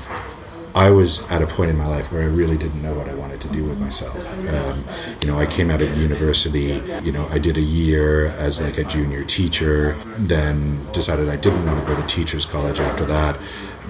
I 0.75 0.89
was 0.89 1.31
at 1.31 1.41
a 1.41 1.47
point 1.47 1.69
in 1.69 1.77
my 1.77 1.87
life 1.87 2.11
where 2.11 2.21
I 2.21 2.25
really 2.25 2.57
didn't 2.57 2.83
know 2.83 2.93
what 2.93 3.07
I 3.07 3.13
wanted 3.13 3.39
to 3.41 3.47
do 3.47 3.63
with 3.63 3.79
myself. 3.79 4.27
Um, 4.49 4.83
you 5.21 5.27
know, 5.27 5.39
I 5.39 5.45
came 5.45 5.71
out 5.71 5.81
of 5.81 5.97
university. 5.97 6.81
You 7.01 7.13
know, 7.13 7.25
I 7.31 7.39
did 7.39 7.55
a 7.55 7.61
year 7.61 8.27
as 8.27 8.61
like 8.61 8.77
a 8.77 8.83
junior 8.83 9.23
teacher. 9.23 9.93
Then 10.17 10.85
decided 10.91 11.29
I 11.29 11.37
didn't 11.37 11.65
want 11.65 11.79
to 11.79 11.85
go 11.95 11.99
to 11.99 12.05
teachers 12.07 12.43
college 12.43 12.79
after 12.79 13.05
that. 13.05 13.39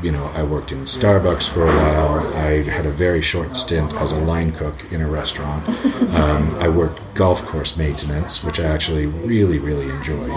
You 0.02 0.12
know, 0.12 0.26
I 0.36 0.44
worked 0.44 0.72
in 0.72 0.80
Starbucks 0.80 1.50
for 1.50 1.64
a 1.64 1.68
while. 1.68 2.36
I 2.36 2.62
had 2.64 2.86
a 2.86 2.92
very 2.92 3.22
short 3.22 3.56
stint 3.56 3.94
as 3.96 4.12
a 4.12 4.20
line 4.24 4.52
cook 4.52 4.92
in 4.92 5.02
a 5.02 5.08
restaurant. 5.08 5.66
Um, 6.16 6.56
I 6.60 6.70
worked 6.70 7.02
golf 7.14 7.46
course 7.46 7.78
maintenance, 7.78 8.42
which 8.44 8.60
I 8.60 8.64
actually 8.64 9.06
really, 9.06 9.60
really 9.60 9.90
enjoyed. 9.90 10.32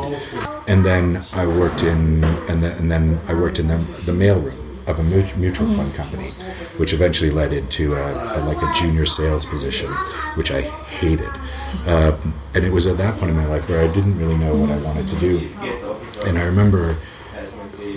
And 0.66 0.84
then 0.84 1.22
I 1.32 1.46
worked 1.46 1.82
in, 1.82 2.24
and 2.48 2.60
then, 2.60 2.76
and 2.78 2.90
then 2.90 3.18
I 3.28 3.34
worked 3.34 3.60
in 3.60 3.68
the, 3.68 3.76
the 4.06 4.12
mailroom 4.12 4.58
of 4.88 4.98
a 4.98 5.02
mutual 5.38 5.68
fund 5.68 5.94
company, 5.94 6.30
which 6.78 6.92
eventually 6.92 7.30
led 7.30 7.52
into 7.52 7.94
a, 7.94 8.38
a, 8.38 8.40
like 8.44 8.60
a 8.60 8.72
junior 8.74 9.06
sales 9.06 9.46
position, 9.46 9.90
which 10.34 10.50
I 10.50 10.62
hated. 10.62 11.30
Uh, 11.86 12.16
and 12.54 12.64
it 12.64 12.72
was 12.72 12.86
at 12.86 12.96
that 12.98 13.16
point 13.18 13.30
in 13.30 13.36
my 13.36 13.46
life 13.46 13.68
where 13.68 13.88
I 13.88 13.92
didn't 13.92 14.18
really 14.18 14.36
know 14.36 14.56
what 14.56 14.70
I 14.70 14.78
wanted 14.78 15.06
to 15.08 15.16
do. 15.16 15.48
And 16.26 16.38
I 16.38 16.44
remember 16.44 16.96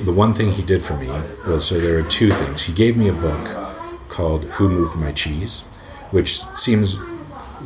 the 0.03 0.11
one 0.11 0.33
thing 0.33 0.51
he 0.51 0.63
did 0.63 0.81
for 0.81 0.97
me 0.97 1.09
was 1.47 1.65
so 1.65 1.79
there 1.79 1.97
are 1.97 2.03
two 2.03 2.31
things. 2.31 2.63
He 2.63 2.73
gave 2.73 2.97
me 2.97 3.07
a 3.07 3.13
book 3.13 3.77
called 4.09 4.45
Who 4.45 4.69
Moved 4.69 4.95
My 4.95 5.11
Cheese, 5.11 5.67
which 6.11 6.41
seems 6.55 6.99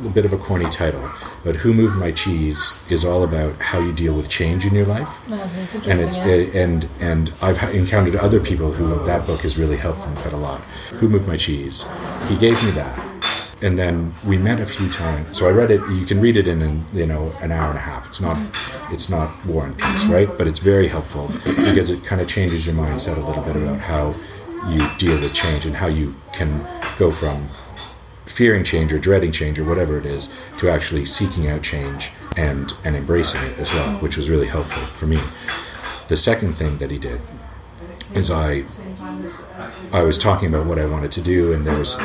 a 0.04 0.10
bit 0.12 0.24
of 0.24 0.32
a 0.32 0.36
corny 0.38 0.68
title, 0.70 1.10
but 1.42 1.56
Who 1.56 1.72
Moved 1.72 1.96
My 1.96 2.12
Cheese 2.12 2.72
is 2.90 3.04
all 3.04 3.24
about 3.24 3.60
how 3.60 3.78
you 3.78 3.92
deal 3.92 4.14
with 4.14 4.28
change 4.28 4.66
in 4.66 4.74
your 4.74 4.84
life. 4.84 5.08
Oh, 5.30 5.88
and 5.88 6.00
it's 6.00 6.18
yeah. 6.18 6.62
and 6.62 6.88
and 7.00 7.32
I've 7.40 7.62
encountered 7.74 8.16
other 8.16 8.40
people 8.40 8.70
who 8.72 9.04
that 9.06 9.26
book 9.26 9.40
has 9.40 9.58
really 9.58 9.76
helped 9.76 10.02
them 10.02 10.14
quite 10.16 10.34
a 10.34 10.38
lot. 10.38 10.60
Who 11.00 11.08
Moved 11.08 11.26
My 11.26 11.36
Cheese? 11.36 11.86
He 12.28 12.36
gave 12.36 12.62
me 12.64 12.70
that. 12.72 13.05
And 13.62 13.78
then 13.78 14.12
we 14.26 14.36
met 14.36 14.60
a 14.60 14.66
few 14.66 14.90
times. 14.90 15.38
So 15.38 15.48
I 15.48 15.50
read 15.50 15.70
it. 15.70 15.80
You 15.90 16.04
can 16.04 16.20
read 16.20 16.36
it 16.36 16.46
in, 16.46 16.60
an, 16.60 16.84
you 16.92 17.06
know, 17.06 17.32
an 17.40 17.52
hour 17.52 17.70
and 17.70 17.78
a 17.78 17.80
half. 17.80 18.06
It's 18.06 18.20
not, 18.20 18.36
it's 18.92 19.08
not 19.08 19.30
War 19.46 19.64
and 19.64 19.78
Peace, 19.78 20.06
right? 20.06 20.28
But 20.36 20.46
it's 20.46 20.58
very 20.58 20.88
helpful 20.88 21.28
because 21.44 21.90
it 21.90 22.04
kind 22.04 22.20
of 22.20 22.28
changes 22.28 22.66
your 22.66 22.74
mindset 22.74 23.16
a 23.16 23.20
little 23.20 23.42
bit 23.42 23.56
about 23.56 23.80
how 23.80 24.14
you 24.68 24.86
deal 24.98 25.12
with 25.12 25.32
change 25.34 25.64
and 25.64 25.74
how 25.74 25.86
you 25.86 26.14
can 26.32 26.60
go 26.98 27.10
from 27.10 27.46
fearing 28.26 28.64
change 28.64 28.92
or 28.92 28.98
dreading 28.98 29.32
change 29.32 29.58
or 29.58 29.64
whatever 29.64 29.96
it 29.96 30.04
is 30.04 30.34
to 30.58 30.68
actually 30.68 31.04
seeking 31.04 31.48
out 31.48 31.62
change 31.62 32.10
and 32.36 32.72
and 32.84 32.94
embracing 32.94 33.40
it 33.42 33.58
as 33.58 33.72
well, 33.72 33.96
which 34.00 34.16
was 34.16 34.28
really 34.28 34.46
helpful 34.46 34.82
for 34.82 35.06
me. 35.06 35.18
The 36.08 36.16
second 36.16 36.52
thing 36.54 36.78
that 36.78 36.90
he 36.90 36.98
did 36.98 37.20
is 38.14 38.30
I 38.30 38.64
I 39.92 40.02
was 40.02 40.18
talking 40.18 40.48
about 40.48 40.66
what 40.66 40.78
I 40.78 40.86
wanted 40.86 41.12
to 41.12 41.20
do, 41.20 41.52
and 41.52 41.66
there 41.66 41.78
was 41.78 41.98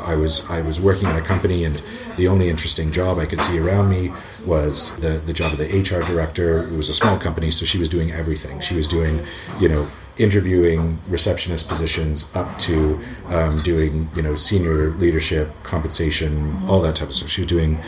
I 0.00 0.14
was 0.14 0.48
I 0.50 0.60
was 0.60 0.80
working 0.80 1.08
in 1.08 1.16
a 1.16 1.20
company, 1.20 1.64
and 1.64 1.82
the 2.16 2.28
only 2.28 2.48
interesting 2.48 2.90
job 2.92 3.18
I 3.18 3.26
could 3.26 3.40
see 3.40 3.58
around 3.58 3.88
me 3.88 4.12
was 4.44 4.96
the 4.98 5.20
the 5.26 5.32
job 5.32 5.52
of 5.52 5.58
the 5.58 5.66
HR 5.66 6.02
director. 6.02 6.64
It 6.64 6.76
was 6.76 6.88
a 6.88 6.94
small 6.94 7.18
company, 7.18 7.50
so 7.50 7.64
she 7.64 7.78
was 7.78 7.88
doing 7.88 8.10
everything. 8.12 8.60
She 8.60 8.74
was 8.74 8.86
doing, 8.88 9.24
you 9.58 9.68
know, 9.68 9.88
interviewing 10.18 10.98
receptionist 11.08 11.68
positions 11.68 12.34
up 12.36 12.58
to 12.58 13.00
um, 13.26 13.60
doing, 13.62 14.08
you 14.14 14.22
know, 14.22 14.34
senior 14.34 14.90
leadership, 14.90 15.50
compensation, 15.62 16.56
all 16.68 16.80
that 16.80 16.96
type 16.96 17.08
of 17.08 17.14
stuff. 17.14 17.30
She 17.30 17.40
was 17.42 17.48
doing 17.48 17.78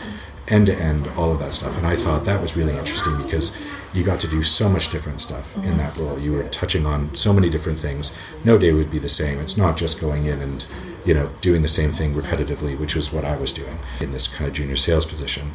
end 0.53 0.67
to 0.67 0.77
end 0.77 1.09
all 1.17 1.33
of 1.33 1.39
that 1.41 1.53
stuff, 1.55 1.77
and 1.79 1.87
I 1.87 1.97
thought 1.97 2.25
that 2.27 2.41
was 2.41 2.57
really 2.57 2.77
interesting 2.77 3.17
because 3.23 3.57
you 3.93 4.05
got 4.05 4.21
to 4.21 4.29
do 4.29 4.43
so 4.43 4.69
much 4.69 4.91
different 4.91 5.21
stuff 5.21 5.57
in 5.57 5.63
mm-hmm. 5.63 5.79
that 5.79 5.97
role. 5.97 6.19
You 6.19 6.33
were 6.33 6.45
touching 6.45 6.87
on 6.87 7.15
so 7.15 7.33
many 7.33 7.51
different 7.51 7.79
things. 7.79 8.17
No 8.45 8.59
day 8.59 8.73
would 8.73 8.91
be 8.91 8.99
the 8.99 9.09
same. 9.09 9.39
It's 9.39 9.57
not 9.57 9.77
just 9.77 10.01
going 10.01 10.27
in 10.27 10.41
and 10.41 10.67
you 11.05 11.15
know 11.15 11.31
doing 11.41 11.63
the 11.63 11.69
same 11.69 11.91
thing 11.91 12.15
repetitively, 12.15 12.79
which 12.79 12.95
was 12.95 13.13
what 13.13 13.25
I 13.25 13.37
was 13.37 13.53
doing 13.53 13.77
in 14.01 14.13
this 14.13 14.29
kind 14.29 14.47
of 14.47 14.55
junior 14.55 14.77
sales 14.77 15.07
position. 15.07 15.53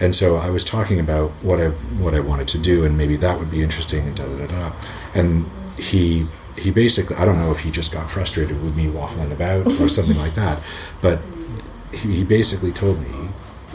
And 0.00 0.14
so 0.14 0.36
I 0.36 0.50
was 0.50 0.64
talking 0.64 1.00
about 1.00 1.30
what 1.42 1.60
I 1.60 1.68
what 1.98 2.14
I 2.14 2.20
wanted 2.20 2.48
to 2.48 2.58
do, 2.58 2.84
and 2.84 2.96
maybe 2.98 3.16
that 3.16 3.38
would 3.38 3.50
be 3.50 3.62
interesting, 3.62 4.06
and 4.06 4.16
da 4.16 4.26
da 4.26 4.46
da 4.46 4.46
da. 4.46 4.72
And 5.14 5.46
he 5.78 6.26
he 6.58 6.70
basically 6.70 7.16
I 7.16 7.24
don't 7.24 7.38
know 7.38 7.50
if 7.50 7.60
he 7.60 7.70
just 7.70 7.92
got 7.92 8.10
frustrated 8.10 8.62
with 8.62 8.76
me 8.76 8.86
waffling 8.86 9.32
about 9.32 9.66
or 9.80 9.88
something 9.88 10.18
like 10.24 10.34
that, 10.34 10.62
but 11.00 11.20
he, 11.92 12.16
he 12.16 12.24
basically 12.24 12.72
told 12.72 13.00
me 13.00 13.30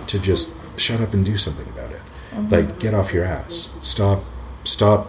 to 0.08 0.20
just 0.20 0.55
shut 0.78 1.02
up 1.02 1.14
and 1.14 1.26
do 1.26 1.38
something 1.38 1.68
about 1.70 1.92
it. 1.92 2.02
Like 2.52 2.80
get 2.80 2.94
off 2.94 3.14
your 3.14 3.24
ass. 3.24 3.80
Stop 3.82 4.24
stop 4.64 5.08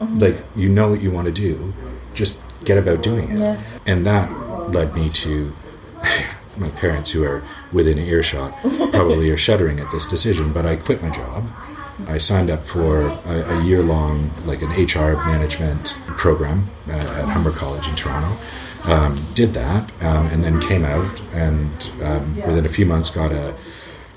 like 0.00 0.36
you 0.54 0.68
know 0.68 0.90
what 0.90 1.02
you 1.02 1.10
want 1.10 1.26
to 1.26 1.32
do. 1.32 1.72
Just 2.14 2.40
get 2.64 2.78
about 2.78 3.02
doing 3.02 3.30
it. 3.30 3.38
Yeah. 3.38 3.60
And 3.86 4.06
that 4.06 4.30
led 4.70 4.94
me 4.94 5.10
to 5.10 5.52
my 6.56 6.68
parents 6.70 7.10
who 7.10 7.24
are 7.24 7.42
within 7.72 7.98
earshot 7.98 8.54
probably 8.92 9.30
are 9.30 9.36
shuddering 9.36 9.80
at 9.80 9.90
this 9.90 10.06
decision, 10.06 10.52
but 10.52 10.64
I 10.64 10.76
quit 10.76 11.02
my 11.02 11.10
job. 11.10 11.46
I 12.08 12.18
signed 12.18 12.50
up 12.50 12.60
for 12.60 13.00
a, 13.02 13.58
a 13.58 13.64
year 13.64 13.82
long, 13.82 14.30
like 14.44 14.62
an 14.62 14.70
HR 14.70 15.16
management 15.26 15.96
program 16.16 16.66
uh, 16.88 16.92
at 16.92 17.28
Humber 17.28 17.52
College 17.52 17.88
in 17.88 17.94
Toronto. 17.94 18.36
Um, 18.86 19.16
did 19.32 19.54
that, 19.54 19.90
um, 20.02 20.26
and 20.26 20.44
then 20.44 20.60
came 20.60 20.84
out, 20.84 21.22
and 21.32 21.90
um, 22.02 22.36
within 22.36 22.66
a 22.66 22.68
few 22.68 22.84
months 22.84 23.10
got 23.10 23.32
a 23.32 23.54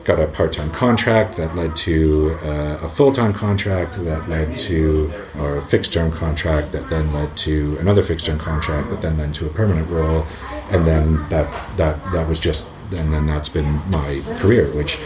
got 0.08 0.22
a 0.22 0.28
part 0.28 0.54
time 0.54 0.72
contract 0.72 1.36
that 1.36 1.54
led 1.54 1.76
to 1.76 2.32
uh, 2.44 2.80
a 2.82 2.88
full 2.88 3.12
time 3.12 3.34
contract 3.34 4.02
that 4.06 4.28
led 4.30 4.56
to, 4.56 5.12
or 5.38 5.58
a 5.58 5.62
fixed 5.62 5.92
term 5.92 6.10
contract 6.10 6.72
that 6.72 6.90
then 6.90 7.12
led 7.14 7.36
to 7.36 7.78
another 7.82 8.02
fixed 8.02 8.26
term 8.26 8.40
contract 8.40 8.90
that 8.90 9.02
then 9.02 9.18
led 9.18 9.34
to 9.34 9.46
a 9.46 9.50
permanent 9.50 9.88
role, 9.90 10.26
and 10.72 10.88
then 10.88 11.18
that 11.28 11.52
that 11.76 12.02
that 12.14 12.28
was 12.28 12.40
just, 12.40 12.72
and 12.96 13.12
then 13.12 13.26
that's 13.26 13.50
been 13.50 13.82
my 13.92 14.22
career, 14.38 14.68
which 14.74 14.98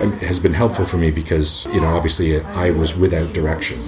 um, 0.00 0.12
has 0.20 0.38
been 0.38 0.54
helpful 0.54 0.84
for 0.84 0.96
me 0.96 1.10
because 1.10 1.66
you 1.74 1.80
know 1.80 1.88
obviously 1.88 2.40
I 2.40 2.70
was 2.70 2.96
without 2.96 3.32
direction. 3.32 3.80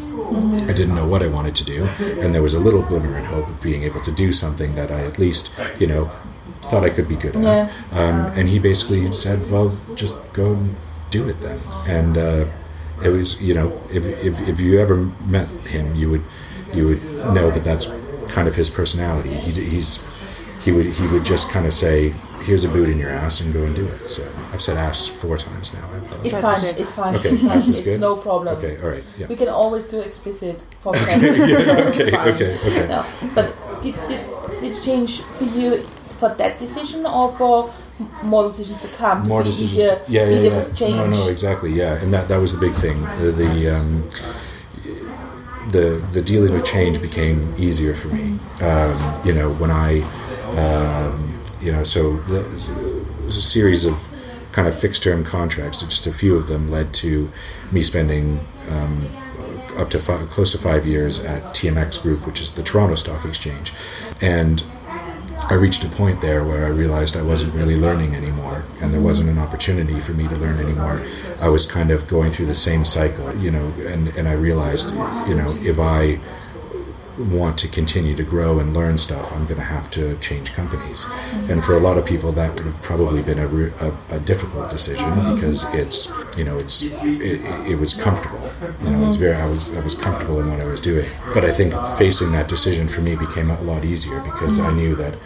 I 0.68 0.72
didn't 0.72 0.94
know 0.94 1.06
what 1.06 1.22
I 1.22 1.28
wanted 1.28 1.54
to 1.56 1.64
do, 1.64 1.86
and 2.20 2.34
there 2.34 2.42
was 2.42 2.54
a 2.54 2.60
little 2.60 2.82
glimmer 2.82 3.16
and 3.16 3.26
hope 3.26 3.48
of 3.48 3.62
being 3.62 3.84
able 3.84 4.00
to 4.00 4.10
do 4.10 4.32
something 4.32 4.74
that 4.74 4.90
I 4.90 5.02
at 5.02 5.20
least 5.20 5.52
you 5.78 5.86
know 5.86 6.10
thought 6.62 6.84
I 6.84 6.90
could 6.90 7.08
be 7.08 7.16
good 7.16 7.36
at. 7.36 7.42
Yeah. 7.42 7.72
Um, 7.92 8.32
and 8.38 8.48
he 8.48 8.58
basically 8.58 9.10
said, 9.12 9.50
"Well, 9.50 9.76
just 9.94 10.20
go 10.32 10.52
and 10.52 10.74
do 11.10 11.28
it 11.28 11.40
then." 11.40 11.60
And 11.86 12.18
uh, 12.18 12.46
it 13.02 13.08
was 13.08 13.40
you 13.40 13.54
know 13.54 13.80
if, 13.92 14.06
if 14.06 14.48
if 14.48 14.60
you 14.60 14.78
ever 14.80 14.96
met 15.26 15.48
him, 15.66 15.94
you 15.94 16.10
would 16.10 16.22
you 16.72 16.88
would 16.88 17.02
know 17.34 17.50
that 17.50 17.64
that's 17.64 17.86
kind 18.32 18.46
of 18.48 18.54
his 18.54 18.70
personality. 18.70 19.30
He, 19.34 19.52
he's 19.52 20.04
he 20.62 20.72
would 20.72 20.86
he 20.86 21.06
would 21.08 21.24
just 21.24 21.50
kind 21.50 21.66
of 21.66 21.72
say, 21.74 22.10
"Here's 22.42 22.64
a 22.64 22.68
boot 22.68 22.88
in 22.88 22.98
your 22.98 23.10
ass 23.10 23.40
and 23.40 23.52
go 23.52 23.64
and 23.64 23.74
do 23.74 23.86
it." 23.86 24.08
So 24.08 24.30
I've 24.52 24.62
said 24.62 24.76
ass 24.76 25.08
four 25.08 25.38
times 25.38 25.74
now. 25.74 25.84
I. 25.92 26.00
It's 26.22 26.38
fine. 26.38 26.58
okay. 26.58 26.80
It's 26.82 26.92
fine. 26.92 27.14
Okay, 27.14 27.28
it's 27.30 27.42
fine. 27.42 27.56
this 27.56 27.68
is 27.68 27.78
It's 27.78 27.84
good? 27.88 28.00
no 28.00 28.16
problem. 28.16 28.56
Okay, 28.58 28.76
all 28.82 28.90
right, 28.90 29.04
yeah. 29.18 29.26
We 29.26 29.36
can 29.36 29.48
always 29.48 29.84
do 29.84 30.00
explicit 30.00 30.64
podcast. 30.84 31.22
okay, 31.94 32.10
Fine. 32.16 32.28
okay, 32.34 32.58
okay. 32.58 32.88
No, 32.88 33.04
but 33.34 33.54
did, 33.82 33.94
did, 34.08 34.20
did 34.60 34.72
it 34.72 34.82
change 34.82 35.22
for 35.22 35.44
you 35.44 35.86
for 36.20 36.28
that 36.34 36.58
decision 36.58 37.06
or 37.06 37.28
for 37.30 37.72
more 38.22 38.44
decisions 38.44 38.82
to 38.82 38.88
come? 38.96 39.22
To 39.22 39.28
More 39.28 39.42
decisions. 39.42 39.76
Easier, 39.84 39.96
to- 39.96 40.12
yeah, 40.12 40.24
yeah, 40.28 40.40
yeah. 40.40 40.72
change. 40.74 40.96
No, 40.96 41.06
no, 41.06 41.28
exactly. 41.28 41.72
Yeah, 41.72 42.00
and 42.02 42.12
that 42.12 42.28
that 42.28 42.38
was 42.38 42.52
the 42.54 42.60
big 42.66 42.74
thing. 42.74 43.00
The 43.20 43.32
the, 43.32 43.74
um, 43.76 43.90
the 45.70 46.04
the 46.12 46.22
dealing 46.22 46.52
with 46.52 46.64
change 46.64 47.00
became 47.00 47.54
easier 47.58 47.94
for 47.94 48.08
me. 48.08 48.38
Um, 48.62 49.20
you 49.24 49.32
know, 49.32 49.50
when 49.54 49.70
I, 49.70 50.00
um, 50.56 51.34
you 51.60 51.72
know, 51.72 51.84
so 51.84 52.16
the, 52.30 52.40
it 52.40 53.24
was 53.24 53.36
a 53.36 53.42
series 53.42 53.84
of 53.84 54.08
kind 54.52 54.66
of 54.68 54.78
fixed 54.78 55.02
term 55.02 55.24
contracts. 55.24 55.82
Just 55.82 56.06
a 56.06 56.12
few 56.12 56.36
of 56.36 56.48
them 56.48 56.70
led 56.70 56.92
to 56.94 57.30
me 57.72 57.82
spending. 57.82 58.40
Um, 58.68 59.08
up 59.78 59.88
to 59.88 59.98
five, 59.98 60.28
close 60.28 60.50
to 60.52 60.58
five 60.58 60.84
years 60.84 61.24
at 61.24 61.40
TMX 61.54 62.02
Group, 62.02 62.26
which 62.26 62.40
is 62.42 62.52
the 62.52 62.62
Toronto 62.62 62.96
Stock 62.96 63.24
Exchange, 63.24 63.72
and 64.20 64.62
I 65.48 65.54
reached 65.54 65.84
a 65.84 65.88
point 65.88 66.20
there 66.20 66.44
where 66.44 66.64
I 66.64 66.68
realized 66.68 67.16
I 67.16 67.22
wasn't 67.22 67.54
really 67.54 67.76
learning 67.76 68.14
anymore, 68.14 68.64
and 68.80 68.92
there 68.92 69.00
wasn't 69.00 69.30
an 69.30 69.38
opportunity 69.38 69.98
for 69.98 70.12
me 70.12 70.28
to 70.28 70.36
learn 70.36 70.58
anymore. 70.60 71.02
I 71.42 71.48
was 71.48 71.66
kind 71.66 71.90
of 71.90 72.06
going 72.06 72.30
through 72.30 72.46
the 72.46 72.54
same 72.54 72.84
cycle, 72.84 73.34
you 73.36 73.50
know, 73.50 73.72
and, 73.86 74.08
and 74.16 74.28
I 74.28 74.32
realized, 74.32 74.94
you 75.28 75.34
know, 75.34 75.52
if 75.60 75.78
I 75.78 76.18
want 77.18 77.58
to 77.58 77.68
continue 77.68 78.14
to 78.16 78.22
grow 78.22 78.58
and 78.58 78.74
learn 78.74 78.98
stuff, 78.98 79.32
I'm 79.32 79.44
going 79.44 79.56
to 79.56 79.66
have 79.66 79.90
to 79.92 80.16
change 80.18 80.52
companies. 80.52 81.06
And 81.50 81.64
for 81.64 81.74
a 81.74 81.80
lot 81.80 81.98
of 81.98 82.06
people, 82.06 82.32
that 82.32 82.50
would 82.50 82.66
have 82.66 82.82
probably 82.82 83.22
been 83.22 83.38
a, 83.38 83.46
a, 83.86 84.16
a 84.16 84.20
difficult 84.20 84.70
decision 84.70 85.34
because 85.34 85.64
it's 85.74 86.12
you 86.36 86.44
know 86.44 86.56
it's 86.56 86.82
it, 86.82 87.40
it 87.68 87.78
was 87.78 87.94
comfortable. 87.94 88.50
You 88.84 88.90
know, 88.90 89.02
it 89.02 89.06
was 89.06 89.16
very 89.16 89.36
I 89.36 89.46
was 89.46 89.74
I 89.76 89.80
was 89.80 89.94
comfortable 89.94 90.40
in 90.40 90.50
what 90.50 90.60
I 90.60 90.66
was 90.66 90.80
doing. 90.80 91.06
But 91.34 91.44
I 91.44 91.52
think 91.52 91.74
facing 91.98 92.32
that 92.32 92.48
decision 92.48 92.88
for 92.88 93.00
me 93.00 93.16
became 93.16 93.50
a 93.50 93.60
lot 93.62 93.84
easier 93.84 94.20
because 94.20 94.58
I 94.58 94.72
knew 94.72 94.94
that 94.96 95.16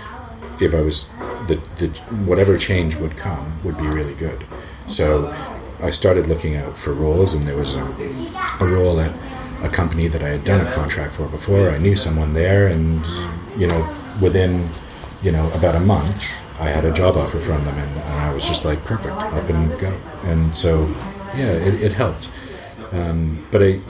if 0.61 0.75
I 0.75 0.81
was 0.81 1.11
the, 1.47 1.57
the 1.77 1.89
whatever 2.25 2.57
change 2.57 2.97
would 2.97 3.17
come 3.17 3.59
would 3.65 3.77
be 3.79 3.87
really 3.87 4.15
good. 4.15 4.45
So 4.87 5.35
I 5.83 5.91
started 5.91 6.27
looking 6.27 6.57
out 6.57 6.79
for 6.79 6.93
roles, 6.93 7.35
and 7.35 7.43
there 7.43 7.57
was 7.57 7.77
a, 7.77 7.83
a 8.61 8.67
role 8.67 9.01
at 9.01 9.13
a 9.65 9.69
company 9.69 10.09
that 10.09 10.23
I 10.23 10.29
had 10.29 10.45
done 10.45 10.65
a 10.67 10.71
contract 10.73 11.15
for 11.15 11.27
before. 11.29 11.71
I 11.71 11.79
knew 11.79 11.97
someone 11.97 12.35
there, 12.35 12.69
and 12.69 13.07
you 13.57 13.67
know, 13.67 13.81
within 14.21 14.69
you 15.23 15.33
know 15.33 15.51
about 15.55 15.75
a 15.75 15.81
month, 15.81 16.23
I 16.61 16.69
had 16.69 16.85
a 16.85 16.93
job 16.93 17.17
offer 17.17 17.39
from 17.39 17.65
them, 17.65 17.77
and, 17.77 17.91
and 17.99 18.21
I 18.21 18.33
was 18.33 18.47
just 18.47 18.65
like, 18.65 18.85
perfect, 18.85 19.17
up 19.17 19.49
and 19.49 19.79
go. 19.81 19.97
And 20.25 20.55
so, 20.55 20.89
yeah, 21.37 21.51
it, 21.51 21.83
it 21.83 21.93
helped. 21.93 22.31
Um, 22.93 23.45
but 23.51 23.63
I 23.63 23.81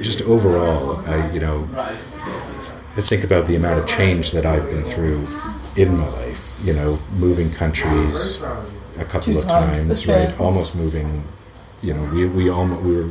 just 0.00 0.22
overall, 0.22 0.96
I 1.06 1.30
you 1.32 1.40
know, 1.40 1.68
I 1.76 3.00
think 3.00 3.24
about 3.24 3.46
the 3.46 3.56
amount 3.56 3.80
of 3.80 3.86
change 3.86 4.30
that 4.32 4.46
I've 4.46 4.68
been 4.70 4.84
through 4.84 5.26
in 5.76 5.98
my 5.98 6.08
life. 6.08 6.60
You 6.64 6.72
know, 6.72 6.98
moving 7.18 7.50
countries 7.50 8.40
a 8.98 9.04
couple 9.04 9.34
Two 9.34 9.38
of 9.40 9.48
times, 9.48 9.86
times, 9.86 10.06
right? 10.08 10.40
Almost 10.40 10.76
moving. 10.76 11.24
You 11.84 11.92
know, 11.92 12.04
we 12.14 12.26
we 12.26 12.48
almost 12.48 12.82
we 12.82 12.96
were 12.96 13.10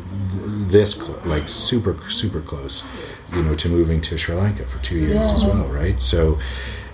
this 0.76 0.96
clo- 0.96 1.22
like 1.30 1.48
super 1.48 1.96
super 2.10 2.42
close. 2.42 2.84
You 3.32 3.44
know, 3.44 3.56
to 3.56 3.70
moving 3.70 4.02
to 4.02 4.18
Sri 4.18 4.36
Lanka 4.36 4.64
for 4.66 4.84
two 4.84 4.98
years 4.98 5.32
as 5.32 5.46
well, 5.46 5.66
right? 5.68 6.00
So, 6.00 6.40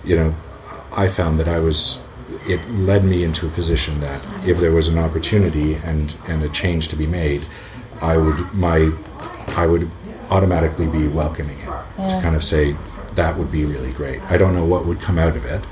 you 0.04 0.16
know, 0.16 0.34
I 0.96 1.08
found 1.08 1.38
that 1.40 1.48
I 1.48 1.58
was. 1.58 2.02
It 2.48 2.60
led 2.70 3.04
me 3.04 3.24
into 3.24 3.46
a 3.46 3.50
position 3.50 4.00
that 4.00 4.20
if 4.46 4.58
there 4.58 4.72
was 4.72 4.88
an 4.88 4.98
opportunity 4.98 5.74
and 5.84 6.14
and 6.28 6.42
a 6.42 6.48
change 6.50 6.88
to 6.88 6.96
be 6.96 7.06
made, 7.06 7.42
I 8.02 8.16
would 8.16 8.52
my 8.54 8.92
I 9.56 9.66
would 9.66 9.90
automatically 10.30 10.86
be 10.86 11.08
welcoming 11.08 11.58
it 11.58 11.66
to 12.10 12.20
kind 12.22 12.36
of 12.36 12.44
say 12.44 12.76
that 13.14 13.36
would 13.36 13.50
be 13.50 13.64
really 13.64 13.92
great. 13.92 14.20
I 14.30 14.36
don't 14.38 14.54
know 14.54 14.64
what 14.64 14.86
would 14.86 15.00
come 15.00 15.18
out 15.18 15.36
of 15.36 15.44
it, 15.44 15.62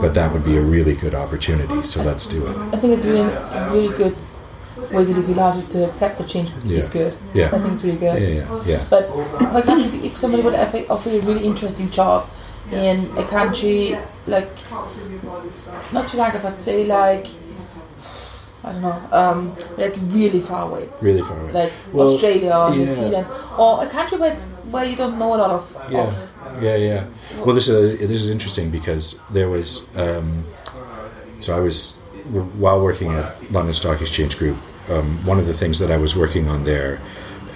but 0.00 0.14
that 0.14 0.32
would 0.32 0.44
be 0.44 0.56
a 0.56 0.62
really 0.62 0.94
good 0.94 1.14
opportunity. 1.14 1.82
So 1.82 2.02
let's 2.02 2.26
do 2.26 2.46
it. 2.46 2.56
I 2.74 2.76
think 2.78 2.94
it's 2.94 3.04
really 3.04 3.30
a 3.30 3.70
really 3.72 3.94
good 3.96 4.16
way 4.92 5.04
to 5.04 5.12
live 5.14 5.28
your 5.28 5.36
life 5.36 5.56
is 5.58 5.66
to 5.68 5.84
accept 5.88 6.18
the 6.18 6.24
change 6.24 6.50
Yeah. 6.64 6.78
is 6.78 6.88
good. 6.88 7.12
Yeah. 7.34 7.46
I 7.52 7.58
think 7.58 7.72
it's 7.74 7.84
really 7.84 7.98
good. 7.98 8.20
Yeah, 8.22 8.28
yeah, 8.28 8.62
yeah. 8.66 8.82
But 8.90 9.08
for 9.52 9.58
example, 9.58 9.84
if, 9.94 10.04
if 10.04 10.16
somebody 10.16 10.42
would 10.42 10.54
offer, 10.54 10.78
offer 10.90 11.10
you 11.10 11.18
a 11.20 11.22
really 11.22 11.44
interesting 11.44 11.90
job 11.90 12.28
in 12.72 13.06
a 13.16 13.24
country 13.24 13.96
like 14.26 14.48
not 15.92 16.06
Sri 16.06 16.18
Lanka, 16.20 16.38
but 16.42 16.60
say 16.60 16.86
like 16.86 17.26
I 18.64 18.72
don't 18.72 18.82
know, 18.82 19.02
um, 19.12 19.56
like 19.78 19.94
really 20.08 20.40
far 20.40 20.68
away, 20.68 20.88
Really 21.00 21.22
far 21.22 21.38
away. 21.40 21.52
like 21.52 21.72
Well, 21.92 22.08
Australia 22.08 22.52
or 22.54 22.70
New. 22.70 22.86
Zealand, 22.86 23.26
or 23.56 23.82
a 23.82 23.86
country 23.86 24.18
where 24.18 24.32
it's, 24.32 24.46
where 24.72 24.84
you 24.84 24.96
don't 24.96 25.18
know 25.18 25.34
a 25.34 25.38
lot 25.38 25.50
of. 25.50 25.86
yeah, 25.90 26.02
of 26.02 26.32
yeah, 26.60 26.76
yeah. 26.76 27.04
Well, 27.44 27.54
this 27.54 27.68
is 27.68 28.00
this 28.00 28.10
is 28.22 28.30
interesting 28.30 28.70
because 28.70 29.20
there 29.30 29.48
was. 29.48 29.86
Um, 29.96 30.44
so 31.40 31.56
I 31.56 31.60
was 31.60 31.94
while 32.58 32.82
working 32.82 33.12
at 33.14 33.50
London 33.52 33.72
Stock 33.74 34.00
Exchange 34.02 34.36
Group. 34.36 34.56
Um, 34.90 35.24
one 35.26 35.38
of 35.38 35.46
the 35.46 35.54
things 35.54 35.78
that 35.78 35.90
I 35.90 35.96
was 35.96 36.16
working 36.16 36.48
on 36.48 36.64
there 36.64 37.00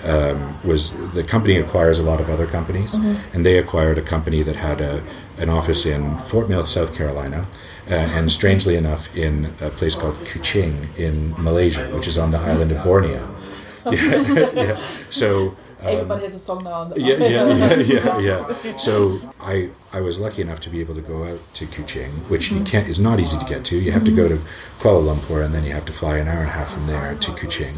um, 0.05 0.59
was 0.65 0.93
the 1.13 1.23
company 1.23 1.57
acquires 1.57 1.99
a 1.99 2.03
lot 2.03 2.21
of 2.21 2.29
other 2.29 2.47
companies, 2.47 2.95
and 3.33 3.47
they 3.47 3.57
acquired 3.59 3.99
a 3.99 4.03
company 4.03 4.43
that 4.43 4.57
had 4.57 4.81
a, 4.81 5.03
an 5.39 5.49
office 5.49 5.87
in 5.87 6.19
Fort 6.19 6.49
Mill, 6.49 6.67
South 6.67 6.95
Carolina, 6.95 7.47
uh, 7.91 7.95
and 7.95 8.31
strangely 8.31 8.77
enough, 8.77 9.15
in 9.17 9.47
a 9.61 9.71
place 9.71 9.95
called 9.95 10.17
Kuching 10.25 10.75
in 10.99 11.35
Malaysia, 11.43 11.89
which 11.95 12.07
is 12.07 12.19
on 12.19 12.31
the 12.31 12.39
island 12.39 12.73
of 12.73 12.83
Borneo. 12.85 13.29
Yeah, 13.85 14.53
yeah. 14.55 14.77
So. 15.11 15.57
um, 15.81 15.87
Everybody 15.89 16.25
has 16.25 16.35
a 16.35 16.39
song 16.39 16.63
now 16.63 16.83
on 16.83 16.89
the 16.91 17.01
yeah, 17.01 17.17
yeah, 17.17 17.53
yeah, 17.53 18.21
yeah, 18.21 18.21
yeah. 18.21 18.77
So 18.77 19.19
I 19.41 19.71
I 19.95 20.01
was 20.01 20.19
lucky 20.19 20.41
enough 20.41 20.61
to 20.61 20.71
be 20.71 20.81
able 20.81 20.95
to 20.95 21.03
go 21.03 21.25
out 21.25 21.39
to 21.55 21.67
Kuching, 21.67 22.11
which 22.31 22.51
you 22.51 22.65
can't 22.65 22.89
is 22.89 22.99
not 22.99 23.21
easy 23.21 23.39
to 23.39 23.45
get 23.45 23.63
to. 23.67 23.79
You 23.79 23.93
have 23.93 24.05
to 24.05 24.11
go 24.11 24.27
to 24.27 24.37
Kuala 24.81 25.15
Lumpur 25.15 25.45
and 25.45 25.53
then 25.53 25.65
you 25.65 25.73
have 25.73 25.85
to 25.85 25.93
fly 25.93 26.17
an 26.17 26.29
hour 26.29 26.39
and 26.39 26.49
a 26.49 26.53
half 26.53 26.73
from 26.73 26.87
there 26.87 27.15
to 27.15 27.31
Kuching, 27.33 27.75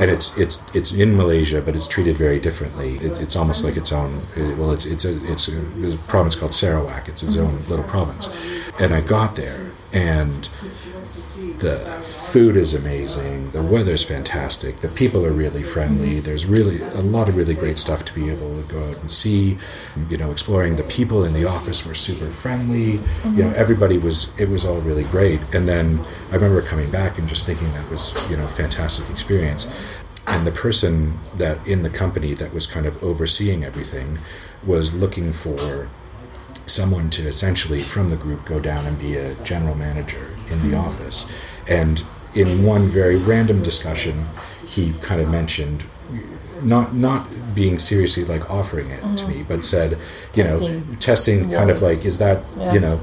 and 0.00 0.08
it's 0.08 0.36
it's 0.38 0.64
it's 0.74 0.92
in 0.92 1.16
Malaysia, 1.16 1.60
but 1.60 1.74
it's 1.74 1.88
treated 1.88 2.16
very 2.16 2.38
differently. 2.38 2.96
It, 2.98 3.20
it's 3.20 3.34
almost 3.34 3.64
like 3.64 3.76
its 3.76 3.92
own. 3.92 4.18
It, 4.36 4.56
well, 4.56 4.70
it's 4.70 4.86
it's 4.86 5.04
a 5.04 5.16
it's 5.32 5.48
a, 5.48 5.60
it's 5.84 6.06
a 6.06 6.08
province 6.08 6.36
called 6.36 6.54
Sarawak. 6.54 7.08
It's 7.08 7.24
its 7.24 7.36
own 7.36 7.58
little 7.68 7.84
province, 7.84 8.28
and 8.78 8.94
I 8.94 9.00
got 9.00 9.34
there 9.34 9.72
and 9.92 10.48
the 11.58 11.78
food 12.02 12.56
is 12.56 12.74
amazing 12.74 13.50
the 13.50 13.62
weather's 13.62 14.04
fantastic 14.04 14.76
the 14.80 14.88
people 14.88 15.24
are 15.24 15.32
really 15.32 15.62
friendly 15.62 16.20
there's 16.20 16.46
really 16.46 16.80
a 16.80 17.00
lot 17.00 17.28
of 17.28 17.36
really 17.36 17.54
great 17.54 17.78
stuff 17.78 18.04
to 18.04 18.14
be 18.14 18.28
able 18.28 18.60
to 18.62 18.72
go 18.72 18.90
out 18.90 18.98
and 19.00 19.10
see 19.10 19.56
you 20.08 20.16
know 20.16 20.30
exploring 20.30 20.76
the 20.76 20.82
people 20.84 21.24
in 21.24 21.32
the 21.32 21.47
office 21.48 21.86
were 21.86 21.94
super 21.94 22.26
friendly. 22.26 23.00
You 23.24 23.44
know 23.44 23.50
everybody 23.56 23.98
was 23.98 24.38
it 24.38 24.48
was 24.48 24.64
all 24.64 24.80
really 24.80 25.04
great. 25.04 25.40
And 25.54 25.66
then 25.66 26.00
i 26.30 26.34
remember 26.34 26.62
coming 26.62 26.90
back 26.90 27.18
and 27.18 27.28
just 27.28 27.46
thinking 27.46 27.70
that 27.72 27.90
was 27.90 28.14
you 28.30 28.36
know 28.36 28.46
fantastic 28.46 29.10
experience. 29.10 29.72
And 30.26 30.46
the 30.46 30.52
person 30.52 31.18
that 31.36 31.66
in 31.66 31.82
the 31.82 31.90
company 31.90 32.34
that 32.34 32.52
was 32.52 32.66
kind 32.66 32.86
of 32.86 33.02
overseeing 33.02 33.64
everything 33.64 34.18
was 34.66 34.94
looking 34.94 35.32
for 35.32 35.88
someone 36.66 37.08
to 37.10 37.26
essentially 37.26 37.80
from 37.80 38.10
the 38.10 38.16
group 38.16 38.44
go 38.44 38.60
down 38.60 38.86
and 38.86 38.98
be 38.98 39.16
a 39.16 39.34
general 39.36 39.74
manager 39.74 40.26
in 40.50 40.70
the 40.70 40.76
office. 40.76 41.30
And 41.66 42.04
in 42.34 42.64
one 42.64 42.82
very 42.82 43.16
random 43.16 43.62
discussion, 43.62 44.26
he 44.66 44.92
kind 45.00 45.20
of 45.20 45.30
mentioned 45.30 45.84
not 46.62 46.94
not 46.94 47.26
being 47.54 47.78
seriously 47.78 48.24
like 48.24 48.50
offering 48.50 48.90
it 48.90 49.00
to 49.00 49.26
me, 49.26 49.34
mm-hmm. 49.34 49.48
but 49.48 49.64
said, 49.64 49.98
you 50.34 50.42
Testing. 50.44 50.78
know, 50.78 50.96
testing 51.00 51.50
kind 51.50 51.70
of 51.70 51.82
like, 51.82 52.04
is 52.04 52.18
that 52.18 52.46
Yeah. 52.56 52.72
you 52.74 52.80
know, 52.80 53.00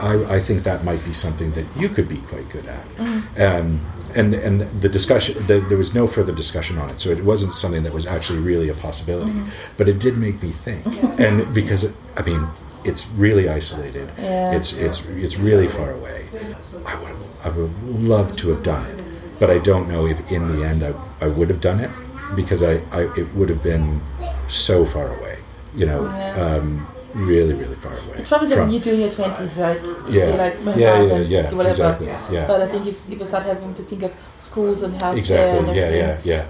I 0.00 0.36
I 0.36 0.40
think 0.40 0.62
that 0.62 0.84
might 0.84 1.04
be 1.04 1.12
something 1.12 1.52
that 1.52 1.66
you 1.76 1.88
could 1.88 2.08
be 2.08 2.18
quite 2.18 2.48
good 2.50 2.66
at. 2.66 2.86
Mm-hmm. 2.96 3.42
Um, 3.42 3.80
and 4.16 4.34
and 4.34 4.60
the 4.60 4.88
discussion, 4.88 5.46
the, 5.46 5.60
there 5.60 5.78
was 5.78 5.94
no 5.94 6.06
further 6.06 6.32
discussion 6.32 6.78
on 6.78 6.90
it, 6.90 7.00
so 7.00 7.10
it 7.10 7.24
wasn't 7.24 7.54
something 7.54 7.82
that 7.82 7.92
was 7.92 8.06
actually 8.06 8.38
really 8.38 8.68
a 8.68 8.74
possibility. 8.74 9.32
Mm-hmm. 9.32 9.74
But 9.78 9.88
it 9.88 9.98
did 9.98 10.16
make 10.18 10.42
me 10.42 10.50
think, 10.50 10.86
and 11.18 11.52
because 11.54 11.94
I 12.16 12.22
mean, 12.22 12.46
it's 12.84 13.10
really 13.16 13.48
isolated. 13.48 14.10
Yeah. 14.18 14.56
It's 14.56 14.72
it's 14.72 15.04
it's 15.08 15.36
really 15.38 15.68
far 15.68 15.90
away. 15.90 16.28
I 16.86 16.94
would 17.00 17.08
have, 17.14 17.46
I 17.46 17.48
would 17.48 17.68
have 17.70 17.82
loved 17.82 18.38
to 18.40 18.50
have 18.50 18.62
done 18.62 18.84
it, 18.90 18.98
but 19.40 19.50
I 19.50 19.58
don't 19.58 19.88
know 19.88 20.06
if 20.06 20.30
in 20.30 20.48
the 20.48 20.64
end 20.64 20.84
I, 20.84 20.92
I 21.20 21.28
would 21.28 21.48
have 21.48 21.60
done 21.60 21.80
it 21.80 21.90
because 22.36 22.62
I, 22.62 22.74
I 22.92 23.02
it 23.16 23.28
would 23.34 23.48
have 23.48 23.62
been 23.62 24.00
so 24.48 24.84
far 24.84 25.08
away. 25.16 25.38
You 25.74 25.86
know, 25.86 26.04
Yeah. 26.04 26.44
um, 26.44 26.86
really 27.14 27.54
really 27.54 27.74
far 27.76 27.92
away. 27.92 28.16
It's 28.18 28.28
probably 28.28 28.48
something 28.48 28.66
from- 28.66 28.74
you 28.74 28.80
do 28.80 28.92
in 28.94 29.00
your 29.00 29.10
twenties, 29.10 29.58
like 29.58 29.80
Yeah. 30.08 30.26
like 30.42 30.56
Yeah, 30.76 31.02
yeah, 31.02 31.16
yeah, 31.18 31.42
whatever. 31.54 31.68
exactly, 31.70 32.06
yeah. 32.06 32.46
But 32.46 32.62
I 32.62 32.66
think 32.66 32.86
if, 32.86 32.96
if 33.10 33.18
you 33.20 33.26
start 33.26 33.44
having 33.44 33.74
to 33.74 33.82
think 33.82 34.02
of 34.02 34.12
schools 34.40 34.82
and 34.82 34.94
healthcare 34.94 35.58
and 35.58 35.68
Exactly. 35.70 35.76
Yeah. 35.80 35.90
Yeah. 35.90 36.18
Yeah. 36.24 36.44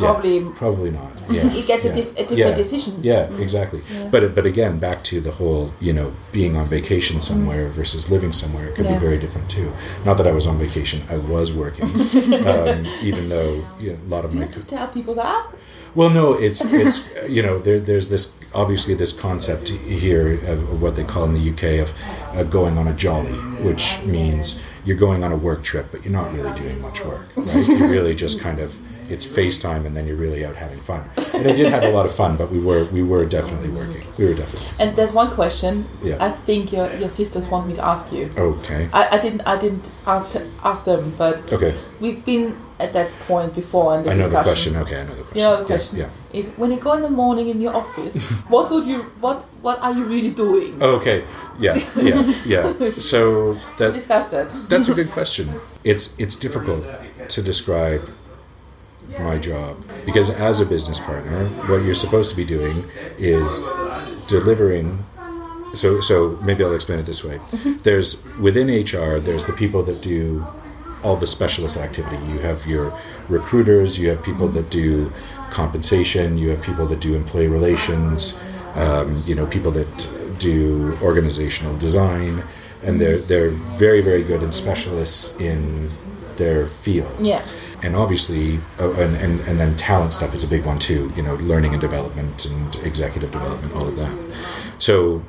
Probably- 0.00 0.38
Yeah, 0.38 0.52
probably 0.54 0.90
not. 0.90 1.10
Yeah. 1.30 1.46
it 1.46 1.64
gets 1.68 1.84
a, 1.84 1.88
yeah. 1.88 1.94
diff- 1.94 2.18
a 2.18 2.24
different 2.26 2.56
decision. 2.56 2.94
Yeah, 3.02 3.30
exactly. 3.38 3.80
But 4.10 4.34
but 4.34 4.46
again, 4.46 4.80
back 4.80 5.04
to 5.10 5.20
the 5.20 5.30
whole, 5.30 5.70
you 5.80 5.92
know, 5.92 6.12
being 6.32 6.56
on 6.56 6.64
vacation 6.64 7.20
somewhere 7.20 7.68
versus 7.68 8.10
living 8.10 8.32
somewhere 8.32 8.66
it 8.68 8.74
could 8.74 8.88
be 8.88 8.98
very 8.98 9.16
different 9.24 9.48
too. 9.48 9.70
Not 10.04 10.16
that 10.18 10.26
I 10.26 10.32
was 10.32 10.46
on 10.46 10.58
vacation; 10.58 11.02
I 11.08 11.18
was 11.18 11.52
working, 11.52 11.84
um, 12.54 12.84
even 13.02 13.28
though 13.28 13.64
you 13.78 13.90
know, 13.92 13.98
a 14.06 14.08
lot 14.08 14.24
of 14.24 14.30
Do 14.32 14.38
you 14.38 14.40
my 14.40 14.46
have 14.50 14.54
to 14.56 14.66
tell 14.66 14.88
people 14.88 15.14
that? 15.14 15.42
well, 15.94 16.10
no, 16.10 16.32
it's 16.34 16.60
it's 16.84 16.98
you 17.28 17.42
know 17.42 17.58
there, 17.58 17.78
there's 17.78 18.08
this 18.08 18.34
obviously 18.52 18.94
this 18.94 19.12
concept 19.12 19.68
here 19.68 20.32
of 20.52 20.82
what 20.82 20.96
they 20.96 21.04
call 21.04 21.24
in 21.28 21.34
the 21.34 21.44
UK 21.52 21.78
of 21.84 21.94
uh, 22.36 22.42
going 22.42 22.76
on 22.76 22.88
a 22.88 22.94
jolly, 22.94 23.38
which 23.62 24.00
means 24.04 24.60
you're 24.84 24.96
going 25.06 25.22
on 25.22 25.30
a 25.30 25.36
work 25.36 25.62
trip, 25.62 25.86
but 25.92 26.02
you're 26.04 26.12
not 26.12 26.32
really 26.34 26.52
doing 26.54 26.80
much 26.82 27.04
work. 27.04 27.26
Right? 27.36 27.68
You're 27.68 27.88
really 27.88 28.14
just 28.16 28.40
kind 28.40 28.58
of 28.58 28.78
it's 29.10 29.26
FaceTime, 29.26 29.84
and 29.86 29.96
then 29.96 30.06
you're 30.06 30.16
really 30.26 30.44
out 30.46 30.56
having 30.56 30.78
fun. 30.78 31.02
And 31.34 31.46
I 31.48 31.52
did 31.52 31.68
have 31.70 31.82
a 31.82 31.90
lot 31.90 32.06
of 32.06 32.14
fun, 32.14 32.36
but 32.36 32.50
we 32.50 32.60
were 32.60 32.84
we 32.96 33.02
were 33.02 33.24
definitely 33.26 33.70
working. 33.70 34.02
We 34.18 34.24
were 34.26 34.34
definitely 34.34 34.68
And 34.80 34.96
there's 34.96 35.12
one 35.12 35.30
question 35.40 35.84
Yeah. 36.02 36.16
I 36.28 36.30
think 36.46 36.72
your, 36.72 36.86
your 37.02 37.08
sisters 37.08 37.48
want 37.48 37.66
me 37.68 37.74
to 37.74 37.84
ask 37.84 38.12
you. 38.12 38.30
okay. 38.36 38.88
I, 38.92 39.02
I 39.16 39.18
didn't 39.24 39.42
I 39.46 39.56
didn't 39.58 39.86
ask, 40.06 40.36
ask 40.64 40.84
them, 40.84 41.12
but 41.18 41.52
Okay, 41.52 41.74
we've 42.00 42.24
been 42.24 42.56
at 42.78 42.92
that 42.94 43.10
point 43.28 43.54
before 43.54 43.96
in 43.96 44.04
the 44.04 44.12
I 44.12 44.14
know 44.14 44.28
the 44.28 44.42
question. 44.42 44.76
Okay, 44.76 45.00
I 45.00 45.04
know 45.04 45.14
the 45.14 45.24
question. 45.24 45.38
You 45.38 45.44
know 45.44 45.56
the 45.62 45.68
Yes, 45.68 45.90
question 45.90 45.98
yeah. 46.00 46.38
is 46.38 46.44
when 46.56 46.70
you 46.72 46.78
go 46.78 46.92
in 46.98 47.02
the 47.02 47.10
morning 47.24 47.48
in 47.48 47.60
your 47.60 47.74
office, 47.74 48.16
what 48.54 48.70
would 48.70 48.86
you 48.86 48.98
what 49.20 49.38
what 49.66 49.78
are 49.82 49.92
you 49.98 50.04
really 50.04 50.30
doing? 50.44 50.72
Okay. 50.82 51.24
Yeah. 51.58 51.76
Yeah. 51.96 52.22
Yeah. 52.46 52.90
So 52.96 53.54
that 53.78 53.92
Discuss 53.92 54.26
that. 54.34 54.48
That's 54.70 54.88
a 54.88 54.94
good 54.94 55.10
question. 55.10 55.46
It's 55.84 56.14
it's 56.18 56.36
difficult 56.36 56.84
to 57.34 57.42
describe 57.42 58.00
my 59.18 59.38
job 59.38 59.76
because 60.06 60.30
as 60.30 60.60
a 60.60 60.66
business 60.66 60.98
partner, 61.00 61.46
what 61.68 61.82
you're 61.82 61.94
supposed 61.94 62.30
to 62.30 62.36
be 62.36 62.44
doing 62.44 62.84
is 63.18 63.60
delivering. 64.26 65.04
So 65.74 66.00
so 66.00 66.38
maybe 66.42 66.64
I'll 66.64 66.74
explain 66.74 66.98
it 66.98 67.06
this 67.06 67.24
way. 67.24 67.40
There's 67.82 68.24
within 68.38 68.68
HR. 68.68 69.18
There's 69.18 69.46
the 69.46 69.52
people 69.52 69.82
that 69.84 70.00
do 70.00 70.46
all 71.02 71.16
the 71.16 71.26
specialist 71.26 71.76
activity. 71.76 72.16
You 72.26 72.38
have 72.40 72.66
your 72.66 72.92
recruiters. 73.28 73.98
You 73.98 74.10
have 74.10 74.22
people 74.22 74.48
that 74.48 74.70
do 74.70 75.12
compensation. 75.50 76.38
You 76.38 76.50
have 76.50 76.62
people 76.62 76.86
that 76.86 77.00
do 77.00 77.14
employee 77.14 77.48
relations. 77.48 78.38
Um, 78.74 79.22
you 79.26 79.34
know, 79.34 79.46
people 79.46 79.72
that 79.72 80.08
do 80.38 80.96
organizational 81.02 81.76
design, 81.76 82.42
and 82.82 83.00
they're 83.00 83.18
they're 83.18 83.50
very 83.50 84.00
very 84.00 84.22
good 84.22 84.42
and 84.42 84.54
specialists 84.54 85.38
in 85.40 85.90
their 86.36 86.66
field. 86.66 87.12
Yeah. 87.20 87.44
And 87.82 87.96
obviously, 87.96 88.58
uh, 88.78 88.90
and, 88.92 89.16
and 89.16 89.40
and 89.48 89.58
then 89.58 89.76
talent 89.76 90.12
stuff 90.12 90.34
is 90.34 90.44
a 90.44 90.48
big 90.48 90.66
one 90.66 90.78
too. 90.78 91.10
You 91.16 91.22
know, 91.22 91.34
learning 91.36 91.72
and 91.72 91.80
development 91.80 92.44
and 92.44 92.76
executive 92.84 93.32
development, 93.32 93.74
all 93.74 93.88
of 93.88 93.96
that. 93.96 94.36
So, 94.78 95.22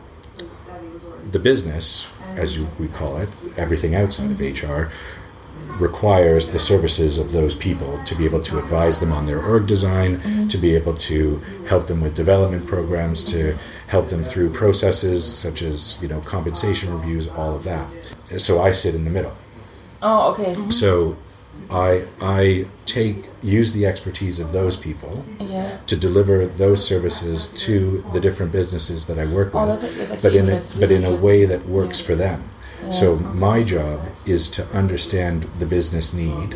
the 1.32 1.40
business, 1.40 2.12
as 2.36 2.58
you, 2.58 2.68
we 2.80 2.88
call 2.88 3.18
it, 3.18 3.30
everything 3.58 3.96
outside 3.96 4.32
of 4.32 4.40
HR, 4.40 4.92
requires 5.80 6.52
the 6.52 6.60
services 6.60 7.18
of 7.18 7.32
those 7.32 7.56
people 7.56 7.98
to 8.04 8.16
be 8.16 8.26
able 8.26 8.42
to 8.42 8.60
advise 8.60 9.00
them 9.00 9.12
on 9.12 9.26
their 9.26 9.44
org 9.44 9.66
design, 9.66 10.48
to 10.48 10.58
be 10.58 10.76
able 10.76 10.94
to 10.96 11.42
help 11.68 11.88
them 11.88 12.02
with 12.02 12.16
development 12.16 12.68
programs, 12.68 13.24
to 13.24 13.56
help 13.88 14.08
them 14.08 14.24
through 14.24 14.50
processes 14.52 15.26
such 15.26 15.62
as 15.62 16.02
you 16.02 16.08
know 16.08 16.22
compensation 16.22 16.94
reviews, 16.94 17.28
all 17.28 17.56
of 17.56 17.64
that. 17.64 17.88
So 18.38 18.62
I 18.62 18.72
sit 18.72 18.96
in 18.96 19.06
the 19.06 19.12
middle. 19.12 19.36
Oh, 20.02 20.32
okay. 20.32 20.70
So 20.70 21.18
I 21.70 22.04
I 22.22 22.66
take 22.86 23.26
use 23.42 23.72
the 23.72 23.86
expertise 23.86 24.40
of 24.40 24.52
those 24.52 24.76
people 24.78 25.24
Yeah. 25.40 25.78
to 25.88 25.96
deliver 25.96 26.46
those 26.46 26.86
services 26.86 27.48
to 27.66 28.04
the 28.14 28.20
different 28.20 28.52
businesses 28.52 29.06
that 29.06 29.18
I 29.18 29.26
work 29.26 29.54
with, 29.54 29.64
Oh, 29.64 29.66
that's 29.76 30.22
but 30.22 30.36
in 30.36 30.50
a, 30.50 30.62
but 30.80 30.92
in 30.92 31.04
a 31.06 31.16
way 31.16 31.46
that 31.46 31.68
works 31.68 32.00
for 32.02 32.16
them. 32.16 32.44
So 32.92 33.16
my 33.16 33.64
job 33.64 34.02
is 34.28 34.50
to 34.52 34.66
understand 34.78 35.44
the 35.60 35.66
business 35.66 36.14
need, 36.14 36.56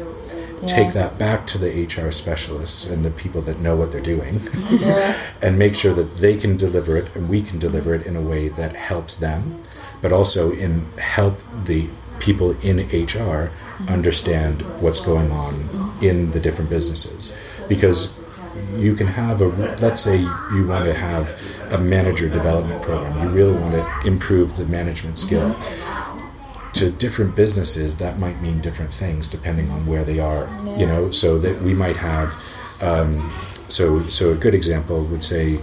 take 0.66 0.92
that 0.94 1.18
back 1.18 1.46
to 1.48 1.58
the 1.60 1.70
HR 1.86 2.12
specialists 2.12 2.90
and 2.90 3.06
the 3.06 3.12
people 3.12 3.42
that 3.42 3.60
know 3.62 3.76
what 3.76 3.92
they're 3.92 4.02
doing, 4.16 4.42
Yeah. 4.70 5.16
and 5.42 5.58
make 5.58 5.76
sure 5.76 5.94
that 5.94 6.18
they 6.18 6.36
can 6.36 6.58
deliver 6.58 6.98
it 6.98 7.08
and 7.16 7.30
we 7.30 7.42
can 7.42 7.58
deliver 7.60 7.94
it 7.94 8.06
in 8.06 8.16
a 8.16 8.22
way 8.22 8.48
that 8.50 8.76
helps 8.76 9.16
them, 9.16 9.62
but 10.02 10.12
also 10.12 10.52
in 10.52 10.86
help 10.98 11.40
the 11.66 11.88
people 12.20 12.52
in 12.64 12.80
HR 12.92 13.52
understand 13.88 14.62
what's 14.82 15.00
going 15.00 15.32
on 15.32 15.98
in 16.02 16.32
the 16.32 16.40
different 16.40 16.70
businesses. 16.70 17.36
Because 17.68 18.18
you 18.76 18.96
can 18.96 19.08
have 19.08 19.42
a 19.42 19.48
let's 19.78 20.02
say 20.02 20.18
you 20.18 20.68
want 20.68 20.86
to 20.86 20.94
have 20.94 21.40
a 21.74 21.78
manager 21.78 22.30
development 22.30 22.82
program 22.82 23.22
you 23.22 23.30
really 23.30 23.58
want 23.58 23.74
to 23.74 24.08
improve 24.08 24.58
the 24.58 24.66
management 24.66 25.18
skill. 25.18 25.56
To 26.74 26.92
different 26.92 27.36
businesses 27.36 27.98
that 27.98 28.20
might 28.20 28.42
mean 28.42 28.60
different 28.60 28.92
things 28.92 29.28
depending 29.30 29.70
on 29.72 29.86
where 29.86 30.04
they 30.04 30.20
are 30.20 30.50
you 30.78 30.86
know? 30.86 31.12
So 31.12 31.38
that 31.40 31.62
we 31.62 31.74
might 31.74 31.98
have 31.98 32.34
um, 32.82 33.32
so 33.70 34.00
so 34.02 34.32
a 34.32 34.36
good 34.36 34.56
example 34.56 35.04
would 35.06 35.24
say 35.24 35.60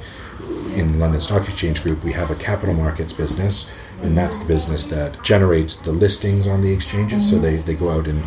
in 0.75 0.99
London 0.99 1.21
Stock 1.21 1.49
Exchange 1.49 1.83
Group 1.83 2.03
we 2.03 2.13
have 2.13 2.31
a 2.31 2.35
capital 2.35 2.75
markets 2.75 3.13
business 3.13 3.71
and 4.03 4.17
that's 4.17 4.39
the 4.39 4.47
business 4.47 4.85
that 4.87 5.23
generates 5.23 5.77
the 5.77 5.93
listings 5.93 6.47
on 6.47 6.61
the 6.61 6.73
exchanges. 6.73 7.29
So 7.31 7.39
they, 7.39 7.57
they 7.57 7.75
go 7.75 7.91
out 7.91 8.07
and 8.07 8.23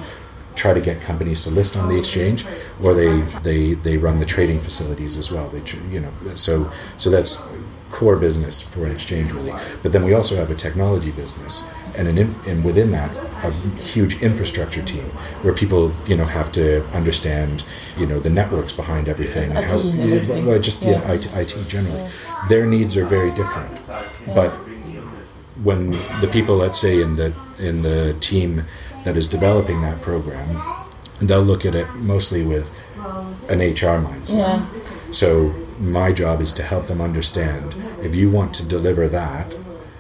try 0.56 0.74
to 0.74 0.80
get 0.82 1.02
companies 1.02 1.42
to 1.44 1.50
list 1.50 1.76
on 1.76 1.90
the 1.90 2.00
exchange 2.00 2.46
or 2.82 2.94
they 2.94 3.22
they, 3.44 3.74
they 3.74 3.98
run 3.98 4.20
the 4.20 4.26
trading 4.26 4.60
facilities 4.60 5.18
as 5.18 5.32
well. 5.32 5.50
They 5.50 5.62
you 5.92 6.00
know 6.00 6.12
so 6.36 6.72
so 6.98 7.10
that's 7.10 7.42
core 7.92 8.18
business 8.18 8.62
for 8.62 8.86
an 8.86 8.92
exchange 8.92 9.32
really. 9.32 9.54
But 9.84 9.92
then 9.92 10.04
we 10.04 10.14
also 10.14 10.36
have 10.38 10.50
a 10.52 10.56
technology 10.56 11.12
business 11.12 11.70
and 11.98 12.08
an 12.08 12.18
in, 12.18 12.34
and 12.48 12.64
within 12.64 12.92
that 12.92 13.12
a 13.46 13.52
huge 13.82 14.22
infrastructure 14.22 14.82
team 14.82 15.04
where 15.44 15.54
people 15.54 15.92
you 16.08 16.16
know 16.16 16.26
have 16.26 16.52
to 16.54 16.86
understand 16.94 17.64
you 17.98 18.06
know 18.06 18.20
the 18.20 18.30
networks 18.30 18.74
behind 18.74 19.08
everything 19.08 19.52
IT 19.52 19.58
everything. 19.58 20.46
well, 20.46 20.60
just 20.60 20.82
yeah, 20.84 20.92
Yeah. 20.92 21.14
IT, 21.14 21.36
IT 21.36 21.68
generally. 21.68 22.10
Their 22.50 22.66
needs 22.66 22.96
are 22.98 23.06
very 23.06 23.32
different. 23.32 23.72
But 24.34 24.54
when 25.64 25.92
the 26.22 26.30
people 26.32 26.56
let's 26.58 26.80
say 26.80 27.02
in 27.02 27.16
the 27.16 27.34
in 27.60 27.82
the 27.82 28.14
team 28.20 28.64
that 29.04 29.16
is 29.18 29.28
developing 29.28 29.82
that 29.82 30.02
program 30.02 30.48
they'll 31.22 31.42
look 31.42 31.66
at 31.66 31.74
it 31.76 31.88
mostly 31.96 32.44
with 32.44 32.70
an 33.50 33.60
HR 33.60 34.00
mindset 34.06 34.38
Yeah. 34.38 34.66
so 35.12 35.54
my 35.80 36.12
job 36.12 36.42
is 36.42 36.52
to 36.54 36.64
help 36.64 36.88
them 36.88 37.00
understand 37.02 37.76
if 38.04 38.14
you 38.16 38.32
want 38.32 38.54
to 38.56 38.66
deliver 38.66 39.08
that, 39.10 39.54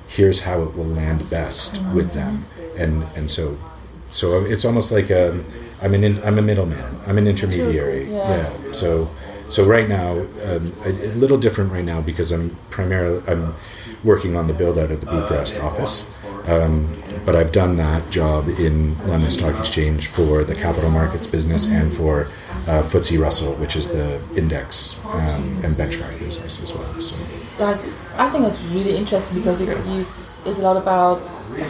here's 0.07 0.41
how 0.41 0.61
it 0.61 0.75
will 0.75 0.85
land 0.85 1.29
best 1.29 1.81
with 1.93 2.13
them, 2.13 2.45
and 2.77 3.03
and 3.17 3.29
so 3.29 3.57
so 4.11 4.43
it's 4.45 4.63
almost 4.65 4.91
like 4.91 5.09
a 5.09 5.43
I'm 5.81 5.93
an 5.93 6.03
in, 6.03 6.23
I'm 6.23 6.37
a 6.37 6.41
middleman. 6.41 6.95
I'm 7.07 7.17
an 7.17 7.27
intermediary. 7.27 8.05
cool, 8.05 8.15
yeah. 8.15 8.49
So 8.71 9.09
so 9.49 9.65
right 9.65 9.89
now 9.89 10.11
um, 10.47 10.71
a, 10.85 10.89
a 10.89 11.11
little 11.23 11.37
different 11.37 11.71
right 11.71 11.83
now 11.85 12.01
because 12.01 12.31
I'm 12.31 12.55
primarily 12.69 13.21
I'm 13.27 13.53
working 14.05 14.35
on 14.35 14.47
the 14.47 14.53
build 14.53 14.77
out 14.77 14.91
of 14.91 15.01
the 15.01 15.07
Bucharest 15.07 15.59
office. 15.59 16.05
Um, 16.47 16.95
but 17.25 17.35
I've 17.35 17.51
done 17.51 17.75
that 17.77 18.07
job 18.11 18.47
in 18.47 18.95
London 19.07 19.31
Stock 19.31 19.57
Exchange 19.59 20.07
for 20.07 20.43
the 20.43 20.53
capital 20.53 20.91
markets 20.91 21.25
business 21.25 21.65
and 21.71 21.91
for 21.91 22.21
uh, 22.21 22.83
FTSE 22.85 23.19
Russell, 23.19 23.53
which 23.55 23.75
is 23.75 23.89
the 23.89 24.21
index 24.37 25.03
um, 25.05 25.43
and 25.63 25.73
benchmark 25.73 26.17
business 26.19 26.61
as 26.61 26.73
well. 26.75 27.01
So 27.01 27.17
That's, 27.57 27.87
I 28.17 28.29
think 28.29 28.45
it's 28.45 28.61
really 28.65 28.95
interesting 28.95 29.39
because 29.39 29.59
it, 29.61 29.69
you, 29.87 30.01
it's 30.01 30.59
a 30.59 30.61
lot 30.61 30.77
about 30.79 31.19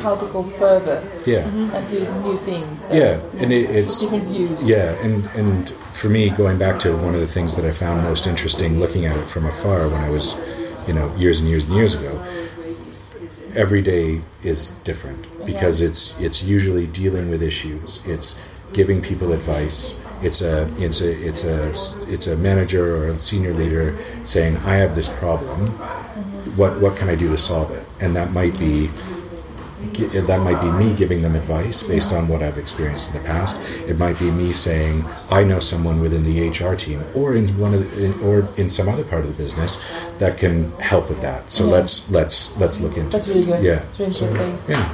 how 0.02 0.16
to 0.16 0.26
go 0.28 0.44
further 0.44 1.02
yeah, 1.26 1.48
and 1.48 1.90
do 1.90 2.00
new 2.24 2.36
things. 2.36 2.88
So 2.88 2.94
yeah, 2.94 3.22
and 3.42 3.54
it, 3.54 3.70
it's 3.70 4.02
Different 4.02 4.26
views. 4.26 4.68
yeah, 4.68 4.92
and 5.06 5.24
and 5.38 5.70
for 5.96 6.10
me, 6.10 6.30
going 6.32 6.58
back 6.58 6.80
to 6.82 6.98
one 6.98 7.16
of 7.16 7.22
the 7.22 7.28
things 7.28 7.56
that 7.56 7.64
I 7.64 7.72
found 7.72 8.04
most 8.04 8.28
interesting, 8.28 8.80
looking 8.80 9.06
at 9.06 9.16
it 9.16 9.30
from 9.30 9.46
afar 9.46 9.88
when 9.88 10.04
I 10.04 10.10
was, 10.10 10.36
you 10.88 10.94
know, 10.94 11.14
years 11.16 11.40
and 11.40 11.50
years 11.50 11.66
and 11.68 11.76
years 11.76 11.94
ago. 11.94 12.24
Every 13.56 13.82
day 13.82 14.22
is 14.44 14.72
different 14.84 15.26
because 15.46 15.82
it's 15.82 16.14
it's 16.20 16.44
usually 16.44 16.88
dealing 16.88 17.30
with 17.30 17.42
issues. 17.42 18.06
It's 18.06 18.40
giving 18.74 19.02
people 19.02 19.32
advice. 19.32 19.98
It's 20.22 20.42
a 20.42 20.68
it's 20.78 21.02
a 21.02 21.12
it's 21.28 21.44
a 21.46 21.70
it's 22.14 22.28
a 22.28 22.36
manager 22.36 22.96
or 22.98 23.08
a 23.08 23.20
senior 23.20 23.54
leader 23.54 23.96
saying, 24.26 24.58
"I 24.58 24.76
have 24.76 24.96
this 24.96 25.08
problem. 25.08 25.68
What 26.58 26.82
what 26.82 26.98
can 26.98 27.10
I 27.10 27.16
do 27.16 27.30
to 27.30 27.38
solve 27.38 27.72
it?" 27.72 27.84
And 28.02 28.16
that 28.16 28.32
might 28.32 28.58
be 28.60 28.90
that 29.94 30.42
might 30.42 30.60
be 30.62 30.72
me 30.72 30.96
giving 30.96 31.22
them 31.22 31.36
advice 31.36 31.84
based 31.84 32.12
on 32.14 32.28
what 32.28 32.42
I've 32.42 32.58
experienced 32.58 33.14
in 33.14 33.22
the 33.22 33.28
past. 33.28 33.60
It 33.88 33.98
might 34.00 34.18
be 34.20 34.32
me 34.32 34.54
saying 34.54 35.04
I 35.30 35.44
know 35.44 35.60
someone 35.60 36.02
within 36.02 36.24
the 36.24 36.50
HR 36.50 36.76
team 36.76 37.04
or 37.16 37.36
in 37.36 37.48
one 37.60 37.74
of 37.74 37.96
the, 37.96 38.06
in, 38.06 38.14
or 38.22 38.48
in 38.58 38.70
some 38.70 38.90
other 38.90 39.04
part 39.04 39.24
of 39.26 39.36
the 39.36 39.44
business 39.44 39.78
that 40.20 40.38
can 40.38 40.72
help 40.80 41.10
with 41.10 41.22
that. 41.22 41.50
So 41.52 41.66
Yeah. 41.66 41.72
let's 41.72 42.10
let's 42.12 42.58
let's 42.58 42.82
look 42.82 42.98
into. 42.98 43.10
That's 43.12 43.28
really 43.28 43.46
good. 43.46 43.64
Yeah. 43.64 43.82
It's 43.90 44.00
really 44.00 44.14
So, 44.14 44.26
interesting. 44.28 44.58
yeah. 44.68 44.94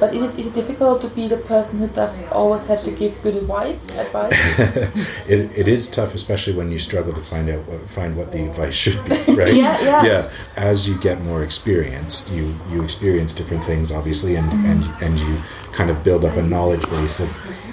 But 0.00 0.14
is 0.14 0.22
it 0.22 0.38
is 0.38 0.46
it 0.46 0.54
difficult 0.54 1.02
to 1.02 1.08
be 1.08 1.28
the 1.28 1.36
person 1.36 1.78
who 1.78 1.86
does 1.88 2.32
always 2.32 2.66
have 2.66 2.82
to 2.84 2.90
give 2.90 3.22
good 3.22 3.36
advice? 3.36 3.92
Advice? 3.98 4.32
It, 5.28 5.56
it 5.56 5.68
is 5.68 5.86
tough, 5.88 6.14
especially 6.14 6.54
when 6.54 6.72
you 6.72 6.78
struggle 6.78 7.12
to 7.12 7.20
find 7.20 7.48
out 7.50 7.60
what, 7.68 7.80
find 7.88 8.16
what 8.16 8.32
the 8.32 8.42
advice 8.44 8.74
should 8.74 9.04
be, 9.04 9.16
right? 9.42 9.54
Yeah, 9.54 9.78
yeah. 9.82 10.04
Yeah. 10.04 10.30
As 10.56 10.88
you 10.88 10.98
get 10.98 11.20
more 11.20 11.44
experienced, 11.44 12.32
you 12.32 12.54
you 12.72 12.82
experience 12.82 13.34
different 13.34 13.62
things, 13.62 13.92
obviously, 13.92 14.36
and 14.36 14.50
mm-hmm. 14.50 14.70
and 14.70 14.82
and 15.04 15.18
you 15.18 15.36
kind 15.72 15.90
of 15.90 16.02
build 16.02 16.24
up 16.24 16.36
a 16.36 16.42
knowledge 16.42 16.88
base 16.90 17.20
of 17.20 17.30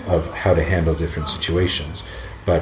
of 0.08 0.32
how 0.34 0.54
to 0.54 0.64
handle 0.64 0.94
different 0.94 1.30
situations. 1.30 2.04
But 2.46 2.62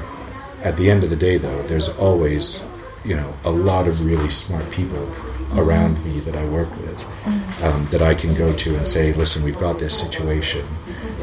at 0.63 0.77
the 0.77 0.89
end 0.91 1.03
of 1.03 1.09
the 1.09 1.15
day, 1.27 1.37
though, 1.37 1.61
there's 1.63 1.89
always 1.97 2.63
you 3.03 3.15
know 3.15 3.33
a 3.43 3.51
lot 3.51 3.87
of 3.87 4.05
really 4.05 4.29
smart 4.29 4.69
people 4.69 5.03
around 5.55 6.03
me 6.05 6.19
that 6.19 6.35
I 6.35 6.45
work 6.45 6.69
with 6.81 7.63
um, 7.63 7.87
that 7.91 8.01
I 8.01 8.13
can 8.13 8.33
go 8.33 8.53
to 8.53 8.77
and 8.77 8.87
say, 8.87 9.13
listen, 9.13 9.43
we've 9.43 9.59
got 9.59 9.79
this 9.79 9.97
situation. 9.97 10.65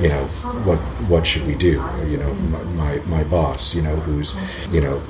You 0.01 0.09
know, 0.09 0.25
what 0.65 0.79
what 1.09 1.27
should 1.27 1.47
we 1.47 1.55
do? 1.55 1.81
Or, 1.81 2.07
you 2.07 2.17
know, 2.17 2.33
my, 2.35 2.65
my 2.65 2.97
my 3.07 3.25
boss, 3.25 3.75
you 3.75 3.83
know, 3.83 3.97
who's 3.97 4.35
you 4.73 4.81
know 4.81 5.01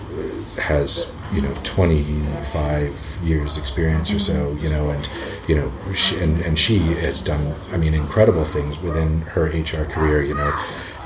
has 0.58 1.14
you 1.32 1.40
know 1.40 1.54
25 1.64 3.20
years 3.24 3.56
experience 3.56 4.12
or 4.12 4.18
so 4.18 4.52
you 4.60 4.68
know 4.68 4.90
and 4.90 5.08
you 5.48 5.54
know 5.54 5.72
she, 5.94 6.18
and 6.18 6.38
and 6.42 6.58
she 6.58 6.78
has 6.78 7.22
done 7.22 7.54
i 7.72 7.76
mean 7.78 7.94
incredible 7.94 8.44
things 8.44 8.78
within 8.82 9.22
her 9.22 9.44
hr 9.46 9.86
career 9.90 10.22
you 10.22 10.34
know 10.34 10.54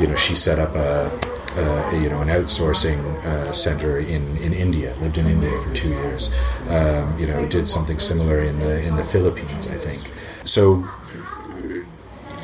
you 0.01 0.07
know 0.09 0.17
she 0.17 0.35
set 0.35 0.59
up 0.59 0.75
a, 0.75 1.36
a 1.57 2.01
you 2.03 2.09
know 2.09 2.21
an 2.21 2.29
outsourcing 2.29 2.99
uh, 3.25 3.53
center 3.53 3.99
in 3.99 4.37
in 4.39 4.53
india 4.53 4.95
lived 5.01 5.19
in 5.19 5.27
india 5.27 5.57
for 5.59 5.73
2 5.75 5.89
years 5.89 6.31
um, 6.71 7.19
you 7.19 7.27
know 7.27 7.47
did 7.47 7.67
something 7.67 7.99
similar 7.99 8.41
in 8.41 8.59
the 8.59 8.83
in 8.87 8.97
the 8.97 9.05
philippines 9.05 9.71
i 9.71 9.77
think 9.77 10.01
so 10.45 10.85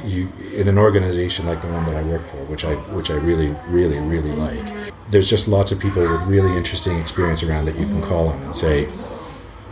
you 0.04 0.28
in 0.54 0.68
an 0.68 0.78
organization 0.78 1.46
like 1.46 1.60
the 1.60 1.68
one 1.68 1.84
that 1.86 1.94
I 1.94 2.02
work 2.02 2.22
for, 2.22 2.36
which 2.46 2.64
I 2.64 2.74
which 2.94 3.10
I 3.10 3.14
really 3.14 3.54
really 3.68 3.98
really 3.98 4.32
like. 4.32 4.72
There's 5.10 5.28
just 5.28 5.48
lots 5.48 5.72
of 5.72 5.80
people 5.80 6.02
with 6.02 6.22
really 6.22 6.56
interesting 6.56 6.98
experience 6.98 7.42
around 7.42 7.66
that 7.66 7.78
you 7.78 7.86
can 7.86 8.00
call 8.02 8.28
on 8.28 8.40
and 8.42 8.56
say, 8.56 8.88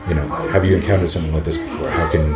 you 0.09 0.15
know, 0.15 0.27
have 0.53 0.65
you 0.65 0.77
encountered 0.77 1.11
something 1.11 1.33
like 1.33 1.45
this 1.45 1.59
before? 1.59 1.89
How 1.91 2.11
can 2.11 2.33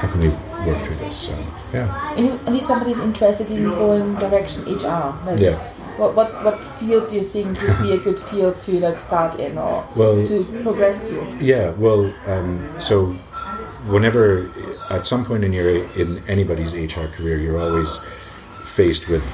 how 0.00 0.08
can 0.08 0.20
we 0.20 0.28
work 0.66 0.80
through 0.82 0.96
this? 0.96 1.16
So 1.16 1.38
yeah, 1.72 2.14
And 2.16 2.26
if, 2.26 2.46
and 2.46 2.56
if 2.56 2.64
somebody's 2.64 3.00
interested 3.00 3.50
in 3.50 3.64
going 3.64 4.14
direction 4.16 4.62
HR, 4.64 5.14
like 5.24 5.40
Yeah. 5.40 5.72
What, 5.98 6.14
what 6.14 6.30
what 6.44 6.64
field 6.64 7.08
do 7.08 7.14
you 7.16 7.22
think 7.22 7.60
would 7.62 7.78
be 7.82 7.92
a 7.92 7.98
good 7.98 8.18
field 8.18 8.60
to 8.62 8.72
like 8.80 8.98
start 9.00 9.38
in 9.40 9.58
or 9.58 9.84
Well- 9.96 10.26
to 10.26 10.44
progress 10.62 11.08
to? 11.08 11.14
yeah. 11.40 11.70
Well, 11.70 12.12
um, 12.26 12.68
so 12.78 13.12
whenever 13.86 14.48
at 14.90 15.04
some 15.04 15.24
point 15.24 15.44
in 15.44 15.52
your 15.52 15.70
in 16.00 16.08
anybody's 16.28 16.74
HR 16.74 17.06
career, 17.16 17.36
you're 17.38 17.60
always 17.60 18.00
faced 18.64 19.08
with 19.08 19.24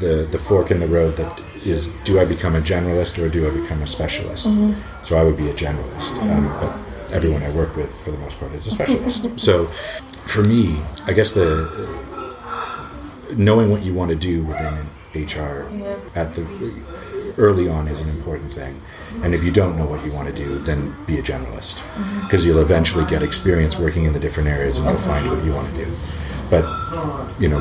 the 0.00 0.26
the 0.30 0.38
fork 0.38 0.70
in 0.70 0.80
the 0.80 0.86
road 0.88 1.16
that 1.16 1.42
is 1.64 1.88
do 2.04 2.18
I 2.20 2.24
become 2.24 2.54
a 2.56 2.60
generalist 2.60 3.18
or 3.22 3.28
do 3.28 3.46
I 3.46 3.50
become 3.50 3.82
a 3.82 3.86
specialist? 3.86 4.48
So 5.04 5.16
I 5.16 5.22
would 5.24 5.36
be 5.36 5.48
a 5.48 5.54
generalist, 5.54 6.18
um, 6.22 6.44
but 6.60 6.72
everyone 7.14 7.42
I 7.42 7.50
work 7.54 7.76
with 7.76 7.90
for 8.04 8.10
the 8.10 8.18
most 8.18 8.38
part 8.40 8.52
is 8.52 8.66
a 8.66 8.70
specialist. 8.70 9.38
so 9.48 9.64
for 10.26 10.42
me, 10.42 10.76
I 11.06 11.12
guess 11.12 11.32
the 11.32 11.48
knowing 13.36 13.70
what 13.70 13.82
you 13.82 13.94
want 13.94 14.10
to 14.10 14.16
do 14.16 14.44
within 14.44 14.74
HR 15.14 15.66
at 16.14 16.34
the 16.34 16.44
early 17.38 17.68
on 17.68 17.88
is 17.88 18.00
an 18.00 18.10
important 18.10 18.52
thing. 18.52 18.80
And 19.22 19.34
if 19.34 19.42
you 19.42 19.50
don't 19.50 19.76
know 19.76 19.86
what 19.86 20.04
you 20.04 20.12
want 20.12 20.28
to 20.28 20.34
do, 20.34 20.58
then 20.58 20.94
be 21.06 21.18
a 21.18 21.22
generalist 21.22 21.80
mm-hmm. 21.80 22.22
because 22.22 22.44
you'll 22.46 22.60
eventually 22.60 23.04
get 23.06 23.22
experience 23.22 23.78
working 23.78 24.04
in 24.04 24.12
the 24.12 24.20
different 24.20 24.48
areas 24.48 24.78
and 24.78 24.86
you'll 24.86 24.98
find 24.98 25.28
what 25.30 25.44
you 25.44 25.52
want 25.52 25.68
to 25.74 25.84
do. 25.84 25.90
But 26.50 26.64
you 27.40 27.48
know, 27.48 27.58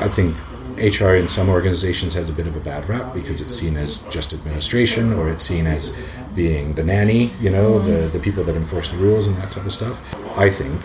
I 0.00 0.08
think 0.08 0.36
HR 0.78 1.14
in 1.14 1.28
some 1.28 1.48
organizations 1.48 2.14
has 2.14 2.30
a 2.30 2.32
bit 2.32 2.46
of 2.46 2.56
a 2.56 2.60
bad 2.60 2.88
rap 2.88 3.12
because 3.14 3.40
it's 3.40 3.54
seen 3.54 3.76
as 3.76 4.02
just 4.08 4.32
administration 4.32 5.12
or 5.12 5.28
it's 5.28 5.42
seen 5.42 5.66
as 5.66 5.96
being 6.34 6.72
the 6.72 6.82
nanny, 6.82 7.30
you 7.40 7.50
know, 7.50 7.78
the, 7.78 7.92
mm-hmm. 7.92 8.12
the 8.12 8.18
people 8.18 8.42
that 8.44 8.56
enforce 8.56 8.90
the 8.90 8.96
rules 8.96 9.28
and 9.28 9.36
that 9.36 9.50
type 9.50 9.66
of 9.66 9.72
stuff. 9.72 10.00
I 10.38 10.48
think, 10.48 10.80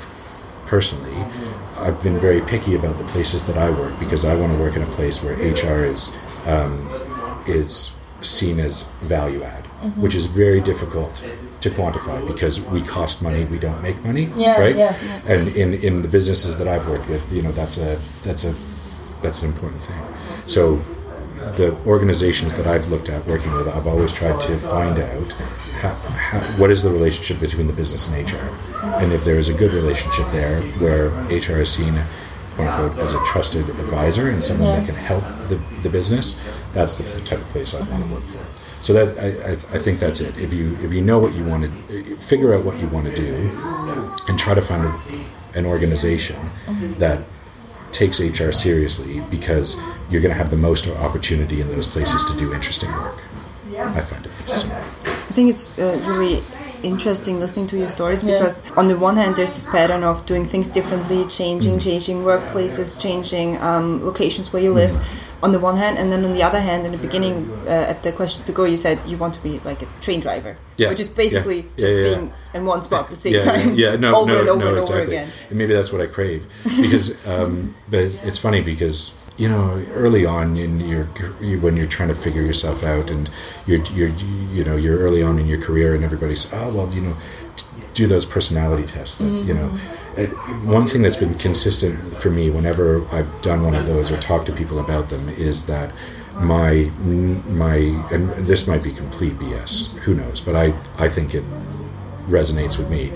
personally, 0.66 1.16
I've 1.80 2.02
been 2.04 2.18
very 2.20 2.42
picky 2.42 2.76
about 2.76 2.98
the 2.98 3.04
places 3.06 3.46
that 3.46 3.58
I 3.58 3.70
work 3.70 3.98
because 4.00 4.26
I 4.26 4.36
want 4.36 4.54
to 4.54 4.60
work 4.60 4.76
in 4.76 4.82
a 4.82 4.88
place 4.88 5.24
where 5.24 5.34
HR 5.36 5.84
is 5.86 6.16
um, 6.46 6.88
is 7.46 7.94
seen 8.22 8.60
as 8.60 8.84
value 9.02 9.44
add, 9.44 9.66
which 9.96 10.16
is 10.16 10.26
very 10.26 10.60
difficult 10.60 11.24
to 11.62 11.70
quantify 11.70 12.26
because 12.28 12.60
we 12.62 12.82
cost 12.82 13.22
money, 13.22 13.46
we 13.46 13.60
don't 13.60 13.82
make 13.84 14.04
money, 14.04 14.30
Yeah, 14.36 14.60
right? 14.60 14.76
yeah. 14.76 14.96
And 15.28 15.48
in, 15.50 15.74
in 15.76 16.02
the 16.02 16.08
businesses 16.08 16.58
that 16.58 16.68
I've 16.68 16.88
worked 16.90 17.08
with, 17.10 17.32
you 17.32 17.42
know, 17.44 17.52
that's 17.52 17.78
a 17.78 17.96
that's 18.28 18.44
a 18.44 18.54
that's 19.22 19.44
an 19.44 19.50
important 19.52 19.82
thing. 19.82 19.96
So 20.48 20.82
the 21.56 21.76
organizations 21.86 22.54
that 22.56 22.68
I've 22.68 22.88
looked 22.88 23.10
at 23.10 23.26
working 23.26 23.54
with, 23.54 23.68
I've 23.68 23.88
always 23.88 24.12
tried 24.12 24.40
to 24.42 24.58
find 24.58 25.00
out 25.00 25.32
how, 25.82 25.94
how, 25.94 26.40
what 26.58 26.72
is 26.72 26.84
the 26.84 26.90
relationship 26.90 27.40
between 27.40 27.68
the 27.68 27.74
business 27.74 28.12
and 28.12 28.30
HR, 28.30 28.38
and 29.02 29.14
if 29.14 29.24
there 29.24 29.38
is 29.38 29.50
a 29.50 29.54
good 29.54 29.74
relationship 29.74 30.28
there 30.32 30.62
where 30.80 31.10
HR 31.30 31.62
is 31.62 31.72
seen, 31.72 31.94
quote 32.56 32.68
unquote, 32.68 33.00
as 33.00 33.14
a 33.14 33.24
trusted 33.26 33.70
advisor 33.70 34.30
and 34.30 34.44
someone 34.44 34.80
that 34.80 34.86
can 34.86 34.96
help 34.96 35.24
the, 35.48 35.56
the 35.82 35.90
business, 35.90 36.44
that's 36.74 36.96
the 36.96 37.20
type 37.22 37.40
of 37.40 37.48
place 37.48 37.74
I 37.74 37.80
want 37.90 38.04
to 38.04 38.14
work 38.14 38.24
for. 38.24 38.44
So 38.82 38.94
that 38.94 39.18
I, 39.18 39.50
I, 39.50 39.52
I 39.52 39.80
think 39.80 40.00
that's 40.00 40.22
it. 40.22 40.38
If 40.38 40.54
you 40.54 40.78
if 40.82 40.94
you 40.94 41.02
know 41.02 41.18
what 41.18 41.34
you 41.34 41.44
want 41.44 41.64
to 41.64 42.16
figure 42.18 42.54
out 42.54 42.64
what 42.64 42.80
you 42.80 42.88
want 42.88 43.08
to 43.08 43.16
do, 43.16 43.52
and 44.28 44.38
try 44.38 44.54
to 44.54 44.62
find 44.62 44.86
a, 44.86 45.58
an 45.58 45.66
organization 45.66 46.36
mm-hmm. 46.36 46.94
that 47.00 47.24
takes 47.92 48.20
HR 48.20 48.52
seriously 48.52 49.22
because 49.32 49.82
you're 50.10 50.22
going 50.22 50.34
to 50.34 50.38
have 50.38 50.50
the 50.50 50.58
most 50.58 50.88
opportunity 50.88 51.62
in 51.62 51.70
those 51.70 51.88
places 51.88 52.24
to 52.26 52.38
do 52.38 52.54
interesting 52.54 52.92
work. 52.92 53.24
I 53.78 54.02
find 54.02 54.26
it. 54.26 54.32
So, 54.50 54.68
I 54.68 55.34
think 55.34 55.50
it's 55.50 55.78
uh, 55.78 56.02
really 56.08 56.42
interesting 56.84 57.40
listening 57.40 57.68
to 57.68 57.78
your 57.78 57.90
stories 57.90 58.22
because 58.22 58.70
on 58.72 58.88
the 58.88 58.98
one 58.98 59.18
hand 59.18 59.36
there's 59.36 59.52
this 59.52 59.66
pattern 59.66 60.04
of 60.04 60.26
doing 60.26 60.46
things 60.46 60.70
differently 60.70 61.26
changing 61.28 61.80
changing 61.80 62.18
workplaces 62.18 63.00
changing 63.00 63.58
um, 63.62 64.00
locations 64.02 64.54
where 64.54 64.62
you 64.62 64.72
live 64.72 64.96
on 65.44 65.52
the 65.52 65.60
one 65.60 65.76
hand. 65.76 65.98
And 65.98 66.12
then 66.12 66.26
on 66.26 66.34
the 66.34 66.44
other 66.44 66.60
hand 66.60 66.86
in 66.86 66.92
the 66.92 66.98
beginning 66.98 67.50
uh, 67.66 67.86
at 67.90 68.04
the 68.04 68.12
questions 68.12 68.50
ago 68.50 68.66
you 68.66 68.78
said 68.78 69.00
you 69.06 69.18
want 69.18 69.34
to 69.36 69.44
be 69.44 69.60
like 69.60 69.82
a 69.82 69.86
train 70.02 70.20
driver 70.20 70.56
Yeah, 70.78 70.90
which 70.90 71.00
is 71.00 71.10
basically 71.10 71.58
yeah, 71.58 71.64
yeah, 71.64 71.78
just 71.78 71.96
yeah, 71.96 72.02
yeah. 72.02 72.16
being 72.16 72.34
in 72.54 72.66
one 72.66 72.82
spot 72.82 73.06
at 73.06 73.10
the 73.10 73.16
same 73.16 73.34
yeah, 73.36 73.42
time 73.42 73.76
yeah, 73.76 73.96
no, 73.96 74.16
over 74.22 74.34
no, 74.34 74.40
and 74.40 74.50
over 74.50 74.66
no, 74.66 74.70
and 74.70 74.78
exactly. 74.80 75.16
again. 75.16 75.30
And 75.50 75.58
maybe 75.58 75.74
that's 75.74 75.92
what 75.92 76.02
I 76.02 76.08
crave 76.08 76.48
because, 76.64 77.28
um, 77.28 77.76
but 77.90 78.04
it's 78.24 78.38
funny 78.38 78.62
because 78.62 79.14
you 79.38 79.48
know 79.48 79.84
early 79.92 80.26
on 80.26 80.58
in 80.58 80.80
your 80.80 81.06
when 81.62 81.78
you're 81.78 81.88
trying 81.88 82.10
to 82.10 82.16
figure 82.16 82.42
yourself 82.42 82.84
out 82.84 83.10
and 83.10 83.30
you're 83.66 83.82
you're 83.94 84.10
you 84.10 84.64
know 84.64 84.76
you're 84.76 84.98
early 84.98 85.22
on 85.22 85.40
in 85.40 85.48
your 85.48 85.62
career 85.62 85.96
and 85.96 86.04
everybody's 86.04 86.52
oh 86.54 86.74
well 86.74 86.92
you 86.94 87.02
know 87.02 87.14
do 87.94 88.06
those 88.06 88.26
personality 88.26 88.86
tests 88.86 89.18
that 89.18 89.30
you 89.30 89.54
know. 89.54 89.72
It, 90.16 90.30
one 90.66 90.88
thing 90.88 91.04
that's 91.04 91.16
been 91.16 91.36
consistent 91.36 92.00
for 92.18 92.32
me 92.32 92.50
whenever 92.50 93.06
I've 93.12 93.42
done 93.44 93.64
one 93.64 93.76
of 93.76 93.86
those 93.86 94.12
or 94.12 94.18
talked 94.18 94.48
to 94.48 94.52
people 94.52 94.80
about 94.80 95.10
them 95.10 95.30
is 95.30 95.68
that 95.68 95.94
my 96.36 96.92
my 97.48 97.76
and 98.12 98.30
this 98.48 98.68
might 98.68 98.84
be 98.84 98.92
complete 98.92 99.34
BS 99.34 99.96
who 100.00 100.14
knows 100.16 100.42
but 100.42 100.56
I 100.56 100.74
I 100.98 101.08
think 101.08 101.36
it 101.36 101.44
resonates 102.28 102.78
with 102.78 102.90
me 102.90 103.12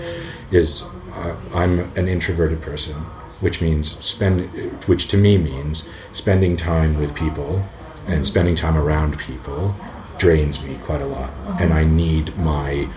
is 0.50 0.88
uh, 1.14 1.36
I'm 1.54 1.80
an 1.96 2.08
introverted 2.08 2.62
person, 2.62 2.96
which 3.42 3.60
means 3.60 3.98
spend, 4.04 4.40
which 4.86 5.08
to 5.08 5.16
me 5.16 5.36
means 5.36 5.90
spending 6.12 6.56
time 6.56 6.98
with 6.98 7.14
people 7.14 7.64
and 8.08 8.26
spending 8.26 8.54
time 8.54 8.76
around 8.76 9.18
people 9.18 9.74
drains 10.18 10.64
me 10.66 10.76
quite 10.84 11.00
a 11.00 11.06
lot, 11.06 11.30
and 11.60 11.72
I 11.74 11.84
need 11.84 12.36
my, 12.36 12.88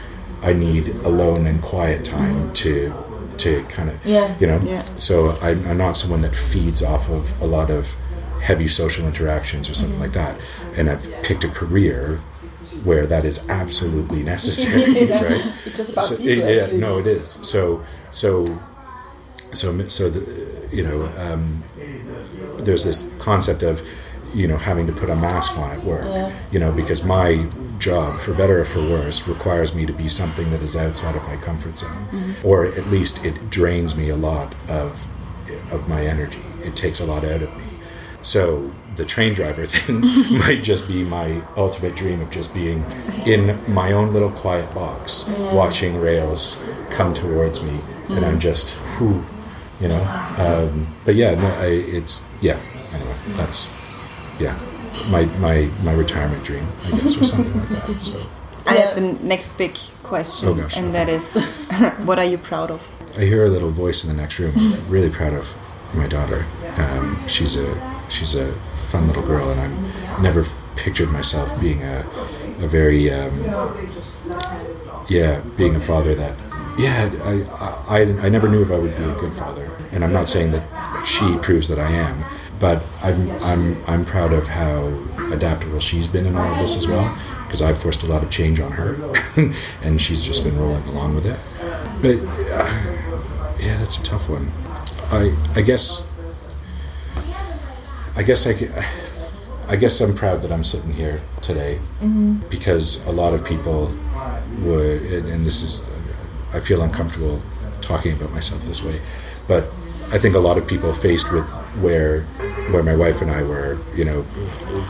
I 0.43 0.53
need 0.53 0.89
alone 1.03 1.47
and 1.47 1.61
quiet 1.61 2.05
time 2.05 2.35
mm-hmm. 2.35 2.53
to, 2.53 2.93
to 3.37 3.63
kind 3.63 3.89
of, 3.89 4.05
Yeah. 4.05 4.35
you 4.39 4.47
know, 4.47 4.59
Yeah. 4.63 4.83
so 4.99 5.37
I'm, 5.41 5.65
I'm 5.67 5.77
not 5.77 5.97
someone 5.97 6.21
that 6.21 6.35
feeds 6.35 6.83
off 6.83 7.09
of 7.09 7.39
a 7.41 7.45
lot 7.45 7.69
of 7.71 7.95
heavy 8.41 8.67
social 8.67 9.07
interactions 9.07 9.67
or 9.69 9.73
something 9.73 9.93
mm-hmm. 9.99 10.03
like 10.03 10.13
that, 10.13 10.39
and 10.77 10.89
I've 10.89 11.11
picked 11.23 11.43
a 11.43 11.47
career 11.49 12.17
where 12.83 13.07
that 13.07 13.25
is 13.25 13.47
absolutely 13.49 14.21
necessary, 14.21 15.05
right? 15.11 15.53
It's 15.65 15.77
just 15.77 15.93
about 15.93 16.05
So, 16.05 16.17
people. 16.17 16.47
yeah, 16.49 16.61
actually. 16.63 16.77
no, 16.79 16.99
it 16.99 17.07
is. 17.07 17.39
So, 17.41 17.83
so, 18.11 18.59
so, 19.57 19.77
so 19.85 20.09
the, 20.09 20.75
you 20.75 20.83
know, 20.83 21.09
um, 21.19 21.63
there's 22.63 22.83
this 22.83 23.09
concept 23.19 23.63
of, 23.63 23.81
you 24.33 24.47
know, 24.47 24.57
having 24.57 24.87
to 24.87 24.93
put 24.93 25.09
a 25.09 25.15
mask 25.15 25.57
on 25.57 25.71
at 25.71 25.83
work, 25.83 26.03
Yeah. 26.05 26.31
you 26.51 26.59
know, 26.59 26.71
because 26.71 27.03
my 27.05 27.45
job, 27.77 28.19
for 28.19 28.33
better 28.33 28.61
or 28.61 28.65
for 28.65 28.79
worse, 28.81 29.27
requires 29.27 29.75
me 29.75 29.85
to 29.85 29.93
be 29.93 30.07
something 30.09 30.49
that 30.51 30.61
is 30.61 30.75
outside 30.75 31.15
of 31.15 31.23
my 31.23 31.35
comfort 31.37 31.77
zone, 31.77 32.35
or 32.43 32.65
at 32.65 32.87
least 32.87 33.23
it 33.25 33.49
drains 33.49 33.95
me 33.95 34.09
a 34.09 34.15
lot 34.15 34.53
of, 34.67 35.07
of 35.71 35.87
my 35.87 36.01
energy. 36.05 36.39
It 36.63 36.75
takes 36.75 36.99
a 36.99 37.05
lot 37.05 37.23
out 37.23 37.41
of 37.41 37.55
me. 37.57 37.63
So 38.21 38.71
the 38.95 39.05
train 39.05 39.33
driver 39.33 39.65
thing 39.75 40.01
might 40.39 40.61
just 40.63 40.87
be 40.87 41.03
my 41.03 41.41
ultimate 41.57 41.95
dream 41.95 42.21
of 42.21 42.29
just 42.31 42.53
being 42.53 42.83
in 43.25 43.57
my 43.73 43.91
own 43.91 44.13
little 44.13 44.31
quiet 44.31 44.73
box, 44.73 45.27
watching 45.53 45.99
rails 45.99 46.65
come 46.91 47.13
towards 47.13 47.63
me, 47.63 47.79
and 48.09 48.25
I'm 48.25 48.39
just, 48.39 48.71
whew, 48.97 49.21
you 49.81 49.87
know. 49.87 50.01
Um, 50.37 50.87
but 51.05 51.15
yeah, 51.15 51.35
no, 51.35 51.47
I, 51.47 51.67
it's 51.67 52.25
yeah. 52.41 52.57
Anyway, 52.93 53.15
that's 53.37 53.71
yeah, 54.39 54.57
my 55.11 55.25
my 55.39 55.69
my 55.83 55.93
retirement 55.93 56.43
dream, 56.43 56.65
I 56.85 56.91
guess, 56.91 57.17
or 57.19 57.23
something 57.23 57.53
like 57.59 57.69
that. 57.69 58.01
So 58.01 58.19
I 58.67 58.73
have 58.75 58.95
the 58.95 59.17
next 59.25 59.57
big 59.57 59.75
question 60.03 60.49
Oh, 60.49 60.53
gosh. 60.55 60.77
and 60.77 60.93
that 60.95 61.09
is 61.09 61.33
what 62.05 62.17
are 62.19 62.25
you 62.25 62.37
proud 62.37 62.69
of 62.71 62.87
I 63.17 63.21
hear 63.21 63.45
a 63.45 63.49
little 63.49 63.69
voice 63.69 64.03
in 64.03 64.09
the 64.15 64.21
next 64.21 64.39
room. 64.39 64.53
I'm 64.55 64.89
really 64.89 65.09
proud 65.09 65.33
of 65.33 65.55
my 65.95 66.07
daughter. 66.07 66.45
Um, 66.77 67.17
she's 67.27 67.55
a 67.57 67.75
she's 68.09 68.35
a 68.35 68.51
fun 68.91 69.07
little 69.07 69.23
girl, 69.23 69.49
and 69.51 69.59
I'm 69.61 70.21
never 70.23 70.43
pictured 70.75 71.09
myself 71.11 71.59
being 71.61 71.81
a 71.83 72.05
a 72.59 72.67
very 72.67 73.11
um, 73.11 73.31
yeah 75.09 75.41
being 75.57 75.75
a 75.75 75.79
father 75.79 76.13
that 76.15 76.35
yeah 76.77 77.09
I, 77.23 77.99
I 77.99 78.25
I 78.25 78.29
never 78.29 78.47
knew 78.49 78.61
if 78.61 78.71
I 78.71 78.77
would 78.79 78.95
be 78.97 79.03
a 79.03 79.15
good 79.15 79.33
father, 79.33 79.71
and 79.91 80.03
I'm 80.03 80.13
not 80.13 80.27
saying 80.29 80.51
that 80.51 81.05
she 81.05 81.37
proves 81.39 81.67
that 81.69 81.79
I 81.79 81.89
am, 81.91 82.23
but 82.59 82.85
I'm 83.03 83.29
I'm 83.41 83.75
I'm 83.87 84.05
proud 84.05 84.33
of 84.33 84.47
how 84.47 84.87
adaptable 85.31 85.79
she's 85.79 86.07
been 86.07 86.25
in 86.25 86.35
all 86.35 86.51
of 86.51 86.57
this 86.59 86.75
as 86.77 86.87
well. 86.87 87.15
Because 87.45 87.61
I've 87.61 87.77
forced 87.77 88.01
a 88.03 88.07
lot 88.07 88.23
of 88.23 88.29
change 88.31 88.59
on 88.59 88.71
her, 88.71 88.95
and 89.83 90.01
she's 90.01 90.23
just 90.23 90.43
been 90.43 90.57
rolling 90.57 90.83
along 90.85 91.15
with 91.15 91.25
it. 91.25 91.39
But 92.01 92.17
uh, 92.51 93.55
yeah, 93.63 93.77
that's 93.77 93.97
a 93.97 94.03
tough 94.03 94.27
one. 94.29 94.51
I 95.11 95.35
I 95.55 95.61
guess 95.61 96.01
I 98.17 98.23
guess 98.23 98.47
I, 98.47 99.71
I 99.71 99.75
guess 99.75 100.01
I'm 100.01 100.15
proud 100.15 100.41
that 100.41 100.51
I'm 100.51 100.63
sitting 100.63 100.93
here 100.93 101.21
today 101.41 101.79
because 102.49 103.05
a 103.07 103.11
lot 103.11 103.33
of 103.33 103.43
people 103.45 103.91
would, 104.61 105.01
and 105.03 105.45
this 105.45 105.61
is, 105.61 105.87
I 106.55 106.59
feel 106.59 106.81
uncomfortable 106.81 107.41
talking 107.81 108.13
about 108.13 108.31
myself 108.31 108.61
this 108.63 108.81
way, 108.83 108.99
but 109.47 109.65
I 110.13 110.17
think 110.17 110.35
a 110.35 110.39
lot 110.39 110.57
of 110.57 110.67
people 110.67 110.93
faced 110.93 111.31
with 111.31 111.49
where 111.81 112.21
where 112.71 112.81
my 112.81 112.95
wife 112.95 113.21
and 113.21 113.29
I 113.29 113.43
were, 113.43 113.77
you 113.95 114.05
know, 114.05 114.25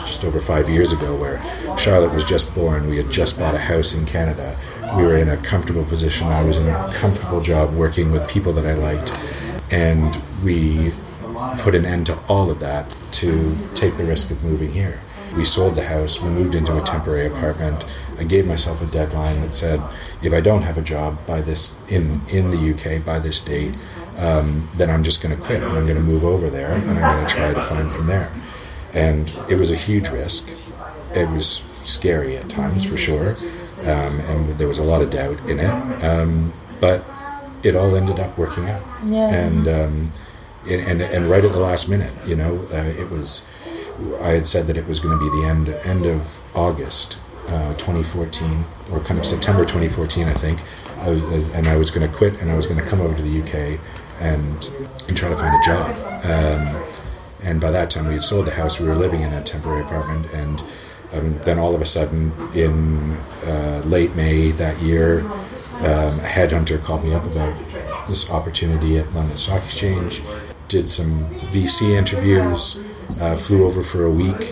just 0.05 0.24
over 0.24 0.39
five 0.39 0.70
years 0.70 0.91
ago, 0.93 1.16
where 1.16 1.41
Charlotte 1.78 2.13
was 2.13 2.24
just 2.24 2.53
born. 2.55 2.89
We 2.89 2.97
had 2.97 3.09
just 3.09 3.38
bought 3.38 3.55
a 3.55 3.59
house 3.59 3.93
in 3.93 4.05
Canada. 4.05 4.55
We 4.95 5.03
were 5.03 5.18
in 5.18 5.28
a 5.30 5.38
comfortable 5.38 5.84
position. 5.86 6.28
I 6.28 6.43
was 6.43 6.57
in 6.57 6.68
a 6.68 6.93
comfortable 6.93 7.41
job 7.41 7.74
working 7.74 8.11
with 8.11 8.30
people 8.30 8.53
that 8.53 8.66
I 8.66 8.76
liked, 8.76 9.11
and 9.72 10.18
we 10.43 10.91
put 11.58 11.76
an 11.76 11.86
end 11.86 12.06
to 12.08 12.18
all 12.28 12.50
of 12.50 12.60
that 12.60 12.86
to 13.14 13.56
take 13.74 13.98
the 13.98 14.04
risk 14.04 14.32
of 14.32 14.44
moving 14.44 14.72
here. 14.72 15.00
We 15.36 15.46
sold 15.46 15.76
the 15.76 15.86
house, 15.86 16.22
we 16.22 16.30
moved 16.30 16.56
into 16.56 16.78
a 16.78 16.82
temporary 16.82 17.28
apartment. 17.28 17.86
I 18.18 18.24
gave 18.24 18.48
myself 18.48 18.82
a 18.82 18.92
deadline 18.92 19.42
that 19.42 19.54
said, 19.54 19.82
if 20.22 20.34
I 20.34 20.42
don't 20.42 20.62
have 20.62 20.78
a 20.78 20.82
job 20.82 21.18
by 21.28 21.42
this 21.42 21.78
in 21.90 22.22
in 22.30 22.52
the 22.52 22.74
UK 22.74 23.06
by 23.06 23.20
this 23.20 23.42
date, 23.42 23.74
um, 24.18 24.70
then 24.76 24.90
I'm 24.90 25.04
just 25.04 25.22
going 25.22 25.36
to 25.36 25.42
quit 25.42 25.62
and 25.62 25.78
I'm 25.78 25.84
going 25.84 25.98
to 25.98 26.04
move 26.04 26.24
over 26.24 26.50
there 26.50 26.74
and 26.74 26.92
I'm 26.92 27.16
going 27.16 27.28
to 27.28 27.34
try 27.34 27.54
to 27.54 27.62
find 27.62 27.92
from 27.92 28.08
there. 28.08 28.32
And 28.94 29.30
it 29.50 29.60
was 29.60 29.72
a 29.72 29.76
huge 29.76 30.10
risk. 30.10 30.50
It 31.14 31.30
was 31.30 31.48
scary 31.84 32.38
at 32.38 32.50
times 32.50 32.86
for 32.86 32.98
sure, 32.98 33.36
um, 33.82 34.20
and 34.22 34.54
there 34.54 34.68
was 34.68 34.80
a 34.80 34.84
lot 34.84 35.02
of 35.02 35.10
doubt 35.10 35.40
in 35.50 35.60
it. 35.60 36.04
Um, 36.04 36.54
but 36.80 37.04
it 37.64 37.76
all 37.76 37.96
ended 37.96 38.20
up 38.20 38.38
working 38.38 38.70
out. 38.70 38.82
Yeah. 39.06 39.30
And 39.30 39.68
um, 39.68 40.12
and, 40.68 40.82
and 40.82 41.01
and 41.01 41.26
right 41.26 41.43
at 41.43 41.51
the 41.51 41.59
last 41.59 41.89
minute, 41.89 42.13
you 42.26 42.36
know, 42.36 42.59
uh, 42.72 42.93
it 42.97 43.09
was. 43.09 43.47
I 44.22 44.30
had 44.30 44.45
said 44.45 44.68
that 44.68 44.76
it 44.76 44.88
was 44.88 44.99
going 44.99 45.18
to 45.18 45.24
be 45.24 45.41
the 45.41 45.47
end 45.47 45.70
end 45.86 46.05
of 46.05 46.41
August, 46.55 47.18
uh, 47.47 47.74
2014, 47.76 48.66
or 48.91 48.99
kind 48.99 49.18
of 49.18 49.26
September 49.26 49.61
2014, 49.61 50.28
I 50.28 50.34
think. 50.34 50.59
I 50.99 51.09
was, 51.09 51.53
and 51.53 51.68
I 51.68 51.78
was 51.78 51.91
going 51.91 52.09
to 52.09 52.13
quit, 52.13 52.41
and 52.41 52.51
I 52.51 52.55
was 52.55 52.66
going 52.66 52.80
to 52.80 52.86
come 52.86 52.99
over 52.99 53.16
to 53.16 53.22
the 53.22 53.41
UK 53.41 53.80
and 54.20 54.70
and 55.07 55.16
try 55.16 55.30
to 55.30 55.38
find 55.38 55.55
a 55.55 55.66
job. 55.66 55.95
Um, 56.26 56.84
and 57.43 57.61
by 57.61 57.70
that 57.72 57.89
time, 57.89 58.07
we 58.07 58.13
had 58.13 58.24
sold 58.24 58.47
the 58.47 58.51
house. 58.51 58.80
We 58.80 58.88
were 58.88 58.95
living 58.95 59.22
in 59.22 59.32
a 59.32 59.41
temporary 59.43 59.84
apartment, 59.84 60.26
and 60.34 60.63
um, 61.13 61.38
then 61.39 61.59
all 61.59 61.76
of 61.76 61.82
a 61.82 61.86
sudden, 61.86 62.32
in 62.53 63.11
uh, 63.45 63.82
late 63.86 64.16
May 64.16 64.51
that 64.51 64.82
year, 64.82 65.22
um, 65.22 66.20
a 66.20 66.28
headhunter 66.28 66.84
called 66.84 67.03
me 67.03 67.13
up 67.13 67.24
about 67.24 67.55
this 68.07 68.30
opportunity 68.32 68.97
at 68.97 69.13
London 69.13 69.38
Stock 69.38 69.63
Exchange. 69.63 70.22
Did 70.68 70.89
some 70.89 71.26
VC 71.51 71.91
interviews. 71.91 72.84
Uh, 73.22 73.36
flew 73.36 73.66
over 73.66 73.84
for 73.84 74.03
a 74.05 74.09
week 74.09 74.51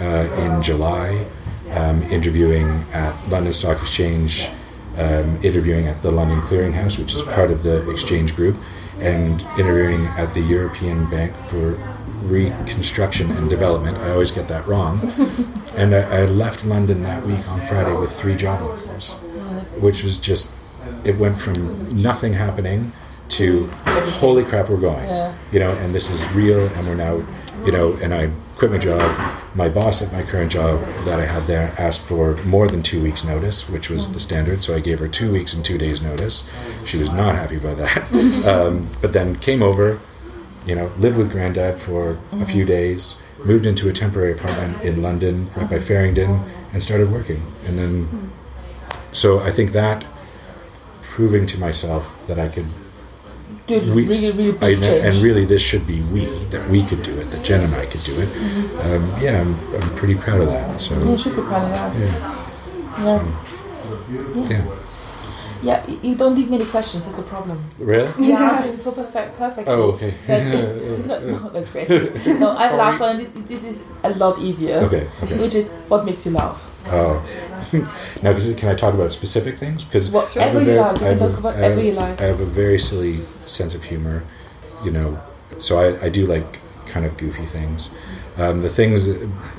uh, 0.00 0.26
in 0.38 0.62
July, 0.62 1.26
um, 1.72 2.02
interviewing 2.04 2.66
at 2.94 3.14
London 3.28 3.52
Stock 3.52 3.78
Exchange, 3.80 4.48
um, 4.96 5.36
interviewing 5.44 5.86
at 5.86 6.00
the 6.00 6.10
London 6.10 6.40
Clearing 6.40 6.72
House, 6.72 6.98
which 6.98 7.14
is 7.14 7.22
part 7.22 7.50
of 7.50 7.62
the 7.62 7.88
exchange 7.90 8.34
group, 8.34 8.56
and 9.00 9.42
interviewing 9.58 10.06
at 10.18 10.32
the 10.32 10.40
European 10.40 11.08
Bank 11.10 11.34
for 11.34 11.78
Reconstruction 12.22 13.30
and 13.32 13.50
Development. 13.50 13.96
I 13.98 14.12
always 14.12 14.30
get 14.30 14.48
that 14.48 14.66
wrong. 14.66 15.00
and 15.76 15.94
I, 15.94 16.22
I 16.22 16.24
left 16.24 16.64
London 16.64 17.02
that 17.02 17.24
week 17.24 17.46
on 17.48 17.60
Friday 17.60 17.92
with 17.94 18.12
three 18.12 18.34
job 18.34 18.62
offers, 18.62 19.12
which 19.78 20.02
was 20.02 20.16
just, 20.16 20.50
it 21.04 21.18
went 21.18 21.38
from 21.38 21.54
nothing 22.00 22.32
happening 22.32 22.92
to 23.30 23.66
holy 24.18 24.44
crap, 24.44 24.68
we're 24.68 24.80
going. 24.80 25.08
Yeah. 25.08 25.34
You 25.52 25.58
know, 25.60 25.70
and 25.72 25.94
this 25.94 26.10
is 26.10 26.30
real, 26.32 26.66
and 26.66 26.86
we're 26.86 26.94
now, 26.94 27.24
you 27.64 27.72
know, 27.72 27.96
and 28.02 28.14
I 28.14 28.30
quit 28.56 28.70
my 28.70 28.78
job. 28.78 29.36
My 29.54 29.68
boss 29.68 30.00
at 30.00 30.12
my 30.12 30.22
current 30.22 30.52
job 30.52 30.80
that 31.04 31.18
I 31.18 31.24
had 31.24 31.46
there 31.46 31.72
asked 31.78 32.00
for 32.00 32.36
more 32.44 32.68
than 32.68 32.82
two 32.82 33.02
weeks' 33.02 33.24
notice, 33.24 33.68
which 33.68 33.90
was 33.90 34.12
the 34.12 34.20
standard. 34.20 34.62
So 34.62 34.76
I 34.76 34.80
gave 34.80 34.98
her 35.00 35.08
two 35.08 35.32
weeks 35.32 35.54
and 35.54 35.64
two 35.64 35.76
days' 35.76 36.00
notice. 36.00 36.48
She 36.84 36.98
was 36.98 37.10
not 37.10 37.34
happy 37.34 37.56
about 37.56 37.78
that. 37.78 38.46
um, 38.46 38.88
but 39.00 39.12
then 39.12 39.36
came 39.36 39.62
over, 39.62 39.98
you 40.66 40.76
know, 40.76 40.92
lived 40.98 41.16
with 41.16 41.32
granddad 41.32 41.78
for 41.78 42.18
a 42.32 42.44
few 42.44 42.64
days, 42.64 43.20
moved 43.44 43.66
into 43.66 43.88
a 43.88 43.92
temporary 43.92 44.32
apartment 44.32 44.82
in 44.82 45.02
London, 45.02 45.48
right 45.56 45.68
by 45.68 45.78
Farringdon, 45.78 46.44
and 46.72 46.82
started 46.82 47.10
working. 47.10 47.42
And 47.66 47.76
then, 47.76 48.30
so 49.10 49.40
I 49.40 49.50
think 49.50 49.72
that 49.72 50.04
proving 51.02 51.44
to 51.46 51.58
myself 51.58 52.24
that 52.28 52.38
I 52.38 52.48
could 52.48 52.66
Dude, 53.70 53.94
we, 53.94 54.02
really, 54.08 54.30
really 54.32 54.58
I, 54.60 54.74
change. 54.74 55.04
and 55.06 55.16
really 55.22 55.44
this 55.44 55.62
should 55.62 55.86
be 55.86 56.00
we 56.12 56.24
that 56.50 56.68
we 56.68 56.82
could 56.84 57.02
do 57.02 57.14
it 57.20 57.30
that 57.30 57.44
Jen 57.44 57.60
and 57.62 57.74
I 57.74 57.86
could 57.86 58.02
do 58.02 58.14
it 58.18 58.28
um, 58.84 59.02
yeah 59.22 59.40
I'm, 59.40 59.54
I'm 59.80 59.94
pretty 59.94 60.16
proud 60.16 60.40
of 60.42 60.48
that 60.48 60.80
so 60.80 60.94
you 60.98 61.16
should 61.16 61.36
be 61.36 61.42
proud 61.42 61.64
of 61.64 61.70
that. 61.70 61.90
yeah 61.96 62.06
Yeah. 62.98 63.22
yeah 64.50 64.50
Yeah, 64.50 64.64
y- 65.62 65.98
you 66.02 66.14
don't 66.14 66.34
leave 66.34 66.50
many 66.50 66.64
questions. 66.64 67.04
That's 67.04 67.18
a 67.18 67.22
problem. 67.22 67.58
really 67.78 68.10
Yeah, 68.18 68.64
it's 68.64 68.82
so 68.84 68.92
perfect, 68.92 69.36
perfect. 69.36 69.68
oh 69.68 69.92
okay 69.94 70.14
no, 71.06 71.18
no, 71.20 71.48
that's 71.50 71.70
great. 71.70 71.88
No, 72.40 72.50
I 72.56 72.74
laugh 72.76 73.00
and 73.00 73.20
this, 73.20 73.34
this 73.34 73.64
is 73.64 73.82
a 74.02 74.10
lot 74.10 74.38
easier. 74.38 74.76
okay 74.86 75.06
okay 75.22 75.36
Which 75.38 75.54
is 75.54 75.72
what 75.88 76.04
makes 76.04 76.24
you 76.26 76.32
laugh. 76.32 76.58
oh 76.92 77.20
now 78.22 78.32
can 78.56 78.68
I 78.68 78.74
talk 78.74 78.94
about 78.94 79.12
specific 79.12 79.58
things 79.58 79.84
because 79.84 80.10
Whatever 80.10 80.62
you 80.62 80.74
like, 80.80 80.92
we 80.94 80.98
can 81.00 81.18
talk 81.18 81.38
about 81.38 81.84
you 81.84 81.92
like. 81.92 82.20
I 82.20 82.24
have 82.24 82.40
a 82.40 82.44
very 82.62 82.78
silly 82.78 83.16
sense 83.46 83.74
of 83.74 83.84
humor 83.84 84.22
you 84.84 84.90
know 84.90 85.18
so 85.58 85.78
I, 85.78 86.06
I 86.06 86.08
do 86.08 86.24
like 86.26 86.58
kind 86.86 87.04
of 87.04 87.16
goofy 87.18 87.44
things 87.44 87.90
um, 88.38 88.62
the 88.62 88.70
things 88.70 89.06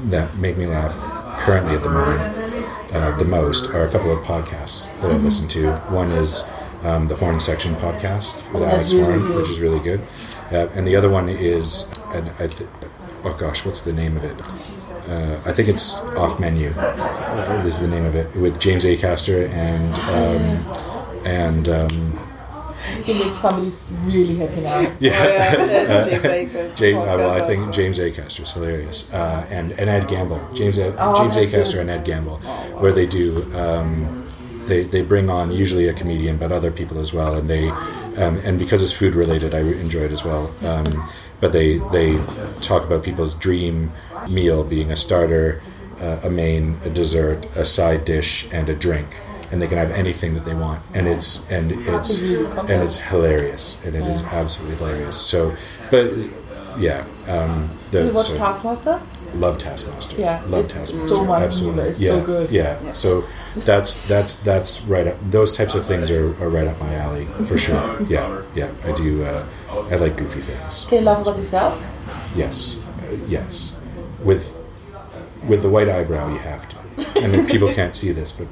that 0.09 0.35
make 0.37 0.57
me 0.57 0.65
laugh 0.65 0.95
currently 1.39 1.75
at 1.75 1.83
the 1.83 1.89
moment 1.89 2.50
uh, 2.93 3.15
the 3.17 3.25
most 3.25 3.69
are 3.71 3.83
a 3.85 3.89
couple 3.91 4.11
of 4.11 4.23
podcasts 4.25 4.91
that 5.01 5.07
Mm-hmm. 5.11 5.21
I 5.21 5.23
listen 5.23 5.47
to. 5.49 5.71
One 5.93 6.09
is 6.11 6.43
um, 6.83 7.07
the 7.07 7.15
Horne 7.15 7.39
Section 7.39 7.75
podcast 7.75 8.51
with 8.53 8.63
That's 8.63 8.75
Alex 8.75 8.93
really 8.93 9.05
Horne, 9.05 9.21
good. 9.27 9.35
which 9.37 9.49
is 9.49 9.59
really 9.61 9.79
good. 9.79 10.01
Uh, 10.51 10.67
and 10.75 10.85
the 10.87 10.95
other 10.95 11.09
one 11.09 11.29
is, 11.29 11.91
and 12.13 12.29
I 12.39 12.47
th- 12.47 12.69
oh 13.23 13.35
gosh, 13.39 13.65
what's 13.65 13.81
the 13.81 13.93
name 13.93 14.17
of 14.17 14.23
it? 14.23 14.37
Uh, 15.09 15.33
I 15.49 15.53
think 15.53 15.67
it's 15.69 15.99
Off 16.17 16.39
Menu. 16.39 16.67
Is 17.65 17.79
the 17.79 17.87
name 17.87 18.05
of 18.05 18.15
it 18.15 18.33
with 18.35 18.59
James 18.59 18.83
Acaster 18.85 19.49
and 19.49 19.93
um, 20.09 21.25
and 21.25 21.69
um, 21.69 21.87
can 23.01 23.15
make 23.17 23.33
somebody's 23.35 23.93
really 24.05 24.35
happy 24.35 24.61
now. 24.61 24.79
yeah. 24.99 25.55
there's 25.55 26.07
James 26.07 26.25
Akers. 26.25 26.75
James, 26.75 26.97
uh, 26.99 27.15
well, 27.17 27.31
I 27.31 27.45
think 27.47 27.73
James 27.73 27.99
Acaster 27.99 28.41
is 28.41 28.51
hilarious, 28.51 29.13
uh, 29.13 29.45
and 29.49 29.71
and 29.73 29.89
Ed 29.89 30.07
Gamble, 30.07 30.41
James 30.53 30.77
A- 30.77 30.95
Oh, 30.99 31.15
James 31.17 31.35
that's 31.35 31.51
Acaster 31.51 31.73
good. 31.73 31.81
and 31.81 31.89
Ed 31.89 32.05
Gamble, 32.05 32.37
where 32.79 32.91
they 32.91 33.05
do 33.05 33.45
um, 33.55 34.25
they 34.65 34.83
they 34.83 35.01
bring 35.01 35.29
on 35.29 35.51
usually 35.51 35.87
a 35.87 35.93
comedian, 35.93 36.37
but 36.37 36.51
other 36.51 36.71
people 36.71 36.99
as 36.99 37.13
well, 37.13 37.35
and 37.35 37.49
they 37.49 37.69
um, 37.69 38.37
and 38.45 38.59
because 38.59 38.81
it's 38.83 38.91
food 38.91 39.15
related, 39.15 39.53
I 39.53 39.59
enjoy 39.59 40.01
it 40.01 40.11
as 40.11 40.23
well. 40.25 40.53
Um, 40.65 41.07
but 41.39 41.53
they 41.53 41.77
they 41.91 42.17
talk 42.61 42.83
about 42.83 43.03
people's 43.03 43.33
dream 43.33 43.91
meal 44.29 44.63
being 44.63 44.91
a 44.91 44.95
starter, 44.95 45.61
uh, 45.99 46.19
a 46.23 46.29
main, 46.29 46.77
a 46.85 46.89
dessert, 46.89 47.45
a 47.55 47.65
side 47.65 48.05
dish, 48.05 48.47
and 48.51 48.69
a 48.69 48.75
drink. 48.75 49.07
And 49.51 49.61
they 49.61 49.67
can 49.67 49.77
have 49.77 49.91
anything 49.91 50.33
that 50.35 50.45
they 50.45 50.53
want, 50.55 50.81
and 50.93 51.07
it's 51.07 51.45
and 51.51 51.71
it's 51.73 52.19
and 52.29 52.69
it's 52.83 52.99
hilarious, 52.99 53.77
and 53.85 53.95
it 53.95 54.03
is 54.03 54.23
absolutely 54.23 54.77
hilarious. 54.77 55.17
So, 55.19 55.53
but 55.89 56.09
yeah, 56.77 57.05
um, 57.27 57.69
the, 57.91 58.05
You 58.05 58.13
watch 58.13 58.27
so- 58.27 58.37
Taskmaster? 58.37 59.01
love 59.33 59.57
Taskmaster. 59.57 60.19
Yeah, 60.19 60.41
love 60.47 60.65
it's 60.65 60.73
Taskmaster. 60.75 61.07
so 61.15 61.23
much 61.25 61.43
Absolutely, 61.43 61.83
it's 61.83 62.01
yeah, 62.01 62.09
so 62.09 62.25
good. 62.25 62.49
Yeah. 62.51 62.91
so 62.93 63.23
that's 63.55 64.07
that's 64.07 64.35
that's 64.37 64.81
right 64.83 65.07
up. 65.07 65.17
Those 65.29 65.51
types 65.51 65.75
of 65.75 65.85
things 65.85 66.09
are, 66.11 66.27
are 66.43 66.49
right 66.49 66.67
up 66.67 66.79
my 66.79 66.93
alley 66.95 67.25
for 67.45 67.57
sure. 67.57 68.01
Yeah, 68.03 68.41
yeah. 68.55 68.71
I 68.85 68.91
do. 68.93 69.23
Uh, 69.23 69.45
I 69.69 69.95
like 69.97 70.15
goofy 70.17 70.39
things. 70.39 70.85
Can 70.87 70.99
you 70.99 71.05
laugh 71.05 71.21
about 71.21 71.37
yourself? 71.37 71.81
Yes, 72.35 72.79
uh, 73.03 73.17
yes. 73.27 73.75
With 74.23 74.55
with 75.47 75.61
the 75.61 75.69
white 75.69 75.89
eyebrow, 75.89 76.29
you 76.31 76.39
have 76.39 76.67
to. 76.69 76.75
I 77.23 77.27
mean, 77.27 77.45
people 77.47 77.73
can't 77.73 77.95
see 77.95 78.11
this, 78.11 78.31
but 78.31 78.47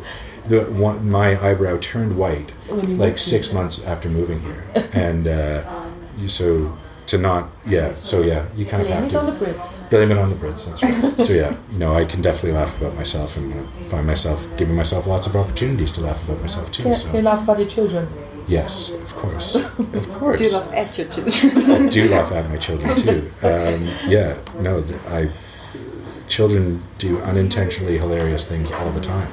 the 0.48 0.62
one, 0.72 1.10
my 1.10 1.40
eyebrow 1.44 1.78
turned 1.80 2.18
white 2.18 2.52
like 2.70 3.18
six 3.18 3.54
months 3.54 3.84
after 3.86 4.10
moving 4.10 4.40
here, 4.42 4.66
and 4.94 5.28
uh, 5.28 5.64
so 6.28 6.72
to 7.08 7.18
not 7.18 7.50
yeah. 7.66 7.94
So 7.94 8.22
yeah, 8.22 8.46
you 8.56 8.66
kind 8.66 8.82
of 8.82 8.88
Blame 8.88 9.02
have 9.04 9.12
it 9.12 9.16
on 9.16 9.26
to 9.26 9.32
the 9.32 9.46
Brits. 9.46 9.90
blame 9.90 10.12
it 10.12 10.18
on 10.18 10.30
the 10.30 10.36
Brits. 10.36 10.66
That's 10.68 10.84
right. 10.84 11.14
so 11.26 11.34
yeah, 11.34 11.56
no, 11.78 11.94
I 11.96 12.06
can 12.06 12.22
definitely 12.22 12.54
laugh 12.60 12.80
about 12.80 12.96
myself 12.96 13.36
and 13.38 13.54
uh, 13.54 13.64
find 13.84 14.06
myself 14.06 14.48
giving 14.58 14.76
myself 14.76 15.08
lots 15.08 15.26
of 15.28 15.36
opportunities 15.36 15.92
to 15.94 16.02
laugh 16.02 16.24
about 16.28 16.42
myself 16.42 16.72
too. 16.72 16.84
Can, 16.84 16.94
can 16.94 17.16
you 17.16 17.22
laugh 17.22 17.44
about 17.44 17.58
your 17.60 17.68
children? 17.68 18.08
yes, 18.48 18.90
of 18.92 19.14
course, 19.16 19.56
of 19.56 20.10
course. 20.18 20.40
Do 20.40 20.46
you 20.46 20.54
love 20.54 20.74
at 20.74 20.98
your 20.98 21.08
children? 21.08 21.72
I 21.86 21.90
do 21.90 22.10
laugh 22.10 22.32
at 22.32 22.50
my 22.50 22.58
children 22.58 22.96
too. 22.96 23.32
Um, 23.44 23.88
yeah, 24.08 24.38
no, 24.60 24.84
I 25.10 25.30
children 26.30 26.82
do 26.98 27.20
unintentionally 27.22 27.98
hilarious 27.98 28.48
things 28.48 28.72
all 28.72 28.90
the 28.92 29.02
time, 29.02 29.28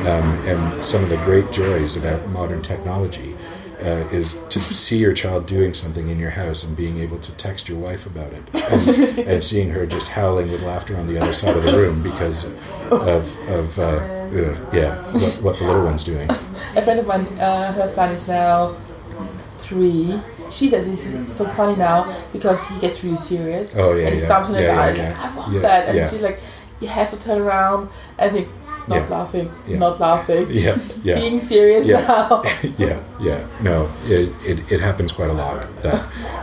um, 0.00 0.38
and 0.46 0.84
some 0.84 1.04
of 1.04 1.10
the 1.10 1.16
great 1.18 1.52
joys 1.52 1.96
about 1.96 2.26
modern 2.28 2.62
technology. 2.62 3.34
Uh, 3.78 4.04
is 4.10 4.36
to 4.48 4.58
see 4.58 4.98
your 4.98 5.14
child 5.14 5.46
doing 5.46 5.72
something 5.72 6.08
in 6.08 6.18
your 6.18 6.30
house 6.30 6.64
and 6.64 6.76
being 6.76 6.98
able 6.98 7.16
to 7.16 7.32
text 7.36 7.68
your 7.68 7.78
wife 7.78 8.06
about 8.06 8.32
it, 8.32 8.42
and, 8.72 9.18
and 9.20 9.44
seeing 9.44 9.70
her 9.70 9.86
just 9.86 10.08
howling 10.08 10.50
with 10.50 10.60
laughter 10.62 10.96
on 10.96 11.06
the 11.06 11.16
other 11.16 11.32
side 11.32 11.56
of 11.56 11.62
the 11.62 11.70
room 11.70 12.02
because 12.02 12.46
of, 12.90 13.48
of 13.48 13.78
uh, 13.78 13.82
uh, 13.82 14.70
yeah, 14.72 14.96
what, 15.12 15.42
what 15.42 15.58
the 15.58 15.64
little 15.64 15.84
one's 15.84 16.02
doing. 16.02 16.28
A 16.28 16.82
friend 16.82 16.98
of 16.98 17.06
mine, 17.06 17.26
uh, 17.38 17.72
her 17.74 17.86
son 17.86 18.12
is 18.12 18.26
now 18.26 18.74
three. 19.38 20.20
She 20.50 20.68
says 20.68 20.88
it's 20.88 21.32
so 21.32 21.46
funny 21.46 21.76
now 21.76 22.14
because 22.32 22.66
he 22.68 22.78
gets 22.80 23.02
really 23.04 23.16
serious. 23.16 23.74
Oh, 23.76 23.94
yeah, 23.94 24.06
And 24.06 24.14
he 24.14 24.20
yeah. 24.20 24.28
stomps 24.28 24.46
on 24.48 24.54
her 24.54 24.60
Yeah, 24.60 24.74
guy. 24.74 24.90
yeah, 24.92 25.08
like, 25.08 25.24
I 25.24 25.36
want 25.36 25.62
that. 25.62 25.88
And 25.88 26.08
she's 26.08 26.22
like, 26.22 26.40
you 26.80 26.88
have 26.88 27.10
to 27.10 27.18
turn 27.18 27.40
around. 27.42 27.88
And 28.18 28.32
think, 28.32 28.48
not 28.88 29.10
laughing, 29.10 29.50
not 29.68 30.00
laughing. 30.00 30.46
Yeah, 30.50 30.78
yeah. 31.02 31.14
Being 31.20 31.38
serious 31.38 31.86
Yeah. 31.86 32.00
now. 32.08 32.42
yeah, 32.78 33.02
yeah. 33.20 33.46
No, 33.62 33.90
it, 34.06 34.30
it, 34.46 34.72
it 34.72 34.80
happens 34.80 35.12
quite 35.12 35.30
a 35.30 35.34
lot 35.34 35.66
that 35.82 36.00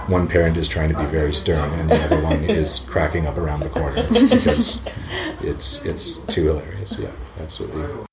one 0.08 0.28
parent 0.28 0.56
is 0.58 0.68
trying 0.68 0.90
to 0.94 0.98
be 0.98 1.06
very 1.06 1.34
stern 1.34 1.72
and 1.80 1.90
the 1.90 1.96
other 2.04 2.22
one 2.22 2.44
is 2.44 2.80
cracking 2.88 3.26
up 3.26 3.38
around 3.38 3.62
the 3.62 3.70
corner 3.70 4.04
because 4.12 4.86
it's 5.42 5.84
it's 5.86 6.18
too 6.28 6.46
hilarious. 6.46 7.00
Yeah, 7.00 7.12
absolutely. 7.42 8.06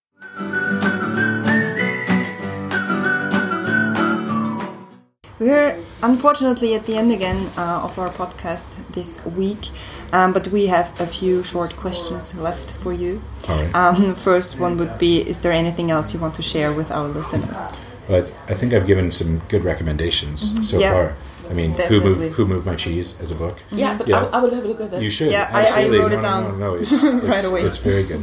We're 5.43 5.77
unfortunately 6.03 6.75
at 6.77 6.87
the 6.87 6.95
end 6.97 7.11
again 7.11 7.51
uh, 7.57 7.81
of 7.87 7.99
our 7.99 8.11
podcast 8.11 8.69
this 8.93 9.11
week, 9.27 9.71
um, 10.13 10.33
but 10.33 10.47
we 10.49 10.69
have 10.69 10.89
a 11.01 11.07
few 11.07 11.43
short 11.43 11.75
questions 11.75 12.33
left 12.39 12.73
for 12.73 12.93
you. 12.93 13.21
All 13.49 13.57
right. 13.61 13.75
Um, 13.75 14.15
first 14.29 14.57
one 14.61 14.77
would 14.79 14.99
be 14.99 15.21
Is 15.33 15.41
there 15.41 15.51
anything 15.53 15.91
else 15.91 16.15
you 16.15 16.21
want 16.21 16.35
to 16.37 16.43
share 16.43 16.73
with 16.73 16.91
our 16.93 17.09
listeners? 17.09 17.77
But 18.07 18.33
I 18.49 18.55
think 18.55 18.73
I've 18.73 18.87
given 18.87 19.11
some 19.11 19.41
good 19.49 19.65
recommendations 19.65 20.39
so 20.69 20.77
Mm-hmm. 20.77 20.81
Yeah. 20.81 20.93
far. 20.93 21.15
I 21.51 21.55
mean, 21.55 21.73
who 21.91 22.01
moved 22.01 22.21
who 22.37 22.47
moved 22.47 22.67
my 22.67 22.77
cheese 22.77 23.21
as 23.21 23.31
a 23.33 23.35
book? 23.35 23.57
yeah, 23.73 23.99
but 23.99 24.07
Yeah. 24.09 24.25
I, 24.33 24.39
I 24.39 24.41
will 24.43 24.55
have 24.55 24.65
a 24.65 24.69
look 24.69 24.81
at 24.81 24.91
that. 24.93 25.03
You 25.03 25.11
should. 25.11 25.33
Yeah, 25.33 25.51
I- 25.53 25.59
I 25.59 25.63
absolutely. 25.67 25.99
wrote 25.99 26.13
no, 26.13 26.19
it 26.19 26.23
no, 26.23 26.23
down 26.23 26.43
No, 26.61 26.67
no, 26.67 26.75
it's, 26.81 27.03
right 27.31 27.39
it's, 27.39 27.49
away. 27.51 27.61
It's 27.63 27.79
very 27.79 28.05
good. 28.05 28.23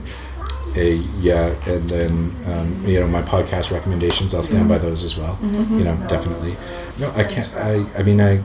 Uh, 0.78 0.82
yeah, 1.20 1.48
and 1.68 1.90
then 1.90 2.12
um, 2.52 2.68
you 2.86 3.00
know 3.00 3.08
my 3.08 3.22
podcast 3.22 3.72
recommendations. 3.72 4.34
I'll 4.34 4.44
stand 4.44 4.70
by 4.70 4.78
Mm-hmm. 4.78 4.86
those 4.88 5.04
as 5.04 5.18
well. 5.18 5.38
You 5.42 5.84
know, 5.84 5.96
definitely. 6.08 6.56
No, 7.00 7.12
I 7.16 7.24
can't. 7.24 7.50
I. 7.58 7.86
I 7.98 8.04
mean, 8.04 8.22
I. 8.22 8.42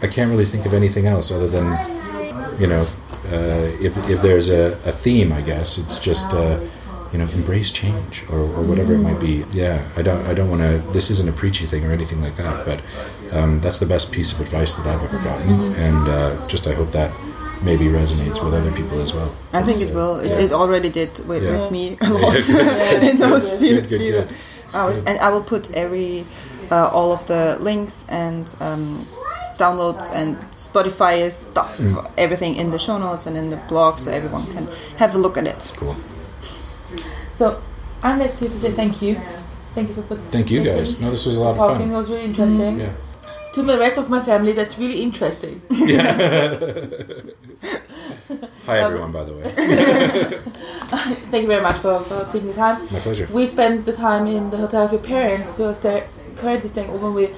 I 0.00 0.06
can't 0.06 0.30
really 0.30 0.44
think 0.44 0.64
of 0.64 0.74
anything 0.74 1.06
else 1.06 1.32
other 1.32 1.48
than, 1.48 1.66
you 2.60 2.68
know, 2.68 2.82
uh, 3.32 3.66
if 3.80 3.96
if 4.08 4.22
there's 4.22 4.48
a, 4.48 4.72
a 4.86 4.92
theme, 4.92 5.32
I 5.32 5.40
guess 5.42 5.78
it's 5.78 5.98
just. 5.98 6.32
Uh, 6.32 6.60
you 7.10 7.18
know, 7.18 7.24
embrace 7.32 7.70
change, 7.72 8.22
or, 8.30 8.38
or 8.40 8.62
whatever 8.62 8.92
it 8.92 8.98
might 8.98 9.18
be. 9.18 9.42
Yeah, 9.52 9.82
I 9.96 10.02
don't, 10.02 10.26
I 10.26 10.34
don't 10.34 10.50
want 10.50 10.60
to. 10.60 10.76
This 10.92 11.08
isn't 11.10 11.26
a 11.26 11.32
preachy 11.32 11.64
thing 11.64 11.86
or 11.86 11.90
anything 11.90 12.20
like 12.20 12.36
that, 12.36 12.66
but 12.66 12.82
um, 13.34 13.60
that's 13.60 13.78
the 13.78 13.86
best 13.86 14.12
piece 14.12 14.30
of 14.30 14.42
advice 14.42 14.74
that 14.74 14.86
I've 14.86 15.02
ever 15.02 15.16
gotten, 15.24 15.48
Mm-hmm. 15.48 15.80
and 15.80 16.06
uh, 16.08 16.46
just 16.48 16.66
I 16.66 16.74
hope 16.74 16.90
that 16.92 17.10
maybe 17.62 17.86
resonates 17.86 18.42
with 18.44 18.54
other 18.54 18.72
people 18.72 19.00
as 19.00 19.12
well. 19.14 19.30
I 19.52 19.62
think 19.62 19.80
it 19.82 19.90
uh, 19.92 19.94
will. 19.94 20.20
It, 20.20 20.32
it 20.44 20.52
already 20.52 20.88
did 20.90 21.18
with, 21.26 21.42
Yeah. 21.42 21.52
with 21.60 21.70
me 21.70 21.96
a 22.00 22.08
lot 22.22 22.32
Good, 22.34 23.02
in 23.10 23.16
those 23.18 23.52
few, 23.52 23.80
good, 23.80 23.88
good, 23.88 24.00
few 24.00 24.12
good. 24.12 24.28
hours. 24.74 25.04
And 25.04 25.18
I 25.18 25.30
will 25.30 25.42
put 25.44 25.70
every 25.74 26.24
uh, 26.70 26.88
all 26.92 27.12
of 27.12 27.26
the 27.26 27.56
links 27.60 28.04
and 28.08 28.54
um, 28.60 29.06
downloads 29.56 30.10
and 30.12 30.36
Spotify 30.54 31.30
stuff, 31.32 31.78
Mm. 31.78 32.10
everything 32.16 32.56
in 32.56 32.70
the 32.70 32.78
show 32.78 32.98
notes 32.98 33.26
and 33.26 33.36
in 33.36 33.50
the 33.50 33.56
blog, 33.68 33.98
so 33.98 34.10
everyone 34.10 34.46
can 34.52 34.68
have 34.98 35.14
a 35.14 35.18
look 35.18 35.36
at 35.36 35.46
it. 35.46 35.72
Cool. 35.76 35.96
So 37.32 37.60
I'm 38.02 38.18
left 38.18 38.38
here 38.38 38.48
to 38.48 38.58
say 38.58 38.70
thank 38.70 39.02
you. 39.02 39.14
Thank 39.74 39.88
you 39.88 39.94
for 39.94 40.02
putting 40.02 40.24
Thank 40.24 40.50
you 40.50 40.62
guys. 40.64 41.00
No, 41.00 41.10
this 41.10 41.26
was 41.26 41.36
a 41.36 41.40
lot 41.40 41.50
of 41.50 41.56
talking. 41.56 41.90
It 41.92 41.94
was 41.94 42.10
really 42.10 42.24
interesting. 42.24 42.80
Yeah. 42.80 42.92
To 43.58 43.64
the 43.64 43.76
rest 43.76 43.98
of 43.98 44.08
my 44.08 44.20
family, 44.20 44.52
that's 44.52 44.78
really 44.78 45.02
interesting. 45.02 45.60
Hi 48.66 48.78
everyone, 48.78 49.10
by 49.10 49.24
the 49.24 49.34
way. 49.34 49.42
Thank 51.32 51.42
you 51.42 51.48
very 51.48 51.60
much 51.60 51.74
for, 51.78 51.98
for 51.98 52.24
taking 52.30 52.46
the 52.46 52.54
time. 52.54 52.80
My 52.92 53.00
pleasure. 53.00 53.26
We 53.32 53.46
spent 53.46 53.84
the 53.84 53.92
time 53.92 54.28
in 54.28 54.50
the 54.50 54.58
hotel 54.58 54.84
of 54.84 54.92
your 54.92 55.00
parents 55.00 55.56
who 55.56 55.64
are 55.64 55.74
sta 55.74 56.06
currently 56.36 56.68
staying 56.68 56.88
over 56.90 57.10
we're 57.10 57.34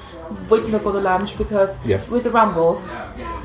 waiting 0.51 0.73
to 0.73 0.79
go 0.81 0.93
to 0.93 1.01
lunch 1.01 1.39
because 1.39 1.79
Yeah. 1.87 2.05
with 2.11 2.25
the 2.25 2.31
Rumbles, 2.31 2.95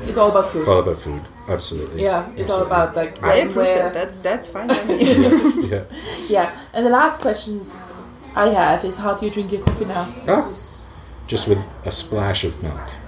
it's 0.02 0.18
all 0.18 0.28
about 0.28 0.48
food. 0.52 0.58
It's 0.58 0.68
all 0.68 0.80
about 0.80 0.98
food. 0.98 1.22
Absolutely. 1.48 2.02
yeah, 2.02 2.28
it's 2.36 2.50
all 2.50 2.62
about 2.62 2.94
like 2.94 3.24
I 3.24 3.36
approve 3.36 3.56
where- 3.56 3.78
that. 3.84 3.94
That's 3.94 4.18
that's 4.18 4.46
fine. 4.46 4.68
by 4.68 4.84
me. 4.84 4.98
Yeah. 5.72 5.84
Yeah, 6.28 6.50
and 6.74 6.84
the 6.84 6.90
last 6.90 7.22
questions 7.22 7.74
I 8.34 8.48
have 8.48 8.84
is 8.84 8.98
how 8.98 9.14
do 9.14 9.24
you 9.24 9.32
drink 9.32 9.52
your 9.52 9.62
coffee 9.62 9.86
now? 9.86 10.06
Ah, 10.28 10.52
just 11.26 11.48
with 11.48 11.58
a 11.84 11.92
splash 11.92 12.44
of 12.44 12.62
milk. 12.62 13.05